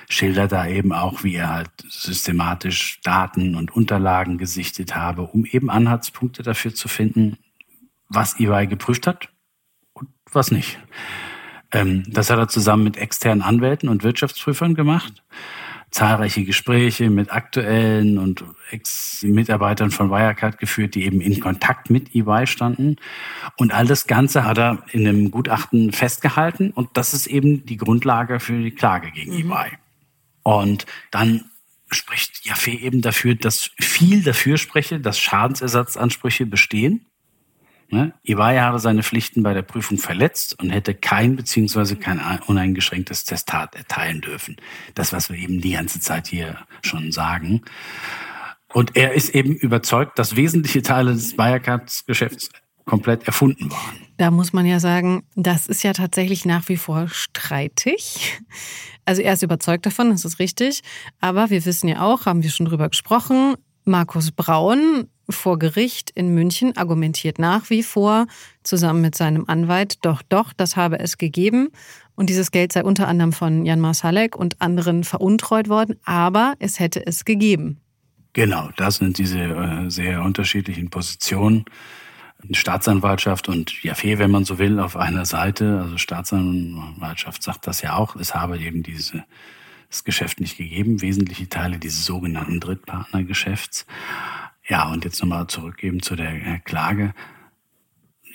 schildert 0.10 0.52
da 0.52 0.68
eben 0.68 0.92
auch, 0.92 1.24
wie 1.24 1.36
er 1.36 1.50
halt 1.50 1.70
systematisch 1.88 3.00
Daten 3.02 3.56
und 3.56 3.72
Unterlagen 3.72 4.38
gesichtet 4.38 4.96
habe, 4.96 5.24
um 5.24 5.46
eben 5.46 5.70
Anhaltspunkte 5.70 6.44
dafür 6.44 6.74
zu 6.74 6.88
finden, 6.88 7.38
was 8.08 8.40
EY 8.40 8.68
geprüft 8.68 9.08
hat 9.08 9.30
und 9.94 10.10
was 10.32 10.52
nicht. 10.52 10.80
Ähm, 11.72 12.04
das 12.08 12.30
hat 12.30 12.40
er 12.40 12.48
zusammen 12.48 12.84
mit 12.84 12.98
externen 12.98 13.44
Anwälten 13.44 13.88
und 13.88 14.04
Wirtschaftsprüfern 14.04 14.74
gemacht 14.74 15.24
zahlreiche 15.92 16.44
Gespräche 16.44 17.10
mit 17.10 17.32
aktuellen 17.32 18.18
und 18.18 18.44
Ex-Mitarbeitern 18.70 19.92
von 19.92 20.12
Wirecard 20.12 20.60
geführt, 20.60 20.96
die 20.96 21.06
eben 21.06 21.20
in 21.22 21.40
Kontakt 21.40 21.90
mit 21.90 22.16
EY 22.16 22.46
standen. 22.46 22.98
Und 23.58 23.74
all 23.74 23.88
das 23.88 24.06
Ganze 24.06 24.46
hat 24.46 24.58
er 24.60 24.84
in 24.92 25.08
einem 25.08 25.32
Gutachten 25.32 25.92
festgehalten 25.92 26.72
und 26.72 26.90
das 26.94 27.14
ist 27.14 27.28
eben 27.28 27.66
die 27.66 27.78
Grundlage 27.78 28.40
für 28.40 28.62
die 28.62 28.72
Klage 28.72 29.12
gegen 29.12 29.32
mhm. 29.32 29.52
EY. 29.52 29.78
Und 30.44 30.86
dann 31.12 31.46
spricht 31.92 32.46
Jaffe 32.46 32.72
eben 32.72 33.02
dafür, 33.02 33.36
dass 33.36 33.72
viel 33.80 34.24
dafür 34.24 34.58
spreche, 34.58 35.00
dass 35.00 35.20
Schadensersatzansprüche 35.20 36.46
bestehen 36.46 37.06
Ne? 37.92 38.14
Iwaya 38.24 38.62
habe 38.62 38.80
seine 38.80 39.02
Pflichten 39.02 39.42
bei 39.42 39.54
der 39.54 39.64
Prüfung 39.64 39.98
verletzt 39.98 40.60
und 40.60 40.70
hätte 40.70 40.94
kein 40.94 41.36
bzw. 41.36 41.96
kein 41.96 42.20
uneingeschränktes 42.46 43.24
Testat 43.24 43.76
erteilen 43.76 44.22
dürfen. 44.22 44.58
Das, 44.94 45.12
was 45.12 45.32
wir 45.32 45.38
eben 45.38 45.60
die 45.60 45.72
ganze 45.72 46.00
Zeit 46.00 46.28
hier 46.28 46.58
schon 46.84 47.12
sagen. 47.12 47.64
Und 48.72 48.96
er 48.96 49.14
ist 49.14 49.34
eben 49.34 49.56
überzeugt, 49.56 50.20
dass 50.20 50.36
wesentliche 50.36 50.84
Teile 50.84 51.14
des 51.14 51.36
Wirecard-Geschäfts 51.36 52.52
komplett 52.90 53.28
erfunden 53.28 53.72
waren. 53.72 53.96
Da 54.18 54.32
muss 54.32 54.52
man 54.52 54.66
ja 54.66 54.80
sagen, 54.80 55.24
das 55.36 55.68
ist 55.68 55.84
ja 55.84 55.94
tatsächlich 55.94 56.44
nach 56.46 56.68
wie 56.68 56.78
vor 56.78 57.08
streitig. 57.08 58.40
Also 59.06 59.22
er 59.22 59.34
ist 59.34 59.44
überzeugt 59.44 59.86
davon, 59.86 60.10
das 60.10 60.26
ist 60.26 60.40
richtig. 60.40 60.82
Aber 61.20 61.50
wir 61.50 61.66
wissen 61.66 61.88
ja 61.88 62.02
auch, 62.02 62.26
haben 62.26 62.44
wir 62.44 62.50
schon 62.50 62.66
drüber 62.68 62.90
gesprochen, 62.90 63.56
Markus 63.86 64.32
Braun 64.32 65.08
vor 65.30 65.60
Gericht 65.60 66.12
in 66.12 66.34
München 66.34 66.76
argumentiert 66.78 67.40
nach 67.40 67.70
wie 67.70 67.84
vor 67.84 68.28
zusammen 68.64 69.02
mit 69.02 69.16
seinem 69.16 69.46
Anwalt, 69.48 69.98
doch, 70.04 70.22
doch, 70.28 70.54
das 70.54 70.76
habe 70.76 71.00
es 71.00 71.18
gegeben. 71.18 71.70
Und 72.16 72.30
dieses 72.30 72.52
Geld 72.52 72.74
sei 72.74 72.84
unter 72.84 73.08
anderem 73.08 73.32
von 73.32 73.66
Jan 73.66 73.80
Marsalek 73.80 74.36
und 74.36 74.62
anderen 74.62 75.04
veruntreut 75.04 75.70
worden, 75.70 75.96
aber 76.04 76.56
es 76.60 76.80
hätte 76.80 77.06
es 77.06 77.26
gegeben. 77.26 77.80
Genau, 78.34 78.70
das 78.78 78.98
sind 78.98 79.18
diese 79.18 79.40
äh, 79.40 79.90
sehr 79.90 80.22
unterschiedlichen 80.22 80.90
Positionen. 80.90 81.66
Staatsanwaltschaft 82.52 83.50
und 83.50 83.84
Jaffe, 83.84 84.18
wenn 84.18 84.32
man 84.32 84.46
so 84.46 84.58
will, 84.60 84.80
auf 84.80 84.96
einer 84.96 85.26
Seite. 85.26 85.82
Also 85.82 85.98
Staatsanwaltschaft 85.98 87.44
sagt 87.44 87.68
das 87.68 87.82
ja 87.82 87.96
auch. 87.96 88.16
Es 88.16 88.34
habe 88.34 88.58
eben 88.58 88.82
diese, 88.82 89.26
das 89.90 90.04
Geschäft 90.04 90.40
nicht 90.40 90.58
gegeben, 90.58 91.02
wesentliche 91.02 91.50
Teile 91.50 91.78
dieses 91.80 92.06
sogenannten 92.06 92.60
Drittpartnergeschäfts. 92.60 93.86
Ja, 94.68 94.90
und 94.90 95.04
jetzt 95.04 95.22
nochmal 95.22 95.48
zurückgeben 95.48 96.02
zu 96.02 96.16
der 96.16 96.60
Klage. 96.60 97.14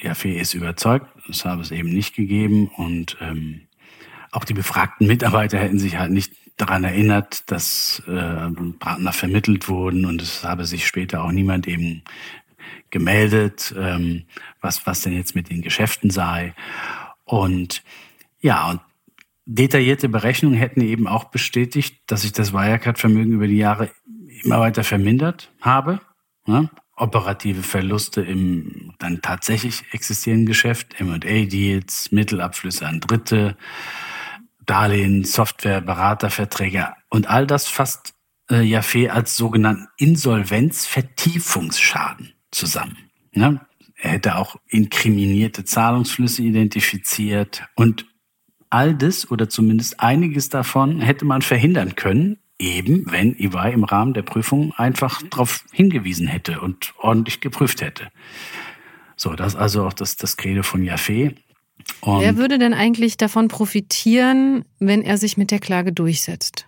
Jaffe 0.01 0.31
ist 0.31 0.55
überzeugt, 0.55 1.07
es 1.31 1.45
habe 1.45 1.63
es 1.63 1.71
eben 1.71 1.89
nicht 1.89 2.15
gegeben 2.15 2.69
und 2.69 3.17
ähm, 3.21 3.63
auch 4.33 4.45
die 4.45 4.53
befragten 4.53 5.07
Mitarbeiter 5.07 5.59
hätten 5.59 5.79
sich 5.79 5.97
halt 5.97 6.11
nicht 6.11 6.35
daran 6.57 6.85
erinnert, 6.85 7.51
dass 7.51 8.03
äh, 8.07 8.51
Partner 8.79 9.13
vermittelt 9.13 9.69
wurden 9.69 10.05
und 10.05 10.21
es 10.21 10.45
habe 10.45 10.67
sich 10.67 10.87
später 10.87 11.25
auch 11.25 11.33
niemand 11.33 11.67
eben 11.67 12.03
gemeldet, 12.91 13.75
ähm, 13.77 14.25
was, 14.61 14.87
was 14.87 15.03
denn 15.03 15.15
jetzt 15.15 15.35
mit 15.35 15.51
den 15.51 15.63
Geschäften 15.63 16.11
sei. 16.11 16.55
Und 17.25 17.83
ja, 18.41 18.71
und 18.71 18.81
detaillierte 19.47 20.09
Berechnungen 20.09 20.59
hätten 20.59 20.81
eben 20.81 21.07
auch 21.07 21.25
bestätigt, 21.25 21.97
dass 22.07 22.23
sich 22.23 22.33
das 22.33 22.53
Wirecard-Vermögen 22.53 23.33
über 23.33 23.47
die 23.47 23.57
Jahre 23.57 23.91
immer 24.43 24.61
weiter 24.61 24.85
vermindert 24.85 25.51
habe. 25.61 26.01
Ne? 26.47 26.71
Operative 26.97 27.63
Verluste 27.63 28.23
im 28.23 28.95
dann 28.99 29.21
tatsächlich 29.21 29.85
existierenden 29.93 30.47
Geschäft, 30.47 31.01
M&A-Deals, 31.01 32.13
Mittelabflüsse 32.13 32.87
an 32.87 33.01
Dritte, 33.01 33.57
Darlehen, 34.65 35.25
Software, 35.25 35.81
Beraterverträge 35.81 36.95
und 37.11 37.29
all 37.29 37.47
das 37.47 37.67
fasst 37.67 38.15
äh, 38.51 38.63
Jaffe 38.63 39.13
als 39.13 39.37
sogenannten 39.37 39.89
Insolvenzvertiefungsschaden 39.97 42.34
zusammen. 42.55 42.97
Ne? 43.33 43.61
Er 43.97 44.13
hätte 44.13 44.37
auch 44.37 44.57
inkriminierte 44.69 45.65
Zahlungsflüsse 45.65 46.43
identifiziert 46.43 47.63
und 47.75 48.07
all 48.71 48.95
das 48.95 49.31
oder 49.31 49.49
zumindest 49.49 50.01
einiges 50.01 50.49
davon 50.49 51.01
hätte 51.01 51.25
man 51.25 51.43
verhindern 51.43 51.95
können, 51.95 52.39
eben, 52.59 53.05
wenn 53.11 53.39
EY 53.39 53.73
im 53.73 53.85
Rahmen 53.85 54.15
der 54.15 54.23
Prüfung 54.23 54.73
einfach 54.75 55.23
darauf 55.23 55.65
hingewiesen 55.73 56.27
hätte 56.27 56.61
und 56.61 56.93
ordentlich 56.99 57.41
geprüft 57.41 57.83
hätte. 57.83 58.09
So, 59.17 59.35
das 59.35 59.55
ist 59.55 59.61
also 59.61 59.87
auch 59.87 59.93
das, 59.93 60.17
das 60.17 60.37
Credo 60.37 60.63
von 60.63 60.83
Jaffe. 60.83 61.35
Wer 62.05 62.37
würde 62.37 62.59
denn 62.59 62.75
eigentlich 62.75 63.17
davon 63.17 63.49
profitieren, 63.49 64.65
wenn 64.79 65.03
er 65.03 65.19
sich 65.19 65.37
mit 65.37 65.51
der 65.51 65.61
Klage 65.61 65.93
durchsetzt? 65.93 66.67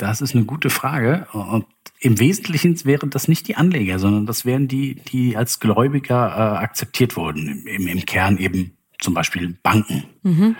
Das 0.00 0.22
ist 0.22 0.34
eine 0.34 0.44
gute 0.44 0.70
Frage. 0.70 1.26
Und 1.32 1.66
im 2.00 2.18
Wesentlichen 2.18 2.82
wären 2.84 3.10
das 3.10 3.28
nicht 3.28 3.48
die 3.48 3.56
Anleger, 3.56 3.98
sondern 3.98 4.24
das 4.24 4.46
wären 4.46 4.66
die, 4.66 4.94
die 4.94 5.36
als 5.36 5.60
Gläubiger 5.60 6.28
äh, 6.28 6.64
akzeptiert 6.64 7.16
wurden. 7.16 7.66
Im, 7.66 7.86
Im 7.86 8.06
Kern 8.06 8.38
eben 8.38 8.76
zum 8.98 9.12
Beispiel 9.12 9.58
Banken. 9.62 10.04
Mhm 10.22 10.56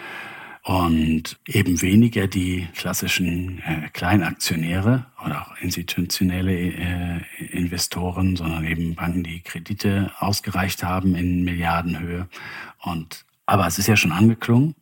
und 0.62 1.41
eben 1.47 1.80
weniger 1.80 2.26
die 2.26 2.68
klassischen 2.76 3.61
äh, 3.61 3.88
Kleinaktionäre 3.93 5.07
oder 5.24 5.43
auch 5.43 5.57
institutionelle 5.62 6.53
äh, 6.53 7.20
Investoren, 7.51 8.36
sondern 8.36 8.66
eben 8.66 8.95
Banken, 8.95 9.22
die 9.22 9.41
Kredite 9.41 10.12
ausgereicht 10.18 10.82
haben 10.82 11.14
in 11.14 11.45
Milliardenhöhe. 11.45 12.28
Und 12.82 13.24
aber 13.47 13.66
es 13.66 13.78
ist 13.78 13.86
ja 13.86 13.97
schon 13.97 14.12
angeklungen. 14.12 14.74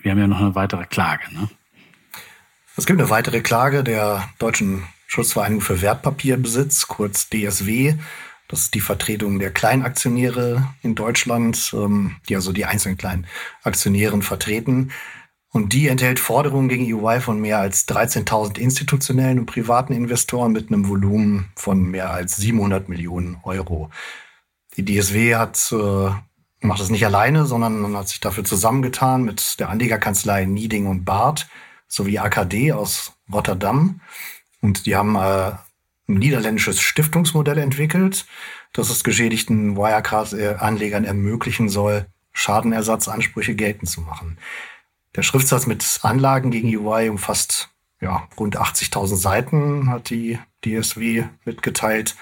Wir 0.00 0.10
haben 0.10 0.18
ja 0.18 0.26
noch 0.26 0.40
eine 0.40 0.56
weitere 0.56 0.84
Klage. 0.84 1.32
Ne? 1.32 1.48
Es 2.74 2.86
gibt 2.86 2.98
eine 2.98 3.10
weitere 3.10 3.42
Klage 3.42 3.84
der 3.84 4.30
Deutschen 4.38 4.84
Schutzvereinigung 5.06 5.60
für 5.60 5.82
Wertpapierbesitz, 5.82 6.88
kurz 6.88 7.28
DSW. 7.28 7.96
Das 8.48 8.60
ist 8.62 8.74
die 8.74 8.80
Vertretung 8.80 9.38
der 9.38 9.50
Kleinaktionäre 9.50 10.72
in 10.80 10.94
Deutschland, 10.94 11.70
ähm, 11.74 12.16
die 12.30 12.34
also 12.34 12.50
die 12.52 12.64
einzelnen 12.64 12.96
kleinen 12.96 13.26
Aktionären 13.62 14.22
vertreten. 14.22 14.90
Und 15.50 15.74
die 15.74 15.88
enthält 15.88 16.18
Forderungen 16.18 16.70
gegen 16.70 16.86
EY 16.86 17.20
von 17.20 17.38
mehr 17.38 17.58
als 17.58 17.86
13.000 17.88 18.58
institutionellen 18.58 19.38
und 19.38 19.46
privaten 19.46 19.92
Investoren 19.92 20.52
mit 20.52 20.68
einem 20.68 20.88
Volumen 20.88 21.52
von 21.56 21.82
mehr 21.82 22.10
als 22.10 22.36
700 22.36 22.88
Millionen 22.88 23.36
Euro. 23.42 23.90
Die 24.78 24.84
DSW 24.86 25.34
hat, 25.34 25.70
äh, 25.72 26.66
macht 26.66 26.80
das 26.80 26.88
nicht 26.88 27.04
alleine, 27.04 27.44
sondern 27.44 27.94
hat 27.94 28.08
sich 28.08 28.20
dafür 28.20 28.44
zusammengetan 28.44 29.24
mit 29.24 29.60
der 29.60 29.68
Anlegerkanzlei 29.68 30.46
Nieding 30.46 30.86
und 30.86 31.04
Barth 31.04 31.48
sowie 31.92 32.18
AKD 32.18 32.72
aus 32.72 33.12
Rotterdam. 33.30 34.00
Und 34.62 34.86
die 34.86 34.96
haben 34.96 35.14
äh, 35.16 35.52
ein 36.08 36.18
niederländisches 36.18 36.80
Stiftungsmodell 36.80 37.58
entwickelt, 37.58 38.26
das 38.72 38.88
es 38.88 39.04
geschädigten 39.04 39.76
Wirecard-Anlegern 39.76 41.04
ermöglichen 41.04 41.68
soll, 41.68 42.06
Schadenersatzansprüche 42.32 43.54
geltend 43.54 43.90
zu 43.90 44.00
machen. 44.00 44.38
Der 45.14 45.22
Schriftsatz 45.22 45.66
mit 45.66 46.00
Anlagen 46.02 46.50
gegen 46.50 46.74
UI 46.74 47.10
umfasst 47.10 47.68
ja, 48.00 48.26
rund 48.38 48.58
80.000 48.58 49.16
Seiten, 49.16 49.90
hat 49.90 50.08
die 50.08 50.38
DSW 50.64 51.24
mitgeteilt. 51.44 52.16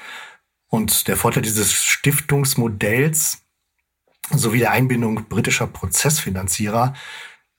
Und 0.68 1.06
der 1.06 1.16
Vorteil 1.16 1.42
dieses 1.42 1.72
Stiftungsmodells 1.72 3.44
sowie 4.32 4.58
der 4.58 4.72
Einbindung 4.72 5.28
britischer 5.28 5.68
Prozessfinanzierer 5.68 6.94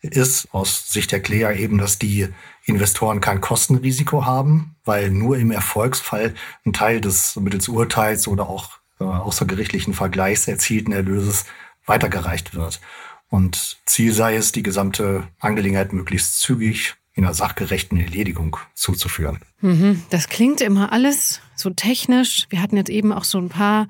ist 0.02 0.48
aus 0.52 0.92
Sicht 0.92 1.12
der 1.12 1.22
Kläger 1.22 1.56
eben, 1.56 1.78
dass 1.78 2.00
die 2.00 2.28
Investoren 2.66 3.22
kein 3.22 3.42
Kostenrisiko 3.42 4.26
haben, 4.26 4.76
weil 4.84 5.12
nur 5.12 5.38
im 5.38 5.52
Erfolgsfall 5.52 6.34
ein 6.66 6.74
Teil 6.74 7.02
des 7.02 7.36
mittels 7.36 7.68
Urteils 7.68 8.28
oder 8.28 8.50
auch 8.50 8.70
äh, 9.00 9.04
außergerichtlichen 9.04 9.94
Vergleichs 9.94 10.48
erzielten 10.48 10.92
Erlöses 10.92 11.46
weitergereicht 11.86 12.54
wird. 12.56 12.82
Und 13.30 13.80
Ziel 13.86 14.14
sei 14.14 14.36
es, 14.36 14.52
die 14.52 14.64
gesamte 14.64 15.28
Angelegenheit 15.40 15.94
möglichst 15.94 16.40
zügig 16.40 16.96
in 17.14 17.26
einer 17.26 17.34
sachgerechten 17.34 18.00
Erledigung 18.00 18.58
zuzuführen. 18.74 19.40
Mhm. 19.60 20.02
Das 20.10 20.30
klingt 20.30 20.62
immer 20.62 20.92
alles 20.92 21.42
so 21.56 21.70
technisch. 21.70 22.46
Wir 22.50 22.62
hatten 22.62 22.78
jetzt 22.78 22.90
eben 22.90 23.12
auch 23.12 23.26
so 23.26 23.38
ein 23.38 23.50
paar, 23.50 23.88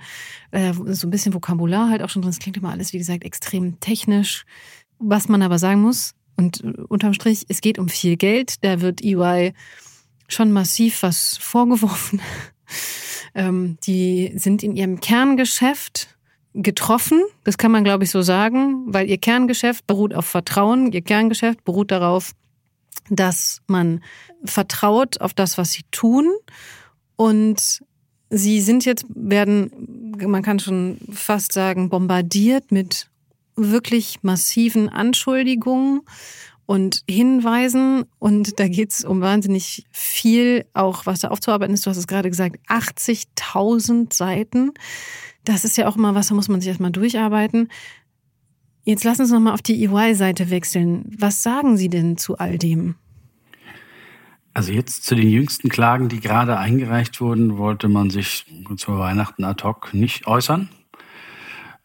äh, 0.51 0.73
so 0.73 1.07
ein 1.07 1.11
bisschen 1.11 1.33
Vokabular 1.33 1.89
halt 1.89 2.01
auch 2.01 2.09
schon 2.09 2.21
drin. 2.23 2.31
Es 2.31 2.39
klingt 2.39 2.57
immer 2.57 2.71
alles, 2.71 2.93
wie 2.93 2.97
gesagt, 2.97 3.23
extrem 3.23 3.79
technisch. 3.79 4.45
Was 5.01 5.27
man 5.27 5.41
aber 5.41 5.59
sagen 5.59 5.81
muss, 5.81 6.13
und 6.37 6.63
äh, 6.63 6.81
unterm 6.87 7.13
Strich, 7.13 7.45
es 7.49 7.61
geht 7.61 7.79
um 7.79 7.89
viel 7.89 8.17
Geld. 8.17 8.63
Da 8.63 8.81
wird 8.81 9.03
EY 9.03 9.53
schon 10.27 10.51
massiv 10.51 11.03
was 11.03 11.37
vorgeworfen. 11.37 12.21
ähm, 13.35 13.77
die 13.83 14.31
sind 14.35 14.63
in 14.63 14.75
ihrem 14.75 14.99
Kerngeschäft 14.99 16.17
getroffen. 16.53 17.21
Das 17.43 17.57
kann 17.57 17.71
man, 17.71 17.83
glaube 17.83 18.03
ich, 18.03 18.09
so 18.09 18.21
sagen, 18.21 18.83
weil 18.87 19.09
ihr 19.09 19.17
Kerngeschäft 19.17 19.87
beruht 19.87 20.13
auf 20.13 20.25
Vertrauen. 20.25 20.91
Ihr 20.91 21.01
Kerngeschäft 21.01 21.63
beruht 21.63 21.91
darauf, 21.91 22.33
dass 23.09 23.61
man 23.67 24.03
vertraut 24.43 25.21
auf 25.21 25.33
das, 25.33 25.57
was 25.57 25.71
sie 25.71 25.83
tun. 25.91 26.29
Und 27.15 27.83
sie 28.29 28.61
sind 28.61 28.85
jetzt, 28.85 29.05
werden, 29.09 30.15
man 30.25 30.43
kann 30.43 30.59
schon 30.59 30.97
fast 31.11 31.51
sagen, 31.51 31.89
bombardiert 31.89 32.71
mit 32.71 33.10
wirklich 33.69 34.19
massiven 34.23 34.89
Anschuldigungen 34.89 36.01
und 36.65 37.03
Hinweisen. 37.09 38.05
Und 38.17 38.59
da 38.59 38.67
geht 38.67 38.91
es 38.91 39.03
um 39.03 39.21
wahnsinnig 39.21 39.85
viel, 39.91 40.65
auch 40.73 41.05
was 41.05 41.19
da 41.19 41.27
aufzuarbeiten 41.27 41.73
ist. 41.73 41.85
Du 41.85 41.89
hast 41.89 41.97
es 41.97 42.07
gerade 42.07 42.29
gesagt, 42.29 42.57
80.000 42.69 44.13
Seiten. 44.13 44.71
Das 45.43 45.65
ist 45.65 45.77
ja 45.77 45.87
auch 45.87 45.95
mal 45.95 46.15
was, 46.15 46.27
da 46.27 46.35
muss 46.35 46.47
man 46.47 46.61
sich 46.61 46.69
erstmal 46.69 46.91
durcharbeiten. 46.91 47.69
Jetzt 48.83 49.03
Sie 49.03 49.09
uns 49.09 49.31
nochmal 49.31 49.53
auf 49.53 49.61
die 49.61 49.83
EY-Seite 49.83 50.49
wechseln. 50.49 51.05
Was 51.17 51.43
sagen 51.43 51.77
Sie 51.77 51.89
denn 51.89 52.17
zu 52.17 52.37
all 52.37 52.57
dem? 52.57 52.95
Also 54.53 54.71
jetzt 54.73 55.03
zu 55.03 55.15
den 55.15 55.29
jüngsten 55.29 55.69
Klagen, 55.69 56.09
die 56.09 56.19
gerade 56.19 56.57
eingereicht 56.57 57.21
wurden, 57.21 57.57
wollte 57.57 57.87
man 57.87 58.09
sich 58.09 58.45
zu 58.75 58.97
Weihnachten 58.97 59.43
ad 59.43 59.63
hoc 59.63 59.93
nicht 59.93 60.27
äußern. 60.27 60.69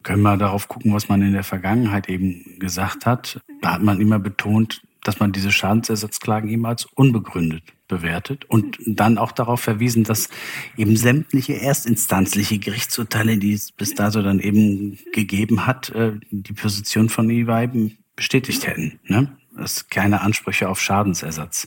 Können 0.06 0.22
wir 0.22 0.36
darauf 0.36 0.68
gucken, 0.68 0.94
was 0.94 1.08
man 1.08 1.20
in 1.20 1.32
der 1.32 1.42
Vergangenheit 1.42 2.08
eben 2.08 2.60
gesagt 2.60 3.06
hat. 3.06 3.40
Da 3.60 3.72
hat 3.72 3.82
man 3.82 4.00
immer 4.00 4.20
betont, 4.20 4.82
dass 5.02 5.18
man 5.18 5.32
diese 5.32 5.50
Schadensersatzklagen 5.50 6.48
eben 6.48 6.64
als 6.64 6.84
unbegründet 6.84 7.64
bewertet 7.88 8.44
und 8.44 8.78
dann 8.86 9.18
auch 9.18 9.32
darauf 9.32 9.60
verwiesen, 9.60 10.04
dass 10.04 10.28
eben 10.76 10.96
sämtliche 10.96 11.60
erstinstanzliche 11.60 12.60
Gerichtsurteile, 12.60 13.36
die 13.36 13.52
es 13.52 13.72
bis 13.72 13.96
dato 13.96 14.22
dann 14.22 14.38
eben 14.38 14.96
gegeben 15.12 15.66
hat, 15.66 15.88
äh, 15.90 16.12
die 16.30 16.52
Position 16.52 17.08
von 17.08 17.28
EY 17.28 17.96
bestätigt 18.14 18.64
hätten, 18.64 19.00
ne? 19.08 19.36
dass 19.56 19.88
keine 19.88 20.20
Ansprüche 20.20 20.68
auf 20.68 20.80
Schadensersatz 20.80 21.66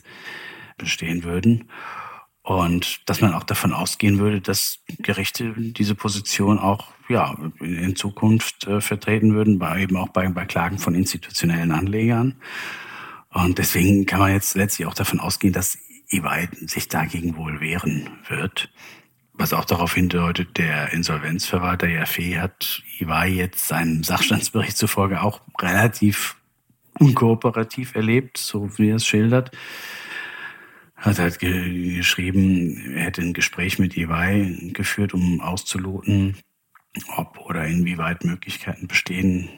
bestehen 0.78 1.24
würden. 1.24 1.66
Und 2.42 3.08
dass 3.08 3.20
man 3.20 3.34
auch 3.34 3.44
davon 3.44 3.72
ausgehen 3.72 4.18
würde, 4.18 4.40
dass 4.40 4.78
Gerichte 4.98 5.52
diese 5.56 5.94
Position 5.94 6.58
auch 6.58 6.88
ja, 7.08 7.36
in 7.60 7.96
Zukunft 7.96 8.66
äh, 8.66 8.80
vertreten 8.80 9.34
würden, 9.34 9.58
bei, 9.58 9.82
eben 9.82 9.96
auch 9.96 10.08
bei, 10.08 10.26
bei 10.28 10.46
Klagen 10.46 10.78
von 10.78 10.94
institutionellen 10.94 11.72
Anlegern. 11.72 12.36
Und 13.28 13.58
deswegen 13.58 14.06
kann 14.06 14.20
man 14.20 14.32
jetzt 14.32 14.56
letztlich 14.56 14.86
auch 14.88 14.94
davon 14.94 15.20
ausgehen, 15.20 15.52
dass 15.52 15.76
EY 16.10 16.48
sich 16.66 16.88
dagegen 16.88 17.36
wohl 17.36 17.60
wehren 17.60 18.08
wird. 18.28 18.70
Was 19.34 19.52
auch 19.52 19.64
darauf 19.64 19.94
hindeutet, 19.94 20.56
der 20.56 20.92
Insolvenzverwalter 20.92 21.88
Jaffe 21.88 22.40
hat 22.40 22.82
EY 22.98 23.28
jetzt 23.28 23.68
seinem 23.68 24.02
Sachstandsbericht 24.02 24.76
zufolge 24.76 25.22
auch 25.22 25.40
relativ 25.60 26.36
unkooperativ 26.98 27.94
erlebt, 27.94 28.38
so 28.38 28.76
wie 28.78 28.90
er 28.90 28.96
es 28.96 29.06
schildert 29.06 29.52
hat 31.00 31.18
halt 31.18 31.38
ge 31.38 31.96
geschrieben, 31.96 32.94
er 32.94 33.04
hätte 33.04 33.22
ein 33.22 33.32
Gespräch 33.32 33.78
mit 33.78 33.96
EY 33.96 34.70
geführt, 34.72 35.14
um 35.14 35.40
auszuloten, 35.40 36.36
ob 37.16 37.38
oder 37.40 37.66
inwieweit 37.66 38.24
Möglichkeiten 38.24 38.86
bestehen, 38.86 39.48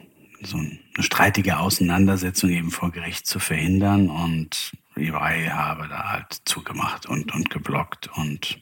so 0.41 0.57
eine 0.57 0.79
streitige 0.99 1.59
Auseinandersetzung 1.59 2.49
eben 2.49 2.71
vor 2.71 2.91
Gericht 2.91 3.27
zu 3.27 3.39
verhindern. 3.39 4.09
Und 4.09 4.73
EY 4.95 5.47
habe 5.49 5.87
da 5.87 6.11
halt 6.11 6.41
zugemacht 6.45 7.05
und, 7.07 7.33
und 7.33 7.49
geblockt 7.49 8.09
und 8.15 8.61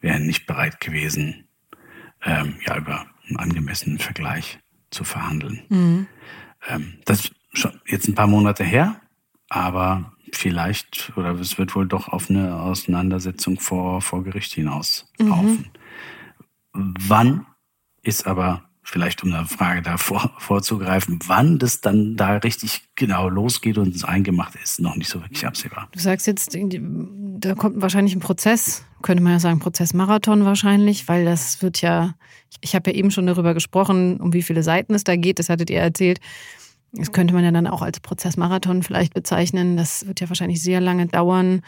wäre 0.00 0.20
nicht 0.20 0.46
bereit 0.46 0.80
gewesen, 0.80 1.48
ähm, 2.24 2.56
ja, 2.66 2.76
über 2.76 3.06
einen 3.28 3.38
angemessenen 3.38 3.98
Vergleich 3.98 4.58
zu 4.90 5.04
verhandeln. 5.04 5.62
Mhm. 5.68 6.06
Ähm, 6.68 6.94
das 7.04 7.26
ist 7.26 7.34
schon 7.52 7.80
jetzt 7.86 8.08
ein 8.08 8.14
paar 8.14 8.26
Monate 8.26 8.64
her, 8.64 9.00
aber 9.48 10.13
vielleicht 10.36 11.12
oder 11.16 11.32
es 11.32 11.58
wird 11.58 11.74
wohl 11.74 11.86
doch 11.86 12.08
auf 12.08 12.30
eine 12.30 12.56
Auseinandersetzung 12.56 13.58
vor, 13.58 14.00
vor 14.00 14.24
Gericht 14.24 14.52
hinaus 14.52 15.06
laufen. 15.18 15.70
Mhm. 16.72 16.94
Wann 16.98 17.46
ist 18.02 18.26
aber 18.26 18.64
vielleicht 18.84 19.24
um 19.24 19.32
eine 19.32 19.46
Frage 19.46 19.82
da 19.82 19.96
vor, 19.96 20.30
vorzugreifen, 20.38 21.18
wann 21.26 21.58
das 21.58 21.80
dann 21.80 22.16
da 22.16 22.36
richtig 22.36 22.82
genau 22.94 23.28
losgeht 23.28 23.78
und 23.78 23.94
es 23.94 24.04
eingemacht 24.04 24.54
ist, 24.62 24.80
noch 24.80 24.94
nicht 24.96 25.08
so 25.08 25.20
wirklich 25.22 25.46
absehbar. 25.46 25.88
Du 25.92 25.98
sagst 25.98 26.26
jetzt, 26.26 26.56
da 26.56 27.54
kommt 27.54 27.80
wahrscheinlich 27.80 28.14
ein 28.14 28.20
Prozess, 28.20 28.84
könnte 29.02 29.22
man 29.22 29.32
ja 29.32 29.40
sagen, 29.40 29.58
Prozessmarathon 29.58 30.44
wahrscheinlich, 30.44 31.08
weil 31.08 31.24
das 31.24 31.62
wird 31.62 31.80
ja, 31.80 32.14
ich 32.60 32.74
habe 32.74 32.90
ja 32.90 32.96
eben 32.96 33.10
schon 33.10 33.26
darüber 33.26 33.54
gesprochen, 33.54 34.20
um 34.20 34.32
wie 34.34 34.42
viele 34.42 34.62
Seiten 34.62 34.94
es 34.94 35.04
da 35.04 35.16
geht, 35.16 35.38
das 35.38 35.48
hattet 35.48 35.70
ihr 35.70 35.80
erzählt. 35.80 36.20
Das 36.96 37.12
könnte 37.12 37.34
man 37.34 37.44
ja 37.44 37.50
dann 37.50 37.66
auch 37.66 37.82
als 37.82 38.00
Prozessmarathon 38.00 38.82
vielleicht 38.82 39.14
bezeichnen. 39.14 39.76
Das 39.76 40.06
wird 40.06 40.20
ja 40.20 40.28
wahrscheinlich 40.28 40.62
sehr 40.62 40.80
lange 40.80 41.06
dauern. 41.06 41.62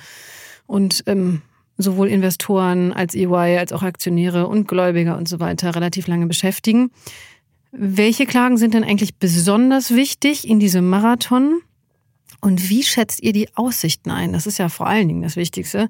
Und 0.67 1.03
ähm, 1.07 1.43
sowohl 1.79 2.09
Investoren 2.09 2.93
als 2.93 3.15
EY 3.15 3.59
als 3.59 3.73
auch 3.73 3.83
Aktionäre 3.83 4.47
und 4.47 4.69
Gläubiger 4.69 5.17
und 5.17 5.29
so 5.29 5.41
weiter 5.41 5.75
relativ 5.75 6.07
lange 6.07 6.27
beschäftigen. 6.27 6.91
Welche 7.73 8.25
Klagen 8.25 8.57
sind 8.57 8.75
denn 8.75 8.85
eigentlich 8.85 9.17
besonders 9.17 9.95
wichtig 9.95 10.49
in 10.49 10.61
diesem 10.61 10.89
Marathon? 10.89 11.61
Und 12.41 12.71
wie 12.71 12.83
schätzt 12.83 13.23
ihr 13.23 13.33
die 13.33 13.55
Aussichten 13.57 14.11
ein? 14.11 14.33
Das 14.33 14.47
ist 14.47 14.59
ja 14.59 14.69
vor 14.69 14.87
allen 14.87 15.09
Dingen 15.09 15.23
das 15.23 15.37
Wichtigste. 15.37 15.89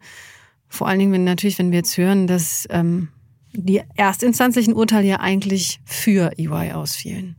Vor 0.68 0.88
allen 0.88 0.98
Dingen, 0.98 1.12
wenn 1.12 1.24
natürlich, 1.24 1.58
wenn 1.58 1.70
wir 1.70 1.78
jetzt 1.78 1.96
hören, 1.96 2.26
dass 2.26 2.66
ähm, 2.70 3.08
die 3.52 3.82
erstinstanzlichen 3.94 4.74
Urteile 4.74 5.06
ja 5.06 5.20
eigentlich 5.20 5.80
für 5.84 6.32
EY 6.38 6.72
ausfielen. 6.72 7.36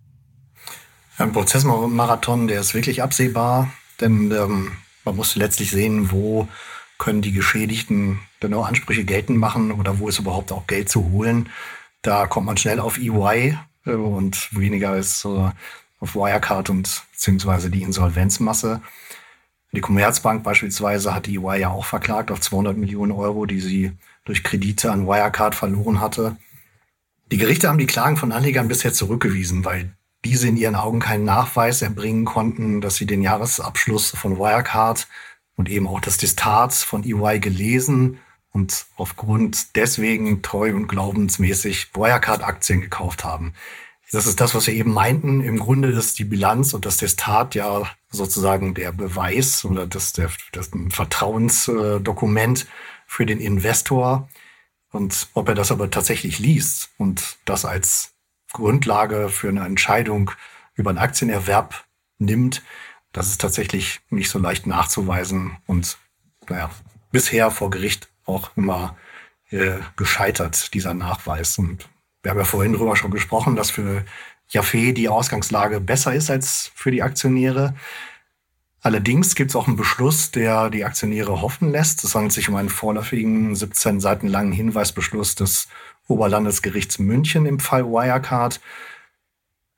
Ein 1.19 1.31
Prozessmarathon, 1.31 2.47
der 2.47 2.61
ist 2.61 2.75
wirklich 2.75 3.01
absehbar, 3.01 3.71
denn 3.99 4.31
ähm, 4.31 4.73
man 5.03 5.15
muss 5.15 5.35
letztlich 5.35 5.71
sehen, 5.71 6.11
wo 6.11 6.47
können 6.99 7.23
die 7.23 7.31
Geschädigten 7.31 8.19
genau 8.39 8.61
Ansprüche 8.61 9.03
geltend 9.03 9.39
machen 9.39 9.71
oder 9.71 9.97
wo 9.97 10.07
ist 10.09 10.19
überhaupt 10.19 10.51
auch 10.51 10.67
Geld 10.67 10.89
zu 10.89 11.09
holen. 11.09 11.49
Da 12.03 12.27
kommt 12.27 12.45
man 12.45 12.57
schnell 12.57 12.79
auf 12.79 12.99
EY 12.99 13.57
äh, 13.87 13.91
und 13.91 14.55
weniger 14.55 14.95
ist 14.95 15.25
äh, 15.25 15.49
auf 15.99 16.13
Wirecard 16.13 16.69
und 16.69 17.03
beziehungsweise 17.13 17.71
die 17.71 17.81
Insolvenzmasse. 17.81 18.81
Die 19.71 19.81
Commerzbank 19.81 20.43
beispielsweise 20.43 21.15
hat 21.15 21.25
die 21.25 21.37
EY 21.37 21.61
ja 21.61 21.69
auch 21.69 21.85
verklagt 21.85 22.29
auf 22.29 22.41
200 22.41 22.77
Millionen 22.77 23.11
Euro, 23.11 23.47
die 23.47 23.59
sie 23.59 23.91
durch 24.23 24.43
Kredite 24.43 24.91
an 24.91 25.07
Wirecard 25.07 25.55
verloren 25.55 25.99
hatte. 25.99 26.37
Die 27.31 27.37
Gerichte 27.37 27.69
haben 27.69 27.79
die 27.79 27.87
Klagen 27.87 28.17
von 28.17 28.31
Anlegern 28.31 28.67
bisher 28.67 28.93
zurückgewiesen, 28.93 29.65
weil 29.65 29.96
diese 30.25 30.47
in 30.47 30.57
ihren 30.57 30.75
Augen 30.75 30.99
keinen 30.99 31.23
Nachweis 31.23 31.81
erbringen 31.81 32.25
konnten, 32.25 32.81
dass 32.81 32.95
sie 32.95 33.05
den 33.05 33.21
Jahresabschluss 33.21 34.11
von 34.11 34.37
Wirecard 34.37 35.07
und 35.55 35.69
eben 35.69 35.87
auch 35.87 35.99
das 35.99 36.17
Distat 36.17 36.73
von 36.73 37.03
EY 37.03 37.39
gelesen 37.39 38.19
und 38.51 38.85
aufgrund 38.95 39.75
deswegen 39.75 40.41
treu 40.41 40.73
und 40.75 40.87
glaubensmäßig 40.87 41.93
Wirecard-Aktien 41.93 42.81
gekauft 42.81 43.23
haben. 43.23 43.53
Das 44.11 44.25
ist 44.25 44.39
das, 44.39 44.55
was 44.55 44.67
wir 44.67 44.73
eben 44.73 44.93
meinten. 44.93 45.41
Im 45.41 45.59
Grunde 45.59 45.89
ist 45.89 46.17
die 46.17 46.23
Bilanz 46.23 46.73
und 46.73 46.85
das 46.85 46.97
Testat 46.97 47.55
ja 47.55 47.89
sozusagen 48.09 48.73
der 48.73 48.93
Beweis 48.93 49.65
oder 49.65 49.85
das, 49.85 50.13
der, 50.13 50.31
das 50.53 50.71
Vertrauensdokument 50.89 52.67
für 53.05 53.25
den 53.25 53.39
Investor. 53.39 54.29
Und 54.91 55.27
ob 55.33 55.49
er 55.49 55.55
das 55.55 55.71
aber 55.71 55.91
tatsächlich 55.91 56.39
liest 56.39 56.89
und 56.97 57.37
das 57.43 57.65
als 57.65 58.13
Grundlage 58.57 59.29
für 59.29 59.49
eine 59.49 59.65
Entscheidung 59.65 60.31
über 60.75 60.89
einen 60.89 60.99
Aktienerwerb 60.99 61.85
nimmt, 62.19 62.63
das 63.13 63.29
ist 63.29 63.41
tatsächlich 63.41 64.01
nicht 64.09 64.29
so 64.29 64.39
leicht 64.39 64.67
nachzuweisen 64.67 65.57
und 65.65 65.97
naja, 66.49 66.69
bisher 67.11 67.51
vor 67.51 67.69
Gericht 67.69 68.09
auch 68.25 68.51
immer 68.55 68.95
äh, 69.49 69.77
gescheitert, 69.95 70.73
dieser 70.73 70.93
Nachweis. 70.93 71.57
Und 71.57 71.89
wir 72.21 72.31
haben 72.31 72.37
ja 72.37 72.45
vorhin 72.45 72.73
drüber 72.73 72.95
schon 72.95 73.11
gesprochen, 73.11 73.55
dass 73.55 73.71
für 73.71 74.05
Jaffe 74.49 74.93
die 74.93 75.09
Ausgangslage 75.09 75.79
besser 75.79 76.13
ist 76.13 76.29
als 76.29 76.71
für 76.75 76.91
die 76.91 77.03
Aktionäre. 77.03 77.73
Allerdings 78.81 79.35
gibt 79.35 79.51
es 79.51 79.55
auch 79.55 79.67
einen 79.67 79.75
Beschluss, 79.75 80.31
der 80.31 80.69
die 80.69 80.85
Aktionäre 80.85 81.41
hoffen 81.41 81.71
lässt. 81.71 82.03
Es 82.03 82.15
handelt 82.15 82.33
sich 82.33 82.47
um 82.47 82.55
einen 82.55 82.69
vorläufigen 82.69 83.55
17 83.55 83.99
Seiten 83.99 84.27
langen 84.27 84.51
Hinweisbeschluss 84.51 85.35
des 85.35 85.67
Oberlandesgerichts 86.07 86.99
München 86.99 87.45
im 87.45 87.59
Fall 87.59 87.85
Wirecard. 87.85 88.61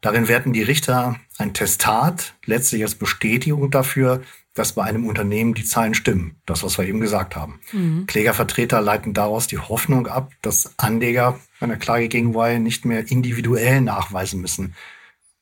Darin 0.02 0.28
werten 0.28 0.54
die 0.54 0.64
Richter 0.64 1.20
ein 1.38 1.54
Testat, 1.54 2.36
letztlich 2.46 2.84
als 2.84 2.96
Bestätigung 2.96 3.70
dafür, 3.72 4.22
dass 4.54 4.74
bei 4.74 4.84
einem 4.84 5.06
Unternehmen 5.06 5.54
die 5.54 5.64
Zahlen 5.64 5.94
stimmen. 5.94 6.36
Das, 6.46 6.64
was 6.64 6.78
wir 6.78 6.86
eben 6.86 7.00
gesagt 7.00 7.36
haben. 7.36 7.60
Mhm. 7.72 8.06
Klägervertreter 8.08 8.82
leiten 8.82 9.14
daraus 9.14 9.48
die 9.48 9.58
Hoffnung 9.58 10.08
ab, 10.08 10.32
dass 10.42 10.74
Anleger 10.78 11.40
einer 11.60 11.78
Klage 11.78 12.08
gegen 12.08 12.34
Wire 12.34 12.60
nicht 12.60 12.86
mehr 12.86 13.10
individuell 13.10 13.82
nachweisen 13.82 14.42
müssen, 14.42 14.76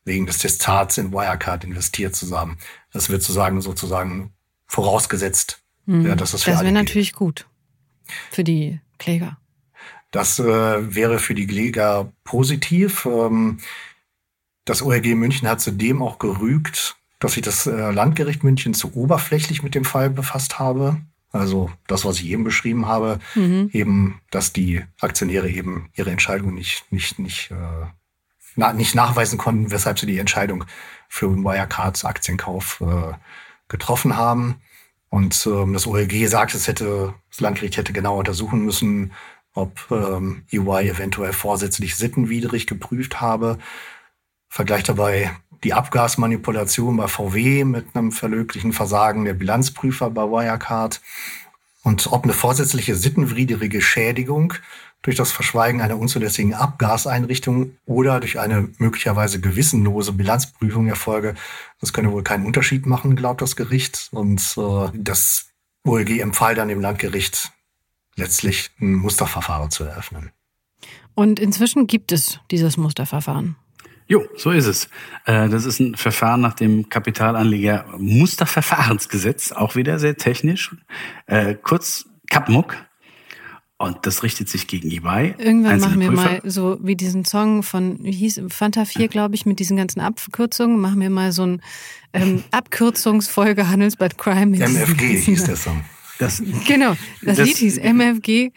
wegen 0.05 0.25
des 0.25 0.39
Testats 0.39 0.97
in 0.97 1.11
Wirecard 1.11 1.63
investiert 1.63 2.15
zu 2.15 2.35
haben. 2.38 2.57
Das 2.91 3.09
wird 3.09 3.21
sozusagen, 3.21 3.61
sozusagen 3.61 4.33
vorausgesetzt, 4.67 5.61
mhm. 5.85 6.05
ja, 6.05 6.15
dass 6.15 6.31
das 6.31 6.43
für 6.43 6.51
Das 6.51 6.61
wäre 6.61 6.71
natürlich 6.71 7.13
gut 7.13 7.47
für 8.31 8.43
die 8.43 8.79
Kläger. 8.97 9.38
Das 10.11 10.39
äh, 10.39 10.95
wäre 10.95 11.19
für 11.19 11.35
die 11.35 11.47
Kläger 11.47 12.11
positiv. 12.23 13.05
Ähm, 13.05 13.59
das 14.65 14.81
ORG 14.81 15.15
München 15.15 15.47
hat 15.47 15.61
zudem 15.61 16.01
auch 16.01 16.19
gerügt, 16.19 16.95
dass 17.19 17.35
ich 17.37 17.43
das 17.43 17.67
äh, 17.67 17.91
Landgericht 17.91 18.43
München 18.43 18.73
zu 18.73 18.95
oberflächlich 18.95 19.63
mit 19.63 19.75
dem 19.75 19.85
Fall 19.85 20.09
befasst 20.09 20.59
habe. 20.59 20.97
Also 21.31 21.69
das, 21.87 22.05
was 22.05 22.19
ich 22.19 22.27
eben 22.27 22.43
beschrieben 22.43 22.85
habe, 22.85 23.19
mhm. 23.35 23.69
eben, 23.73 24.21
dass 24.31 24.53
die 24.53 24.83
Aktionäre 24.99 25.49
eben 25.49 25.89
ihre 25.93 26.11
Entscheidung 26.11 26.53
nicht, 26.53 26.89
nicht, 26.91 27.19
nicht, 27.19 27.51
äh, 27.51 27.87
na, 28.55 28.73
nicht 28.73 28.95
nachweisen 28.95 29.37
konnten, 29.37 29.71
weshalb 29.71 29.99
sie 29.99 30.05
die 30.05 30.19
Entscheidung 30.19 30.63
für 31.09 31.35
Wirecards 31.35 32.05
Aktienkauf 32.05 32.81
äh, 32.81 33.13
getroffen 33.67 34.15
haben. 34.15 34.55
Und 35.09 35.47
ähm, 35.47 35.73
das 35.73 35.87
OLG 35.87 36.27
sagt, 36.27 36.53
es 36.53 36.67
hätte, 36.67 37.13
das 37.29 37.39
Landgericht 37.39 37.77
hätte 37.77 37.93
genau 37.93 38.19
untersuchen 38.19 38.63
müssen, 38.63 39.13
ob 39.57 39.87
ähm, 39.91 40.43
EY 40.51 40.89
eventuell 40.89 41.33
vorsätzlich 41.33 41.95
sittenwidrig 41.95 42.67
geprüft 42.67 43.19
habe. 43.19 43.57
Vergleicht 44.49 44.87
dabei 44.87 45.31
die 45.63 45.73
Abgasmanipulation 45.73 46.95
bei 46.97 47.07
VW 47.07 47.63
mit 47.63 47.95
einem 47.95 48.11
verlöglichen 48.11 48.71
Versagen 48.71 49.25
der 49.25 49.33
Bilanzprüfer 49.33 50.11
bei 50.11 50.21
Wirecard 50.23 51.01
und 51.83 52.11
ob 52.11 52.23
eine 52.23 52.33
vorsätzliche 52.33 52.95
sittenwidrige 52.95 53.81
Schädigung 53.81 54.53
durch 55.01 55.15
das 55.15 55.31
Verschweigen 55.31 55.81
einer 55.81 55.97
unzulässigen 55.97 56.53
Abgaseinrichtung 56.53 57.77
oder 57.85 58.19
durch 58.19 58.39
eine 58.39 58.69
möglicherweise 58.77 59.39
gewissenlose 59.39 60.11
Bilanzprüfung 60.11 60.87
erfolge. 60.87 61.33
Das 61.79 61.93
könne 61.93 62.11
wohl 62.11 62.23
keinen 62.23 62.45
Unterschied 62.45 62.85
machen, 62.85 63.15
glaubt 63.15 63.41
das 63.41 63.55
Gericht. 63.55 64.09
Und 64.11 64.55
äh, 64.57 64.89
das 64.93 65.47
OLG 65.85 66.19
empfahl 66.19 66.55
dann 66.55 66.67
dem 66.67 66.81
Landgericht 66.81 67.51
letztlich 68.18 68.72
ein 68.82 68.95
Musterverfahren 68.95 69.72
zu 69.72 69.86
eröffnen. 69.86 70.32
Und 71.13 71.39
inzwischen 71.39 71.88
gibt 71.88 72.11
es 72.11 72.39
dieses 72.51 72.78
Musterverfahren. 72.78 73.55
Jo, 74.07 74.24
so 74.36 74.51
ist 74.51 74.68
es. 74.68 74.86
Äh, 75.26 75.49
das 75.49 75.65
ist 75.65 75.80
ein 75.80 75.95
Verfahren 75.95 76.41
nach 76.41 76.53
dem 76.53 76.89
Kapitalanleger 76.89 77.86
Musterverfahrensgesetz, 77.97 79.51
auch 79.51 79.76
wieder 79.76 79.99
sehr 79.99 80.15
technisch. 80.15 80.76
Äh, 81.26 81.55
kurz 81.55 82.05
Kapmuck. 82.30 82.76
Und 83.80 84.07
das 84.07 84.24
richtet 84.24 84.49
sich 84.49 84.68
gegen 84.68 84.89
EY. 84.89 85.36
Irgendwann 85.38 85.80
machen 85.80 85.99
wir 85.99 86.07
Prüfer. 86.07 86.24
mal 86.24 86.41
so 86.45 86.80
wie 86.82 86.95
diesen 86.95 87.26
Song 87.26 87.61
von, 87.61 88.03
wie 88.03 88.11
hieß 88.11 88.41
Fanta 88.49 88.86
4, 88.86 89.07
glaube 89.07 89.36
ich, 89.36 89.45
mit 89.45 89.59
diesen 89.59 89.78
ganzen 89.78 89.99
Abkürzungen, 89.99 90.80
machen 90.80 90.99
wir 90.99 91.11
mal 91.11 91.32
so 91.32 91.43
ein 91.45 91.61
ähm, 92.13 92.43
Abkürzungsfolge 92.51 93.70
Handelsblatt 93.70 94.18
Crime. 94.18 94.57
MFG 94.57 95.20
hieß 95.20 95.43
der 95.43 95.57
Song. 95.57 95.84
Das, 96.20 96.41
genau, 96.68 96.95
das, 97.22 97.38
das 97.38 97.47
Lied 97.47 97.57
hieß 97.57 97.78
MFG. 97.78 98.51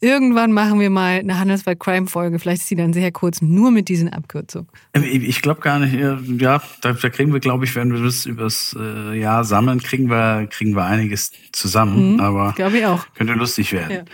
Irgendwann 0.00 0.52
machen 0.52 0.78
wir 0.78 0.90
mal 0.90 1.18
eine 1.18 1.40
Handelswelt 1.40 1.80
Crime 1.80 2.06
Folge. 2.06 2.38
Vielleicht 2.38 2.62
ist 2.62 2.68
sie 2.68 2.76
dann 2.76 2.92
sehr 2.92 3.10
kurz, 3.10 3.42
nur 3.42 3.72
mit 3.72 3.88
diesen 3.88 4.08
Abkürzungen. 4.08 4.68
Ähm, 4.94 5.02
ich 5.02 5.42
glaube 5.42 5.60
gar 5.60 5.80
nicht. 5.80 5.94
Ja, 6.40 6.62
da, 6.82 6.92
kriegen 6.92 7.32
wir, 7.32 7.40
glaube 7.40 7.64
ich, 7.64 7.74
wenn 7.74 7.92
wir 7.92 8.00
das 8.00 8.24
übers 8.24 8.76
äh, 8.78 9.18
Jahr 9.18 9.42
sammeln, 9.42 9.80
kriegen 9.80 10.08
wir, 10.08 10.46
kriegen 10.46 10.76
wir 10.76 10.84
einiges 10.84 11.32
zusammen. 11.50 12.14
Mhm, 12.14 12.20
aber 12.20 12.52
glaube 12.54 12.78
ich 12.78 12.86
auch. 12.86 13.12
Könnte 13.14 13.32
lustig 13.32 13.72
werden. 13.72 14.06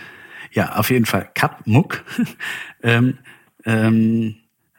Ja, 0.51 0.63
ja 0.63 0.75
auf 0.75 0.89
jeden 0.89 1.05
Fall. 1.05 1.29
Kapmuck 1.35 2.03
ähm, 2.81 3.19
ähm, 3.63 4.37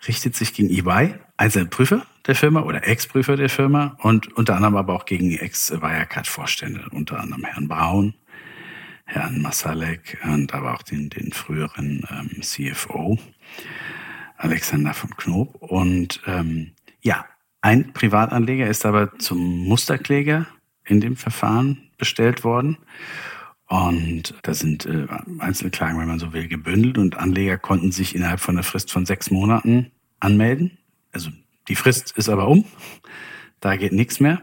richtet 0.09 0.35
sich 0.35 0.55
gegen 0.55 0.71
EY, 0.71 1.14
einzelne 1.37 1.67
Prüfer 1.67 2.05
der 2.27 2.35
Firma 2.35 2.62
oder 2.62 2.87
Ex-Prüfer 2.87 3.37
der 3.37 3.49
Firma 3.49 3.97
und 4.01 4.37
unter 4.37 4.57
anderem 4.57 4.77
aber 4.77 4.95
auch 4.95 5.05
gegen 5.05 5.31
Ex-Wirecard-Vorstände, 5.31 6.87
unter 6.91 7.20
anderem 7.20 7.45
Herrn 7.45 7.68
Braun, 7.68 8.14
Herrn 9.05 9.41
Masalek 9.41 10.18
und 10.24 10.53
aber 10.53 10.74
auch 10.74 10.83
den, 10.83 11.09
den 11.11 11.33
früheren 11.33 12.05
ähm, 12.11 12.43
CFO, 12.43 13.18
Alexander 14.37 14.95
von 14.95 15.11
Knob. 15.16 15.55
Und 15.61 16.20
ähm, 16.27 16.72
ja, 17.01 17.24
ein 17.61 17.93
Privatanleger 17.93 18.66
ist 18.66 18.85
aber 18.85 19.16
zum 19.18 19.39
Musterkläger 19.39 20.47
in 20.85 21.01
dem 21.01 21.16
Verfahren 21.16 21.91
bestellt 21.97 22.43
worden. 22.43 22.79
Und 23.68 24.35
da 24.43 24.55
sind 24.55 24.87
äh, 24.87 25.07
Einzelklagen, 25.39 25.99
wenn 25.99 26.09
man 26.09 26.18
so 26.18 26.33
will, 26.33 26.49
gebündelt 26.49 26.99
und 26.99 27.16
Anleger 27.16 27.59
konnten 27.59 27.93
sich 27.93 28.14
innerhalb 28.14 28.41
von 28.41 28.57
einer 28.57 28.62
Frist 28.62 28.93
von 28.93 29.07
sechs 29.07 29.31
Monaten 29.31 29.91
anmelden. 30.20 30.79
Also 31.12 31.31
die 31.69 31.75
Frist 31.75 32.12
ist 32.17 32.29
aber 32.29 32.49
um, 32.49 32.64
da 33.61 33.77
geht 33.77 33.93
nichts 33.93 34.21
mehr. 34.21 34.43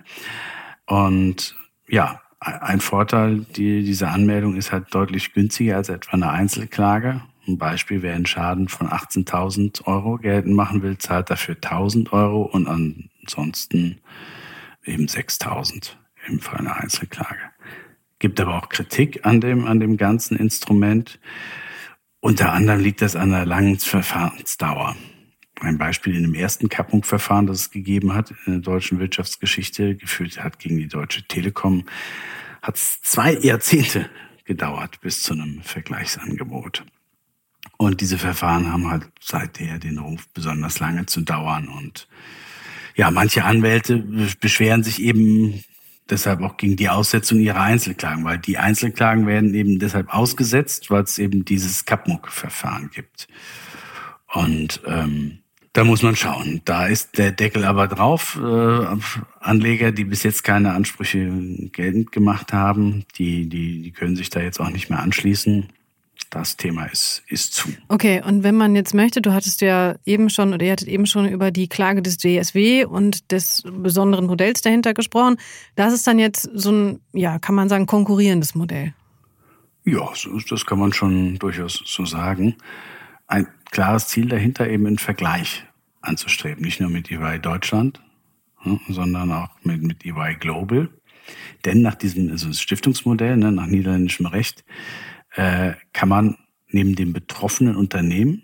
Und 0.85 1.55
ja, 1.87 2.21
ein 2.39 2.81
Vorteil 2.81 3.45
die, 3.55 3.83
dieser 3.83 4.11
Anmeldung 4.11 4.55
ist 4.55 4.71
halt 4.71 4.93
deutlich 4.93 5.33
günstiger 5.33 5.77
als 5.77 5.89
etwa 5.89 6.13
eine 6.13 6.29
Einzelklage. 6.29 7.21
Ein 7.47 7.57
Beispiel, 7.57 8.01
wer 8.01 8.15
einen 8.15 8.25
Schaden 8.25 8.67
von 8.69 8.89
18.000 8.89 9.85
Euro 9.85 10.17
geltend 10.17 10.55
machen 10.55 10.81
will, 10.81 10.97
zahlt 10.97 11.29
dafür 11.29 11.55
1.000 11.55 12.11
Euro 12.11 12.43
und 12.43 12.67
ansonsten 12.67 13.99
eben 14.85 15.05
6.000 15.05 15.91
im 16.27 16.39
Fall 16.39 16.59
einer 16.59 16.77
Einzelklage. 16.77 17.41
Gibt 18.19 18.39
aber 18.39 18.55
auch 18.55 18.69
Kritik 18.69 19.25
an 19.25 19.41
dem, 19.41 19.65
an 19.65 19.79
dem 19.79 19.97
ganzen 19.97 20.37
Instrument. 20.37 21.19
Unter 22.21 22.53
anderem 22.53 22.79
liegt 22.79 23.01
das 23.01 23.17
an 23.17 23.31
der 23.31 23.45
langen 23.45 23.77
Verfahrensdauer. 23.79 24.95
Ein 25.63 25.77
Beispiel 25.77 26.13
in 26.13 26.23
dem 26.23 26.33
ersten 26.33 26.67
Kappungsverfahren, 26.67 27.47
das 27.47 27.61
es 27.61 27.71
gegeben 27.71 28.13
hat 28.13 28.31
in 28.45 28.53
der 28.53 28.61
deutschen 28.61 28.99
Wirtschaftsgeschichte, 28.99 29.95
geführt 29.95 30.43
hat 30.43 30.59
gegen 30.59 30.77
die 30.77 30.89
Deutsche 30.89 31.23
Telekom, 31.23 31.85
hat 32.61 32.75
es 32.75 33.01
zwei 33.01 33.33
Jahrzehnte 33.35 34.09
gedauert 34.43 34.99
bis 34.99 35.21
zu 35.21 35.33
einem 35.33 35.61
Vergleichsangebot. 35.61 36.83
Und 37.77 38.01
diese 38.01 38.17
Verfahren 38.17 38.71
haben 38.71 38.89
halt 38.89 39.07
seither 39.21 39.79
den 39.79 39.99
Ruf, 39.99 40.27
besonders 40.33 40.79
lange 40.79 41.05
zu 41.05 41.21
dauern. 41.21 41.69
Und 41.69 42.09
ja, 42.95 43.09
manche 43.09 43.45
Anwälte 43.45 44.03
beschweren 44.41 44.83
sich 44.83 45.01
eben 45.01 45.63
deshalb 46.09 46.41
auch 46.41 46.57
gegen 46.57 46.75
die 46.75 46.89
Aussetzung 46.89 47.39
ihrer 47.39 47.61
Einzelklagen, 47.61 48.25
weil 48.25 48.37
die 48.37 48.57
Einzelklagen 48.57 49.27
werden 49.27 49.53
eben 49.53 49.79
deshalb 49.79 50.13
ausgesetzt, 50.13 50.91
weil 50.91 51.03
es 51.03 51.17
eben 51.17 51.45
dieses 51.45 51.85
Kapmuck-Verfahren 51.85 52.89
gibt. 52.93 53.29
Und 54.27 54.81
ähm, 54.85 55.42
da 55.73 55.83
muss 55.83 56.03
man 56.03 56.15
schauen. 56.15 56.61
Da 56.65 56.85
ist 56.85 57.17
der 57.17 57.31
Deckel 57.31 57.65
aber 57.65 57.87
drauf. 57.87 58.39
Äh, 58.41 58.85
Anleger, 59.39 59.91
die 59.91 60.05
bis 60.05 60.21
jetzt 60.21 60.43
keine 60.43 60.73
Ansprüche 60.73 61.31
geltend 61.71 62.11
gemacht 62.11 62.53
haben, 62.53 63.05
die, 63.17 63.49
die, 63.49 63.81
die 63.81 63.91
können 63.91 64.15
sich 64.15 64.29
da 64.29 64.39
jetzt 64.39 64.59
auch 64.59 64.69
nicht 64.69 64.91
mehr 64.91 64.99
anschließen. 64.99 65.69
Das 66.29 66.57
Thema 66.57 66.85
ist, 66.85 67.23
ist 67.27 67.53
zu. 67.53 67.69
Okay, 67.89 68.21
und 68.25 68.43
wenn 68.43 68.55
man 68.55 68.75
jetzt 68.75 68.93
möchte, 68.93 69.21
du 69.21 69.33
hattest 69.33 69.61
ja 69.61 69.95
eben 70.05 70.29
schon 70.29 70.53
oder 70.53 70.65
ihr 70.65 70.71
hattet 70.71 70.87
eben 70.87 71.05
schon 71.05 71.27
über 71.27 71.51
die 71.51 71.67
Klage 71.67 72.01
des 72.01 72.17
DSW 72.17 72.85
und 72.85 73.31
des 73.31 73.63
besonderen 73.65 74.25
Modells 74.25 74.61
dahinter 74.61 74.93
gesprochen. 74.93 75.37
Das 75.75 75.93
ist 75.93 76.07
dann 76.07 76.17
jetzt 76.17 76.49
so 76.53 76.71
ein, 76.71 76.99
ja, 77.13 77.37
kann 77.37 77.53
man 77.53 77.69
sagen, 77.69 77.85
konkurrierendes 77.85 78.55
Modell. 78.55 78.93
Ja, 79.85 80.09
das 80.49 80.65
kann 80.65 80.79
man 80.79 80.93
schon 80.93 81.37
durchaus 81.37 81.83
so 81.85 82.05
sagen. 82.05 82.55
Ein 83.27 83.47
klares 83.73 84.07
Ziel 84.07 84.29
dahinter, 84.29 84.69
eben 84.69 84.87
einen 84.87 84.99
Vergleich 84.99 85.65
anzustreben. 86.01 86.63
Nicht 86.63 86.79
nur 86.79 86.89
mit 86.89 87.11
EY 87.11 87.39
Deutschland, 87.39 88.01
hm, 88.59 88.79
sondern 88.87 89.31
auch 89.31 89.49
mit, 89.63 89.81
mit 89.81 90.05
EY 90.05 90.35
Global. 90.39 90.89
Denn 91.65 91.81
nach 91.81 91.95
diesem 91.95 92.29
also 92.31 92.53
Stiftungsmodell, 92.53 93.35
ne, 93.35 93.51
nach 93.51 93.65
niederländischem 93.65 94.27
Recht, 94.27 94.63
äh, 95.35 95.73
kann 95.91 96.09
man 96.09 96.37
neben 96.67 96.95
dem 96.95 97.13
betroffenen 97.13 97.75
Unternehmen 97.75 98.43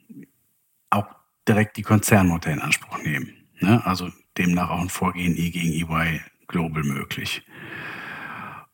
auch 0.90 1.06
direkt 1.48 1.78
die 1.78 1.84
Konzernmutter 1.84 2.52
in 2.52 2.60
Anspruch 2.60 3.02
nehmen. 3.04 3.34
Ne? 3.60 3.86
Also 3.86 4.10
demnach 4.38 4.70
auch 4.70 4.82
ein 4.82 4.90
Vorgehen 4.90 5.36
gegen 5.36 5.74
EY 5.74 6.22
Global 6.48 6.84
möglich. 6.84 7.44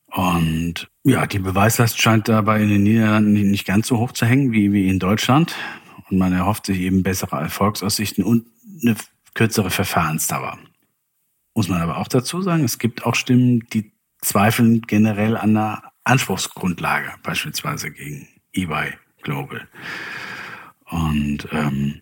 Und 0.07 0.89
ja, 1.03 1.25
die 1.25 1.39
Beweislast 1.39 1.99
scheint 1.99 2.29
dabei 2.29 2.61
in 2.61 2.69
den 2.69 2.83
Niederlanden 2.83 3.33
nicht 3.33 3.65
ganz 3.65 3.87
so 3.87 3.97
hoch 3.97 4.13
zu 4.13 4.25
hängen 4.25 4.53
wie, 4.53 4.71
wie 4.71 4.87
in 4.87 4.99
Deutschland 4.99 5.55
und 6.09 6.17
man 6.17 6.33
erhofft 6.33 6.65
sich 6.65 6.79
eben 6.79 7.03
bessere 7.03 7.37
Erfolgsaussichten 7.37 8.23
und 8.23 8.45
eine 8.81 8.95
kürzere 9.33 9.69
Verfahrensdauer. 9.69 10.57
Muss 11.53 11.69
man 11.69 11.81
aber 11.81 11.97
auch 11.97 12.07
dazu 12.07 12.41
sagen, 12.41 12.63
es 12.63 12.79
gibt 12.79 13.05
auch 13.05 13.15
Stimmen, 13.15 13.67
die 13.73 13.91
zweifeln 14.21 14.81
generell 14.81 15.37
an 15.37 15.53
der 15.53 15.91
Anspruchsgrundlage, 16.03 17.13
beispielsweise 17.23 17.91
gegen 17.91 18.27
EY 18.53 18.93
Global. 19.21 19.67
Und 20.85 21.47
ähm, 21.51 22.01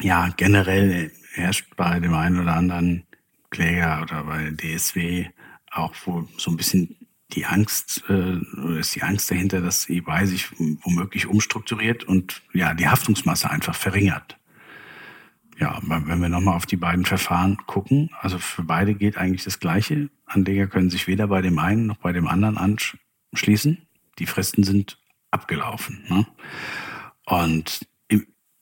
ja, 0.00 0.28
generell 0.36 1.12
herrscht 1.34 1.76
bei 1.76 2.00
dem 2.00 2.14
einen 2.14 2.40
oder 2.40 2.54
anderen 2.54 3.04
Kläger 3.50 4.02
oder 4.02 4.24
bei 4.24 4.50
DSW 4.50 5.26
auch 5.70 5.94
wohl 6.06 6.26
so 6.36 6.50
ein 6.50 6.56
bisschen 6.56 6.96
die 7.34 7.46
Angst, 7.46 8.04
äh, 8.08 8.38
ist 8.78 8.94
die 8.94 9.02
Angst 9.02 9.30
dahinter, 9.30 9.60
dass 9.60 9.88
EY 9.88 10.26
sich 10.26 10.48
womöglich 10.58 11.26
umstrukturiert 11.26 12.04
und 12.04 12.42
ja, 12.52 12.74
die 12.74 12.88
Haftungsmasse 12.88 13.50
einfach 13.50 13.74
verringert. 13.74 14.36
Ja, 15.58 15.78
wenn 15.82 16.22
wir 16.22 16.30
nochmal 16.30 16.56
auf 16.56 16.64
die 16.64 16.76
beiden 16.76 17.04
Verfahren 17.04 17.58
gucken, 17.66 18.10
also 18.20 18.38
für 18.38 18.62
beide 18.62 18.94
geht 18.94 19.18
eigentlich 19.18 19.44
das 19.44 19.60
Gleiche. 19.60 20.08
Anleger 20.24 20.66
können 20.66 20.88
sich 20.88 21.06
weder 21.06 21.26
bei 21.26 21.42
dem 21.42 21.58
einen 21.58 21.86
noch 21.86 21.98
bei 21.98 22.12
dem 22.12 22.26
anderen 22.28 22.56
anschließen. 22.56 23.86
Die 24.18 24.26
Fristen 24.26 24.64
sind 24.64 24.98
abgelaufen. 25.30 26.02
Ne? 26.08 26.26
Und 27.26 27.86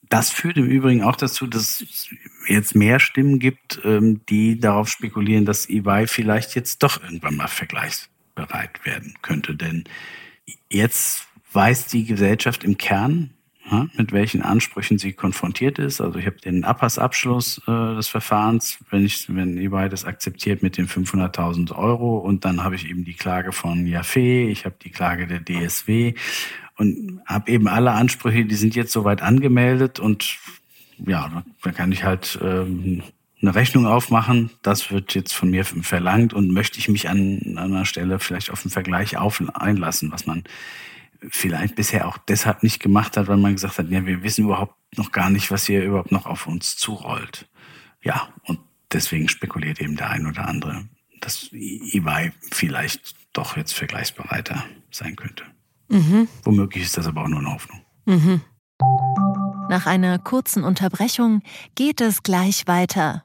das 0.09 0.31
führt 0.31 0.57
im 0.57 0.66
Übrigen 0.66 1.03
auch 1.03 1.16
dazu, 1.16 1.47
dass 1.47 1.81
es 1.81 2.09
jetzt 2.47 2.75
mehr 2.75 3.01
Stimmen 3.01 3.39
gibt, 3.39 3.81
ähm, 3.85 4.25
die 4.27 4.59
darauf 4.59 4.89
spekulieren, 4.89 5.45
dass 5.45 5.69
EY 5.69 6.07
vielleicht 6.07 6.55
jetzt 6.55 6.83
doch 6.83 7.03
irgendwann 7.03 7.37
mal 7.37 7.49
vergleichsbereit 8.39 8.84
werden 8.84 9.14
könnte. 9.22 9.55
Denn 9.55 9.84
jetzt 10.70 11.26
weiß 11.53 11.86
die 11.86 12.05
Gesellschaft 12.05 12.64
im 12.64 12.78
Kern, 12.78 13.30
mit 13.99 14.12
welchen 14.12 14.41
Ansprüchen 14.41 14.97
sie 14.97 15.12
konfrontiert 15.12 15.78
ist. 15.78 16.01
Also 16.01 16.18
ich 16.18 16.24
habe 16.24 16.39
den 16.39 16.64
Abpassabschluss 16.64 17.61
äh, 17.66 17.97
des 17.97 18.09
Verfahrens, 18.09 18.78
wenn 18.89 19.05
ich, 19.05 19.26
wenn 19.28 19.59
EY 19.59 19.91
das 19.91 20.07
akzeptiert 20.07 20.62
mit 20.62 20.78
den 20.78 20.89
500.000 20.89 21.76
Euro 21.76 22.16
und 22.16 22.47
dann 22.47 22.64
habe 22.64 22.76
ich 22.76 22.89
eben 22.89 23.05
die 23.05 23.12
Klage 23.12 23.53
von 23.53 23.86
Jaffe, 23.86 24.20
ich 24.20 24.64
habe 24.64 24.76
die 24.82 24.89
Klage 24.89 25.26
der 25.26 25.45
DSW 25.45 26.14
und 26.78 27.20
habe 27.26 27.51
eben 27.51 27.68
alle 27.68 27.91
Ansprüche, 27.91 28.47
die 28.47 28.55
sind 28.55 28.74
jetzt 28.74 28.91
soweit 28.91 29.20
angemeldet 29.20 30.01
und 30.01 30.39
ja, 31.07 31.45
da 31.62 31.70
kann 31.70 31.93
ich 31.93 32.05
halt 32.05 32.39
ähm, 32.43 33.03
eine 33.41 33.55
Rechnung 33.55 33.86
aufmachen. 33.86 34.51
Das 34.62 34.91
wird 34.91 35.14
jetzt 35.14 35.32
von 35.32 35.51
mir 35.51 35.64
verlangt 35.64 36.32
und 36.32 36.53
möchte 36.53 36.78
ich 36.78 36.89
mich 36.89 37.09
an, 37.09 37.57
einer 37.57 37.84
Stelle 37.84 38.18
vielleicht 38.18 38.51
auf 38.51 38.64
einen 38.64 38.70
Vergleich 38.70 39.16
auf, 39.16 39.43
einlassen, 39.55 40.11
was 40.12 40.26
man 40.26 40.45
vielleicht 41.30 41.74
bisher 41.74 42.07
auch 42.07 42.18
deshalb 42.18 42.62
nicht 42.62 42.80
gemacht 42.80 43.16
hat, 43.16 43.28
weil 43.28 43.36
man 43.36 43.55
gesagt 43.55 43.78
hat, 43.78 43.91
ja, 43.91 44.07
wir 44.07 44.22
wissen 44.22 44.45
überhaupt 44.45 44.74
noch 44.97 45.12
gar 45.12 45.30
nicht, 45.30 45.51
was 45.51 45.66
hier 45.66 45.84
überhaupt 45.84 46.12
noch 46.12 46.26
auf 46.26 46.47
uns 46.47 46.76
zurollt. 46.76 47.49
Ja, 48.03 48.28
und 48.45 48.61
deswegen 48.93 49.28
spekuliert 49.28 49.80
eben 49.80 49.97
der 49.97 50.11
ein 50.11 50.26
oder 50.26 50.47
andere, 50.47 50.89
dass 51.20 51.51
EY 51.53 52.32
vielleicht 52.53 53.16
doch 53.32 53.57
jetzt 53.57 53.74
vergleichsbereiter 53.74 54.64
sein 54.91 55.16
könnte. 55.16 55.45
Mhm. 55.89 56.28
Womöglich 56.45 56.84
ist 56.84 56.97
das 56.97 57.07
aber 57.07 57.22
auch 57.22 57.28
nur 57.28 57.41
eine 57.41 57.53
Hoffnung. 57.53 57.80
Mhm. 58.07 58.41
Nach 59.68 59.86
einer 59.86 60.18
kurzen 60.18 60.64
Unterbrechung 60.64 61.43
geht 61.74 62.01
es 62.01 62.22
gleich 62.22 62.66
weiter. 62.66 63.24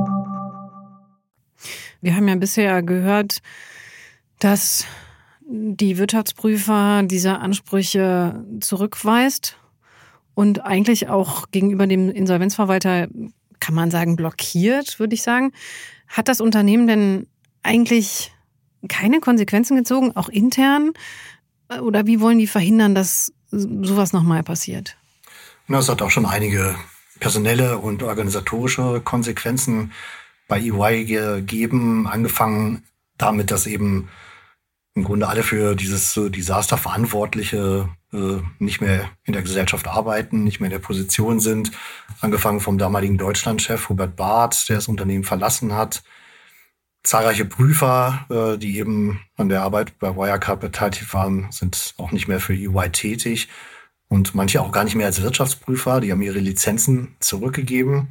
Wir 2.01 2.15
haben 2.15 2.27
ja 2.27 2.35
bisher 2.35 2.81
gehört, 2.81 3.41
dass 4.39 4.85
die 5.47 5.97
Wirtschaftsprüfer 5.97 7.03
diese 7.03 7.39
Ansprüche 7.39 8.43
zurückweist 8.59 9.57
und 10.33 10.65
eigentlich 10.65 11.09
auch 11.09 11.51
gegenüber 11.51 11.85
dem 11.87 12.09
Insolvenzverwalter, 12.09 13.07
kann 13.59 13.75
man 13.75 13.91
sagen, 13.91 14.15
blockiert, 14.15 14.99
würde 14.99 15.13
ich 15.13 15.21
sagen. 15.21 15.51
Hat 16.07 16.27
das 16.27 16.41
Unternehmen 16.41 16.87
denn 16.87 17.27
eigentlich 17.63 18.33
keine 18.87 19.19
Konsequenzen 19.19 19.77
gezogen, 19.77 20.15
auch 20.15 20.29
intern? 20.29 20.93
Oder 21.81 22.07
wie 22.07 22.19
wollen 22.19 22.39
die 22.39 22.47
verhindern, 22.47 22.95
dass 22.95 23.31
sowas 23.51 24.13
nochmal 24.13 24.41
passiert? 24.41 24.97
Na, 25.67 25.79
es 25.79 25.89
hat 25.89 26.01
auch 26.01 26.09
schon 26.09 26.25
einige 26.25 26.75
personelle 27.19 27.77
und 27.77 28.01
organisatorische 28.01 29.01
Konsequenzen 29.01 29.91
bei 30.51 30.59
EY 30.59 31.05
gegeben, 31.05 32.07
angefangen 32.07 32.83
damit, 33.17 33.51
dass 33.51 33.67
eben 33.67 34.09
im 34.95 35.05
Grunde 35.05 35.29
alle 35.29 35.43
für 35.43 35.75
dieses 35.75 36.11
so 36.11 36.27
Desaster 36.27 36.77
Verantwortliche 36.77 37.87
äh, 38.11 38.41
nicht 38.59 38.81
mehr 38.81 39.09
in 39.23 39.31
der 39.31 39.43
Gesellschaft 39.43 39.87
arbeiten, 39.87 40.43
nicht 40.43 40.59
mehr 40.59 40.67
in 40.67 40.73
der 40.73 40.85
Position 40.85 41.39
sind. 41.39 41.71
Angefangen 42.19 42.59
vom 42.59 42.77
damaligen 42.77 43.17
Deutschlandchef 43.17 43.87
Hubert 43.87 44.17
Barth, 44.17 44.67
der 44.67 44.75
das 44.75 44.89
Unternehmen 44.89 45.23
verlassen 45.23 45.73
hat. 45.73 46.03
Zahlreiche 47.01 47.45
Prüfer, 47.45 48.25
äh, 48.29 48.57
die 48.57 48.77
eben 48.77 49.21
an 49.37 49.47
der 49.47 49.61
Arbeit 49.61 49.99
bei 49.99 50.13
Wirecard 50.13 50.59
beteiligt 50.59 51.13
waren, 51.13 51.49
sind 51.51 51.93
auch 51.97 52.11
nicht 52.11 52.27
mehr 52.27 52.41
für 52.41 52.53
EY 52.53 52.89
tätig. 52.89 53.47
Und 54.09 54.35
manche 54.35 54.59
auch 54.59 54.73
gar 54.73 54.83
nicht 54.83 54.95
mehr 54.95 55.05
als 55.05 55.21
Wirtschaftsprüfer, 55.21 56.01
die 56.01 56.11
haben 56.11 56.21
ihre 56.21 56.39
Lizenzen 56.39 57.15
zurückgegeben. 57.21 58.09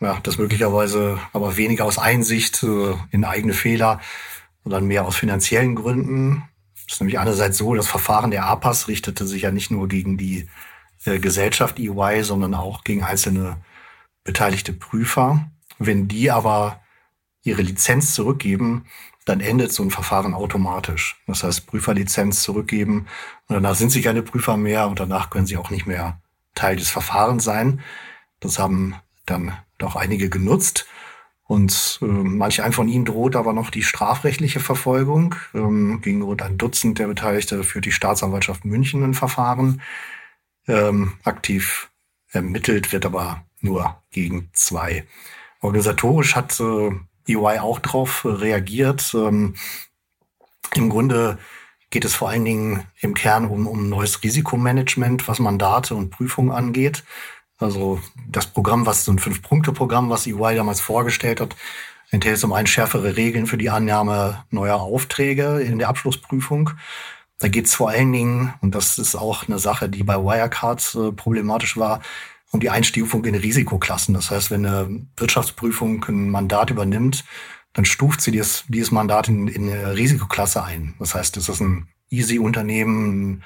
Ja, 0.00 0.18
das 0.22 0.38
möglicherweise 0.38 1.18
aber 1.32 1.56
weniger 1.56 1.84
aus 1.84 1.98
Einsicht 1.98 2.62
äh, 2.62 2.94
in 3.10 3.24
eigene 3.24 3.52
Fehler 3.52 4.00
sondern 4.62 4.86
mehr 4.86 5.04
aus 5.04 5.16
finanziellen 5.16 5.74
Gründen. 5.74 6.44
Das 6.74 6.94
ist 6.94 7.00
nämlich 7.00 7.18
einerseits 7.18 7.58
so, 7.58 7.74
das 7.74 7.88
Verfahren 7.88 8.30
der 8.30 8.46
APAS 8.46 8.88
richtete 8.88 9.26
sich 9.26 9.42
ja 9.42 9.50
nicht 9.50 9.70
nur 9.70 9.88
gegen 9.88 10.18
die 10.18 10.48
äh, 11.04 11.18
Gesellschaft 11.18 11.78
EY, 11.78 12.22
sondern 12.22 12.54
auch 12.54 12.84
gegen 12.84 13.02
einzelne 13.02 13.58
beteiligte 14.24 14.72
Prüfer. 14.72 15.50
Wenn 15.78 16.08
die 16.08 16.30
aber 16.30 16.80
ihre 17.42 17.62
Lizenz 17.62 18.14
zurückgeben, 18.14 18.84
dann 19.24 19.40
endet 19.40 19.72
so 19.72 19.82
ein 19.82 19.90
Verfahren 19.90 20.34
automatisch. 20.34 21.22
Das 21.26 21.42
heißt, 21.42 21.66
Prüferlizenz 21.66 22.42
zurückgeben 22.42 23.06
und 23.48 23.54
danach 23.54 23.76
sind 23.76 23.90
sie 23.90 24.02
keine 24.02 24.22
Prüfer 24.22 24.56
mehr 24.56 24.88
und 24.88 25.00
danach 25.00 25.30
können 25.30 25.46
sie 25.46 25.56
auch 25.56 25.70
nicht 25.70 25.86
mehr 25.86 26.20
Teil 26.54 26.76
des 26.76 26.90
Verfahrens 26.90 27.44
sein. 27.44 27.80
Das 28.40 28.58
haben 28.58 28.96
dann 29.30 29.52
doch 29.78 29.96
einige 29.96 30.28
genutzt. 30.28 30.86
Und 31.44 31.98
äh, 32.00 32.04
manch 32.04 32.62
ein 32.62 32.72
von 32.72 32.86
ihnen 32.86 33.04
droht 33.04 33.34
aber 33.34 33.52
noch 33.52 33.70
die 33.70 33.82
strafrechtliche 33.82 34.60
Verfolgung. 34.60 35.34
Ähm, 35.52 36.00
gegen 36.00 36.22
rund 36.22 36.42
ein 36.42 36.58
Dutzend 36.58 36.98
der 37.00 37.08
Beteiligte 37.08 37.64
führt 37.64 37.86
die 37.86 37.92
Staatsanwaltschaft 37.92 38.64
München 38.64 39.02
ein 39.02 39.14
Verfahren. 39.14 39.82
Ähm, 40.68 41.14
aktiv 41.24 41.90
ermittelt 42.30 42.92
wird 42.92 43.04
aber 43.04 43.44
nur 43.60 44.00
gegen 44.10 44.50
zwei. 44.52 45.04
Organisatorisch 45.60 46.36
hat 46.36 46.60
äh, 46.60 46.90
EY 47.26 47.58
auch 47.58 47.80
darauf 47.80 48.24
reagiert. 48.24 49.12
Ähm, 49.14 49.54
Im 50.74 50.88
Grunde 50.88 51.38
geht 51.90 52.04
es 52.04 52.14
vor 52.14 52.28
allen 52.28 52.44
Dingen 52.44 52.84
im 53.00 53.14
Kern 53.14 53.46
um, 53.46 53.66
um 53.66 53.88
neues 53.88 54.22
Risikomanagement, 54.22 55.26
was 55.26 55.40
Mandate 55.40 55.94
und 55.94 56.10
Prüfungen 56.10 56.52
angeht. 56.52 57.02
Also 57.60 58.00
das 58.26 58.46
Programm, 58.46 58.86
was 58.86 59.04
so 59.04 59.12
ein 59.12 59.18
Fünf-Punkte-Programm, 59.18 60.10
was 60.10 60.26
EY 60.26 60.56
damals 60.56 60.80
vorgestellt 60.80 61.40
hat, 61.40 61.54
enthält 62.10 62.38
zum 62.38 62.52
einen 62.52 62.66
schärfere 62.66 63.16
Regeln 63.16 63.46
für 63.46 63.58
die 63.58 63.70
Annahme 63.70 64.44
neuer 64.50 64.80
Aufträge 64.80 65.60
in 65.60 65.78
der 65.78 65.88
Abschlussprüfung. 65.88 66.70
Da 67.38 67.48
geht 67.48 67.66
es 67.66 67.74
vor 67.74 67.90
allen 67.90 68.12
Dingen, 68.12 68.54
und 68.60 68.74
das 68.74 68.98
ist 68.98 69.14
auch 69.14 69.46
eine 69.46 69.58
Sache, 69.58 69.88
die 69.88 70.02
bei 70.02 70.16
Wirecard 70.16 70.94
äh, 70.94 71.12
problematisch 71.12 71.76
war, 71.76 72.00
um 72.50 72.60
die 72.60 72.70
Einstufung 72.70 73.24
in 73.24 73.34
Risikoklassen. 73.34 74.14
Das 74.14 74.30
heißt, 74.30 74.50
wenn 74.50 74.66
eine 74.66 75.06
Wirtschaftsprüfung 75.16 76.04
ein 76.08 76.30
Mandat 76.30 76.70
übernimmt, 76.70 77.24
dann 77.72 77.84
stuft 77.84 78.20
sie 78.20 78.32
dieses, 78.32 78.64
dieses 78.68 78.90
Mandat 78.90 79.28
in, 79.28 79.46
in 79.46 79.70
eine 79.72 79.96
Risikoklasse 79.96 80.64
ein. 80.64 80.94
Das 80.98 81.14
heißt, 81.14 81.36
ist 81.36 81.48
das 81.48 81.60
ein 81.60 81.86
Easy-Unternehmen, 82.10 83.44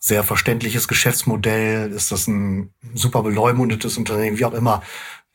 sehr 0.00 0.24
verständliches 0.24 0.88
Geschäftsmodell, 0.88 1.92
ist 1.92 2.10
das 2.10 2.26
ein 2.26 2.72
super 2.94 3.22
beleumundetes 3.22 3.98
Unternehmen, 3.98 4.38
wie 4.38 4.46
auch 4.46 4.54
immer 4.54 4.82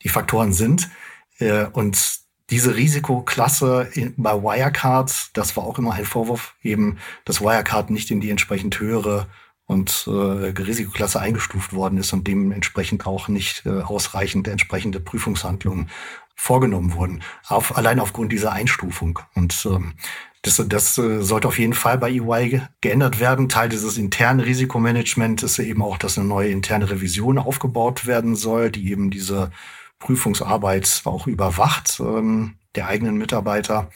die 0.02 0.08
Faktoren 0.08 0.52
sind. 0.52 0.90
Äh, 1.38 1.66
und 1.66 2.18
diese 2.50 2.76
Risikoklasse 2.76 3.90
bei 4.16 4.34
Wirecard, 4.34 5.30
das 5.32 5.56
war 5.56 5.64
auch 5.64 5.78
immer 5.78 5.94
ein 5.94 6.04
Vorwurf, 6.04 6.54
eben, 6.62 6.98
dass 7.24 7.40
Wirecard 7.40 7.90
nicht 7.90 8.10
in 8.10 8.20
die 8.20 8.30
entsprechend 8.30 8.78
höhere 8.78 9.28
und 9.66 10.04
äh, 10.06 10.10
Risikoklasse 10.10 11.20
eingestuft 11.20 11.72
worden 11.72 11.98
ist 11.98 12.12
und 12.12 12.26
dementsprechend 12.26 13.06
auch 13.06 13.26
nicht 13.28 13.66
äh, 13.66 13.80
ausreichend 13.80 14.46
entsprechende 14.46 15.00
Prüfungshandlungen 15.00 15.90
vorgenommen 16.36 16.94
wurden, 16.94 17.22
auf, 17.48 17.76
allein 17.76 17.98
aufgrund 17.98 18.30
dieser 18.30 18.52
Einstufung. 18.52 19.18
Und 19.34 19.66
ähm, 19.66 19.94
das, 20.42 20.62
das 20.68 20.96
äh, 20.98 21.22
sollte 21.22 21.48
auf 21.48 21.58
jeden 21.58 21.72
Fall 21.72 21.98
bei 21.98 22.10
EY 22.10 22.62
geändert 22.80 23.18
werden. 23.18 23.48
Teil 23.48 23.68
dieses 23.68 23.98
internen 23.98 24.40
Risikomanagements 24.40 25.42
ist 25.42 25.58
eben 25.58 25.82
auch, 25.82 25.98
dass 25.98 26.18
eine 26.18 26.28
neue 26.28 26.50
interne 26.50 26.88
Revision 26.88 27.38
aufgebaut 27.38 28.06
werden 28.06 28.36
soll, 28.36 28.70
die 28.70 28.90
eben 28.90 29.10
diese 29.10 29.50
Prüfungsarbeit 29.98 31.02
auch 31.04 31.26
überwacht, 31.26 31.98
ähm, 32.00 32.58
der 32.76 32.86
eigenen 32.86 33.16
Mitarbeiter. 33.16 33.90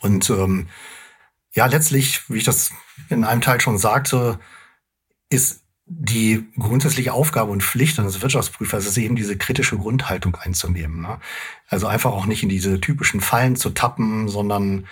Und 0.00 0.30
ähm, 0.30 0.68
ja, 1.52 1.66
letztlich, 1.66 2.28
wie 2.30 2.36
ich 2.38 2.44
das 2.44 2.70
in 3.08 3.24
einem 3.24 3.40
Teil 3.40 3.60
schon 3.60 3.78
sagte, 3.78 4.38
ist 5.30 5.64
die 5.92 6.46
grundsätzliche 6.56 7.12
Aufgabe 7.12 7.50
und 7.50 7.64
Pflicht 7.64 7.98
eines 7.98 8.22
Wirtschaftsprüfers 8.22 8.86
ist 8.86 8.96
eben 8.96 9.16
diese 9.16 9.36
kritische 9.36 9.76
Grundhaltung 9.76 10.36
einzunehmen. 10.36 11.02
Ne? 11.02 11.18
Also 11.66 11.88
einfach 11.88 12.12
auch 12.12 12.26
nicht 12.26 12.44
in 12.44 12.48
diese 12.48 12.80
typischen 12.80 13.20
Fallen 13.20 13.56
zu 13.56 13.70
tappen, 13.70 14.28
sondern 14.28 14.86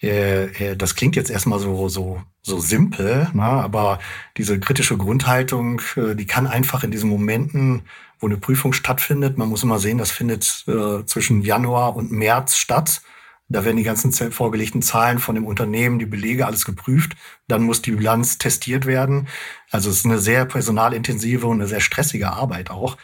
äh, 0.00 0.44
äh, 0.44 0.76
das 0.76 0.94
klingt 0.94 1.16
jetzt 1.16 1.30
erstmal 1.30 1.58
so 1.58 1.88
so 1.88 2.22
so 2.40 2.60
simpel, 2.60 3.28
ne? 3.32 3.42
aber 3.42 3.98
diese 4.36 4.60
kritische 4.60 4.96
Grundhaltung, 4.96 5.82
äh, 5.96 6.14
die 6.14 6.26
kann 6.26 6.46
einfach 6.46 6.84
in 6.84 6.92
diesen 6.92 7.10
Momenten, 7.10 7.82
wo 8.20 8.26
eine 8.26 8.36
Prüfung 8.36 8.72
stattfindet, 8.72 9.36
man 9.36 9.48
muss 9.48 9.64
immer 9.64 9.80
sehen, 9.80 9.98
das 9.98 10.12
findet 10.12 10.64
äh, 10.68 11.04
zwischen 11.04 11.42
Januar 11.42 11.96
und 11.96 12.12
März 12.12 12.56
statt 12.56 13.02
da 13.48 13.64
werden 13.64 13.76
die 13.76 13.82
ganzen 13.82 14.12
vorgelegten 14.32 14.80
Zahlen 14.82 15.18
von 15.18 15.34
dem 15.34 15.46
Unternehmen, 15.46 15.98
die 15.98 16.06
Belege, 16.06 16.46
alles 16.46 16.64
geprüft. 16.64 17.14
Dann 17.46 17.62
muss 17.62 17.82
die 17.82 17.92
Bilanz 17.92 18.38
testiert 18.38 18.86
werden. 18.86 19.28
Also 19.70 19.90
es 19.90 19.98
ist 19.98 20.06
eine 20.06 20.18
sehr 20.18 20.46
personalintensive 20.46 21.46
und 21.46 21.60
eine 21.60 21.68
sehr 21.68 21.80
stressige 21.80 22.30
Arbeit 22.30 22.70
auch, 22.70 22.96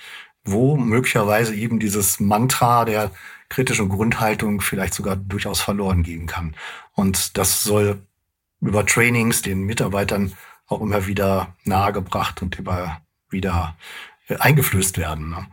wo 0.44 0.76
möglicherweise 0.76 1.54
eben 1.54 1.78
dieses 1.78 2.20
Mantra 2.20 2.84
der 2.86 3.10
kritischen 3.50 3.88
Grundhaltung 3.90 4.60
vielleicht 4.60 4.94
sogar 4.94 5.16
durchaus 5.16 5.60
verloren 5.60 6.02
gehen 6.02 6.26
kann. 6.26 6.54
Und 6.94 7.36
das 7.36 7.62
soll 7.62 8.00
über 8.60 8.86
Trainings 8.86 9.42
den 9.42 9.64
Mitarbeitern 9.64 10.32
auch 10.66 10.80
immer 10.80 11.06
wieder 11.06 11.54
nahegebracht 11.64 12.40
und 12.42 12.58
immer 12.58 13.02
wieder 13.28 13.76
äh, 14.28 14.36
eingeflößt 14.36 14.98
werden. 14.98 15.48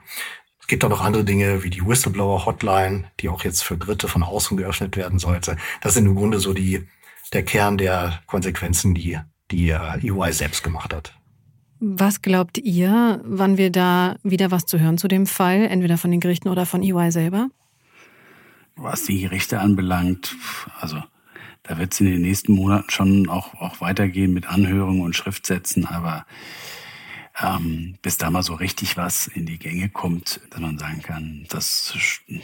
Es 0.68 0.70
gibt 0.70 0.84
auch 0.84 0.90
noch 0.90 1.00
andere 1.00 1.24
Dinge 1.24 1.64
wie 1.64 1.70
die 1.70 1.80
Whistleblower-Hotline, 1.80 3.06
die 3.22 3.30
auch 3.30 3.46
jetzt 3.46 3.64
für 3.64 3.78
Dritte 3.78 4.10
von 4.10 4.22
außen 4.22 4.58
geöffnet 4.58 4.98
werden 4.98 5.18
sollte. 5.18 5.56
Das 5.80 5.94
sind 5.94 6.06
im 6.06 6.16
Grunde 6.16 6.42
so 6.42 6.52
die, 6.52 6.86
der 7.32 7.44
Kern 7.44 7.78
der 7.78 8.20
Konsequenzen, 8.28 8.94
die 8.94 9.18
die 9.50 9.70
EY 9.70 10.34
selbst 10.34 10.66
gemacht 10.66 10.94
hat. 10.94 11.14
Was 11.80 12.22
glaubt 12.22 12.58
ihr, 12.58 13.22
wann 13.24 13.58
wir 13.58 13.72
da 13.72 14.18
wieder 14.24 14.52
was 14.52 14.66
zu 14.66 14.78
hören 14.78 14.98
zu 14.98 15.08
dem 15.08 15.26
Fall, 15.26 15.62
entweder 15.62 15.98
von 15.98 16.12
den 16.12 16.20
Gerichten 16.20 16.50
oder 16.50 16.66
von 16.66 16.84
EY 16.84 17.14
selber? 17.14 17.48
Was 18.76 19.06
die 19.06 19.22
Gerichte 19.22 19.62
anbelangt, 19.62 20.36
also 20.82 21.02
da 21.64 21.78
wird 21.78 21.94
es 21.94 22.02
in 22.02 22.08
den 22.08 22.22
nächsten 22.24 22.52
Monaten 22.52 22.90
schon 22.90 23.30
auch, 23.30 23.54
auch 23.54 23.80
weitergehen 23.80 24.34
mit 24.34 24.50
Anhörungen 24.50 25.00
und 25.02 25.16
Schriftsätzen, 25.16 25.86
aber 25.86 26.26
ähm, 27.42 27.98
bis 28.02 28.18
da 28.18 28.32
mal 28.32 28.44
so 28.44 28.56
richtig 28.56 28.98
was 28.98 29.28
in 29.28 29.46
die 29.46 29.60
Gänge 29.60 29.90
kommt, 29.90 30.42
dass 30.50 30.60
man 30.60 30.78
sagen 30.78 31.02
kann, 31.02 31.46
das 31.50 31.96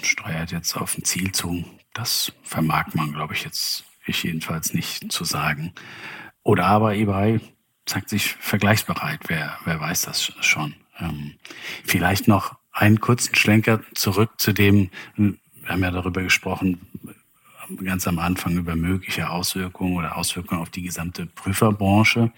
steuert 0.01 0.51
jetzt 0.51 0.75
auf 0.75 0.97
ein 0.97 1.03
Ziel 1.03 1.31
zu. 1.31 1.65
Das 1.93 2.31
vermag 2.43 2.93
man, 2.93 3.13
glaube 3.13 3.33
ich, 3.33 3.43
jetzt 3.43 3.85
ich 4.05 4.23
jedenfalls 4.23 4.73
nicht 4.73 5.11
zu 5.11 5.23
sagen. 5.23 5.73
Oder 6.43 6.65
aber 6.65 6.95
eBay 6.95 7.39
zeigt 7.85 8.09
sich 8.09 8.33
vergleichsbereit. 8.33 9.21
Wer, 9.27 9.57
wer 9.65 9.79
weiß 9.79 10.03
das 10.03 10.33
schon. 10.41 10.75
Ähm, 10.99 11.35
vielleicht 11.83 12.27
noch 12.27 12.55
einen 12.71 12.99
kurzen 12.99 13.35
Schlenker 13.35 13.81
zurück 13.93 14.31
zu 14.37 14.51
dem, 14.51 14.89
wir 15.15 15.35
haben 15.67 15.83
ja 15.83 15.91
darüber 15.91 16.21
gesprochen, 16.21 16.81
ganz 17.83 18.07
am 18.07 18.19
Anfang 18.19 18.57
über 18.57 18.75
mögliche 18.75 19.29
Auswirkungen 19.29 19.95
oder 19.95 20.17
Auswirkungen 20.17 20.61
auf 20.61 20.69
die 20.69 20.81
gesamte 20.81 21.25
Prüferbranche. 21.25 22.31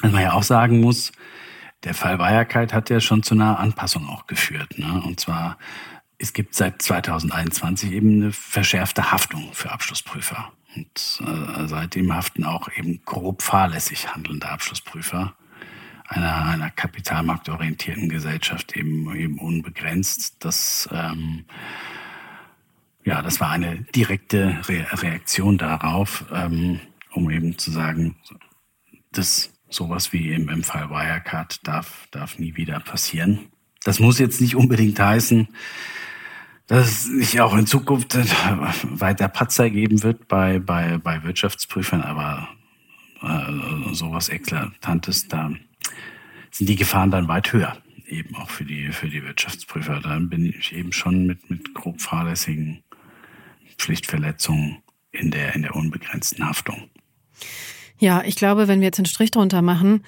Was 0.00 0.12
man 0.12 0.22
ja 0.22 0.32
auch 0.32 0.42
sagen 0.42 0.80
muss, 0.80 1.12
der 1.84 1.94
Fall 1.94 2.18
Wirecard 2.18 2.72
hat 2.72 2.90
ja 2.90 3.00
schon 3.00 3.22
zu 3.22 3.34
einer 3.34 3.58
Anpassung 3.58 4.08
auch 4.08 4.26
geführt. 4.26 4.78
Ne? 4.78 5.02
Und 5.04 5.20
zwar, 5.20 5.58
es 6.18 6.32
gibt 6.32 6.54
seit 6.54 6.80
2021 6.82 7.92
eben 7.92 8.22
eine 8.22 8.32
verschärfte 8.32 9.10
Haftung 9.10 9.50
für 9.52 9.70
Abschlussprüfer. 9.72 10.52
Und 10.76 11.22
äh, 11.26 11.66
seitdem 11.66 12.14
haften 12.14 12.44
auch 12.44 12.68
eben 12.76 13.02
grob 13.04 13.42
fahrlässig 13.42 14.14
handelnde 14.14 14.48
Abschlussprüfer 14.48 15.34
einer, 16.08 16.44
einer 16.46 16.70
kapitalmarktorientierten 16.70 18.08
Gesellschaft 18.08 18.76
eben, 18.76 19.14
eben 19.14 19.38
unbegrenzt. 19.38 20.36
Das, 20.44 20.88
ähm, 20.92 21.44
ja, 23.04 23.22
das 23.22 23.40
war 23.40 23.50
eine 23.50 23.82
direkte 23.94 24.58
Re 24.68 24.86
Reaktion 25.02 25.58
darauf, 25.58 26.24
ähm, 26.32 26.80
um 27.12 27.30
eben 27.30 27.58
zu 27.58 27.70
sagen, 27.70 28.16
das 29.10 29.51
sowas 29.74 30.12
wie 30.12 30.32
im, 30.32 30.48
im 30.48 30.62
Fall 30.62 30.90
Wirecard 30.90 31.66
darf, 31.66 32.06
darf 32.10 32.38
nie 32.38 32.56
wieder 32.56 32.80
passieren. 32.80 33.48
Das 33.84 33.98
muss 33.98 34.18
jetzt 34.18 34.40
nicht 34.40 34.54
unbedingt 34.54 34.98
heißen, 34.98 35.48
dass 36.66 36.86
es 36.86 37.08
nicht 37.08 37.40
auch 37.40 37.56
in 37.56 37.66
Zukunft 37.66 38.16
weiter 38.98 39.28
Patzer 39.28 39.70
geben 39.70 40.02
wird 40.02 40.28
bei, 40.28 40.58
bei, 40.58 40.98
bei 40.98 41.22
Wirtschaftsprüfern, 41.22 42.02
aber 42.02 42.48
äh, 43.22 43.94
sowas 43.94 44.28
Eklatantes, 44.28 45.28
da 45.28 45.50
sind 46.50 46.68
die 46.68 46.76
Gefahren 46.76 47.10
dann 47.10 47.28
weit 47.28 47.52
höher, 47.52 47.76
eben 48.06 48.36
auch 48.36 48.50
für 48.50 48.64
die, 48.64 48.92
für 48.92 49.08
die 49.08 49.24
Wirtschaftsprüfer. 49.24 50.00
Dann 50.00 50.28
bin 50.28 50.46
ich 50.46 50.74
eben 50.74 50.92
schon 50.92 51.26
mit, 51.26 51.50
mit 51.50 51.74
grob 51.74 52.00
fahrlässigen 52.00 52.82
Pflichtverletzungen 53.78 54.78
in 55.10 55.30
der, 55.30 55.54
in 55.54 55.62
der 55.62 55.74
unbegrenzten 55.74 56.46
Haftung. 56.46 56.90
Ja, 58.02 58.24
ich 58.24 58.34
glaube, 58.34 58.66
wenn 58.66 58.80
wir 58.80 58.86
jetzt 58.86 58.98
einen 58.98 59.06
Strich 59.06 59.30
drunter 59.30 59.62
machen, 59.62 60.02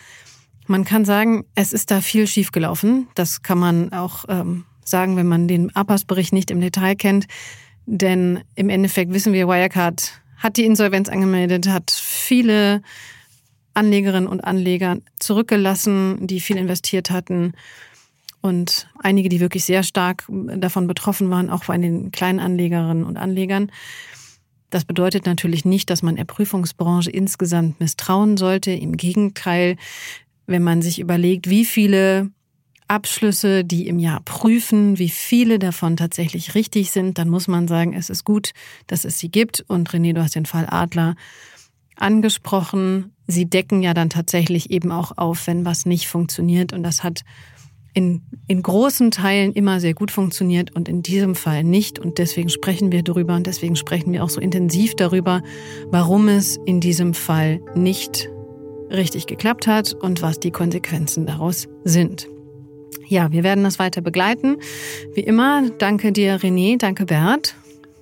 man 0.66 0.84
kann 0.84 1.04
sagen, 1.04 1.44
es 1.54 1.72
ist 1.72 1.92
da 1.92 2.00
viel 2.00 2.26
schiefgelaufen. 2.26 3.06
Das 3.14 3.42
kann 3.42 3.56
man 3.56 3.92
auch 3.92 4.24
ähm, 4.28 4.64
sagen, 4.84 5.16
wenn 5.16 5.28
man 5.28 5.46
den 5.46 5.70
APAS-Bericht 5.76 6.32
nicht 6.32 6.50
im 6.50 6.60
Detail 6.60 6.96
kennt. 6.96 7.28
Denn 7.86 8.40
im 8.56 8.68
Endeffekt 8.68 9.12
wissen 9.12 9.32
wir, 9.32 9.46
Wirecard 9.46 10.20
hat 10.38 10.56
die 10.56 10.64
Insolvenz 10.64 11.08
angemeldet, 11.08 11.68
hat 11.68 11.92
viele 11.92 12.82
Anlegerinnen 13.74 14.28
und 14.28 14.40
Anleger 14.42 14.96
zurückgelassen, 15.20 16.26
die 16.26 16.40
viel 16.40 16.56
investiert 16.56 17.12
hatten. 17.12 17.52
Und 18.40 18.88
einige, 18.98 19.28
die 19.28 19.38
wirklich 19.38 19.64
sehr 19.64 19.84
stark 19.84 20.24
davon 20.28 20.88
betroffen 20.88 21.30
waren, 21.30 21.48
auch 21.48 21.66
bei 21.66 21.78
den 21.78 22.10
kleinen 22.10 22.40
Anlegerinnen 22.40 23.04
und 23.04 23.18
Anlegern. 23.18 23.70
Das 24.74 24.84
bedeutet 24.84 25.24
natürlich 25.24 25.64
nicht, 25.64 25.88
dass 25.88 26.02
man 26.02 26.16
der 26.16 26.24
Prüfungsbranche 26.24 27.08
insgesamt 27.08 27.78
misstrauen 27.78 28.36
sollte. 28.36 28.72
Im 28.72 28.96
Gegenteil, 28.96 29.76
wenn 30.48 30.64
man 30.64 30.82
sich 30.82 30.98
überlegt, 30.98 31.48
wie 31.48 31.64
viele 31.64 32.32
Abschlüsse, 32.88 33.64
die 33.64 33.86
im 33.86 34.00
Jahr 34.00 34.20
prüfen, 34.24 34.98
wie 34.98 35.10
viele 35.10 35.60
davon 35.60 35.96
tatsächlich 35.96 36.56
richtig 36.56 36.90
sind, 36.90 37.18
dann 37.18 37.28
muss 37.28 37.46
man 37.46 37.68
sagen, 37.68 37.94
es 37.94 38.10
ist 38.10 38.24
gut, 38.24 38.50
dass 38.88 39.04
es 39.04 39.16
sie 39.16 39.28
gibt. 39.28 39.64
Und 39.68 39.90
René, 39.90 40.12
du 40.12 40.20
hast 40.20 40.34
den 40.34 40.44
Fall 40.44 40.66
Adler 40.68 41.14
angesprochen. 41.94 43.12
Sie 43.28 43.46
decken 43.46 43.80
ja 43.80 43.94
dann 43.94 44.10
tatsächlich 44.10 44.72
eben 44.72 44.90
auch 44.90 45.16
auf, 45.16 45.46
wenn 45.46 45.64
was 45.64 45.86
nicht 45.86 46.08
funktioniert. 46.08 46.72
Und 46.72 46.82
das 46.82 47.04
hat 47.04 47.20
in, 47.94 48.22
in 48.48 48.62
großen 48.62 49.10
Teilen 49.10 49.52
immer 49.52 49.80
sehr 49.80 49.94
gut 49.94 50.10
funktioniert 50.10 50.74
und 50.74 50.88
in 50.88 51.02
diesem 51.02 51.34
Fall 51.34 51.64
nicht. 51.64 51.98
Und 51.98 52.18
deswegen 52.18 52.50
sprechen 52.50 52.92
wir 52.92 53.02
darüber 53.02 53.36
und 53.36 53.46
deswegen 53.46 53.76
sprechen 53.76 54.12
wir 54.12 54.22
auch 54.22 54.30
so 54.30 54.40
intensiv 54.40 54.94
darüber, 54.96 55.42
warum 55.90 56.28
es 56.28 56.58
in 56.66 56.80
diesem 56.80 57.14
Fall 57.14 57.60
nicht 57.74 58.28
richtig 58.90 59.26
geklappt 59.26 59.66
hat 59.66 59.94
und 59.94 60.22
was 60.22 60.40
die 60.40 60.50
Konsequenzen 60.50 61.26
daraus 61.26 61.68
sind. 61.84 62.28
Ja, 63.06 63.30
wir 63.32 63.44
werden 63.44 63.64
das 63.64 63.78
weiter 63.78 64.00
begleiten. 64.00 64.56
Wie 65.14 65.20
immer, 65.20 65.70
danke 65.78 66.12
dir, 66.12 66.38
René, 66.40 66.78
danke 66.78 67.06
Bert. 67.06 67.54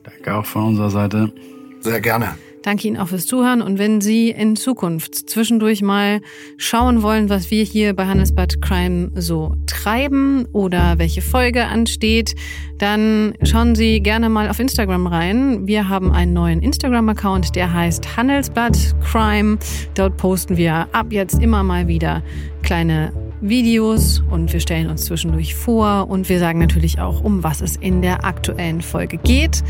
Danke 0.03 0.35
auch 0.35 0.47
von 0.47 0.69
unserer 0.69 0.91
Seite. 0.91 1.33
Sehr 1.81 2.01
gerne. 2.01 2.35
Danke 2.63 2.87
Ihnen 2.87 2.97
auch 2.97 3.09
fürs 3.09 3.27
Zuhören 3.27 3.61
und 3.61 3.79
wenn 3.79 4.01
Sie 4.01 4.31
in 4.31 4.55
Zukunft 4.55 5.29
zwischendurch 5.29 5.83
mal 5.83 6.21
schauen 6.57 7.03
wollen, 7.03 7.29
was 7.29 7.51
wir 7.51 7.65
hier 7.65 7.93
bei 7.95 8.07
Handelsbad 8.07 8.63
Crime 8.63 9.11
so 9.17 9.57
treiben 9.67 10.47
oder 10.53 10.99
welche 10.99 11.23
Folge 11.23 11.67
ansteht, 11.67 12.37
dann 12.79 13.35
schauen 13.43 13.75
Sie 13.75 14.01
gerne 14.01 14.29
mal 14.29 14.49
auf 14.49 14.61
Instagram 14.61 15.09
rein. 15.09 15.67
Wir 15.67 15.89
haben 15.89 16.13
einen 16.13 16.33
neuen 16.33 16.63
Instagram-Account, 16.63 17.57
der 17.57 17.73
heißt 17.73 18.17
Handelsblatt 18.17 18.95
Crime. 19.01 19.59
Dort 19.95 20.17
posten 20.17 20.57
wir 20.57 20.89
ab 20.93 21.07
jetzt 21.11 21.43
immer 21.43 21.65
mal 21.65 21.89
wieder 21.89 22.23
kleine 22.63 23.13
Videos 23.41 24.23
und 24.31 24.53
wir 24.53 24.61
stellen 24.61 24.89
uns 24.89 25.05
zwischendurch 25.07 25.57
vor 25.57 26.09
und 26.09 26.29
wir 26.29 26.39
sagen 26.39 26.61
natürlich 26.61 27.01
auch, 27.01 27.23
um 27.25 27.43
was 27.43 27.61
es 27.61 27.75
in 27.75 28.03
der 28.03 28.25
aktuellen 28.25 28.83
Folge 28.83 29.17
geht. 29.17 29.65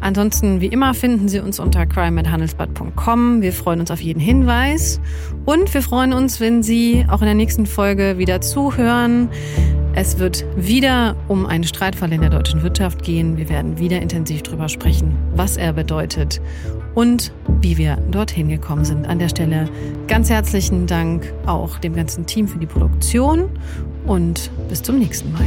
Ansonsten, 0.00 0.60
wie 0.60 0.66
immer, 0.66 0.94
finden 0.94 1.28
Sie 1.28 1.40
uns 1.40 1.60
unter 1.60 1.86
crime.handelsblatt.com. 1.86 3.42
Wir 3.42 3.52
freuen 3.52 3.80
uns 3.80 3.90
auf 3.90 4.00
jeden 4.00 4.20
Hinweis 4.20 5.00
und 5.44 5.72
wir 5.72 5.82
freuen 5.82 6.12
uns, 6.12 6.40
wenn 6.40 6.62
Sie 6.62 7.04
auch 7.08 7.20
in 7.20 7.26
der 7.26 7.34
nächsten 7.34 7.66
Folge 7.66 8.16
wieder 8.18 8.40
zuhören. 8.40 9.28
Es 9.92 10.18
wird 10.18 10.44
wieder 10.56 11.16
um 11.28 11.46
einen 11.46 11.64
Streitfall 11.64 12.12
in 12.12 12.20
der 12.20 12.30
deutschen 12.30 12.62
Wirtschaft 12.62 13.02
gehen. 13.02 13.36
Wir 13.36 13.48
werden 13.48 13.78
wieder 13.78 14.00
intensiv 14.00 14.42
darüber 14.42 14.68
sprechen, 14.68 15.16
was 15.34 15.56
er 15.56 15.72
bedeutet 15.72 16.40
und 16.94 17.32
wie 17.60 17.76
wir 17.76 17.96
dorthin 18.10 18.48
gekommen 18.48 18.84
sind. 18.84 19.06
An 19.06 19.18
der 19.18 19.28
Stelle 19.28 19.68
ganz 20.06 20.30
herzlichen 20.30 20.86
Dank 20.86 21.32
auch 21.46 21.78
dem 21.78 21.94
ganzen 21.94 22.24
Team 22.26 22.46
für 22.46 22.58
die 22.58 22.66
Produktion 22.66 23.50
und 24.06 24.50
bis 24.68 24.82
zum 24.82 24.98
nächsten 24.98 25.32
Mal. 25.32 25.46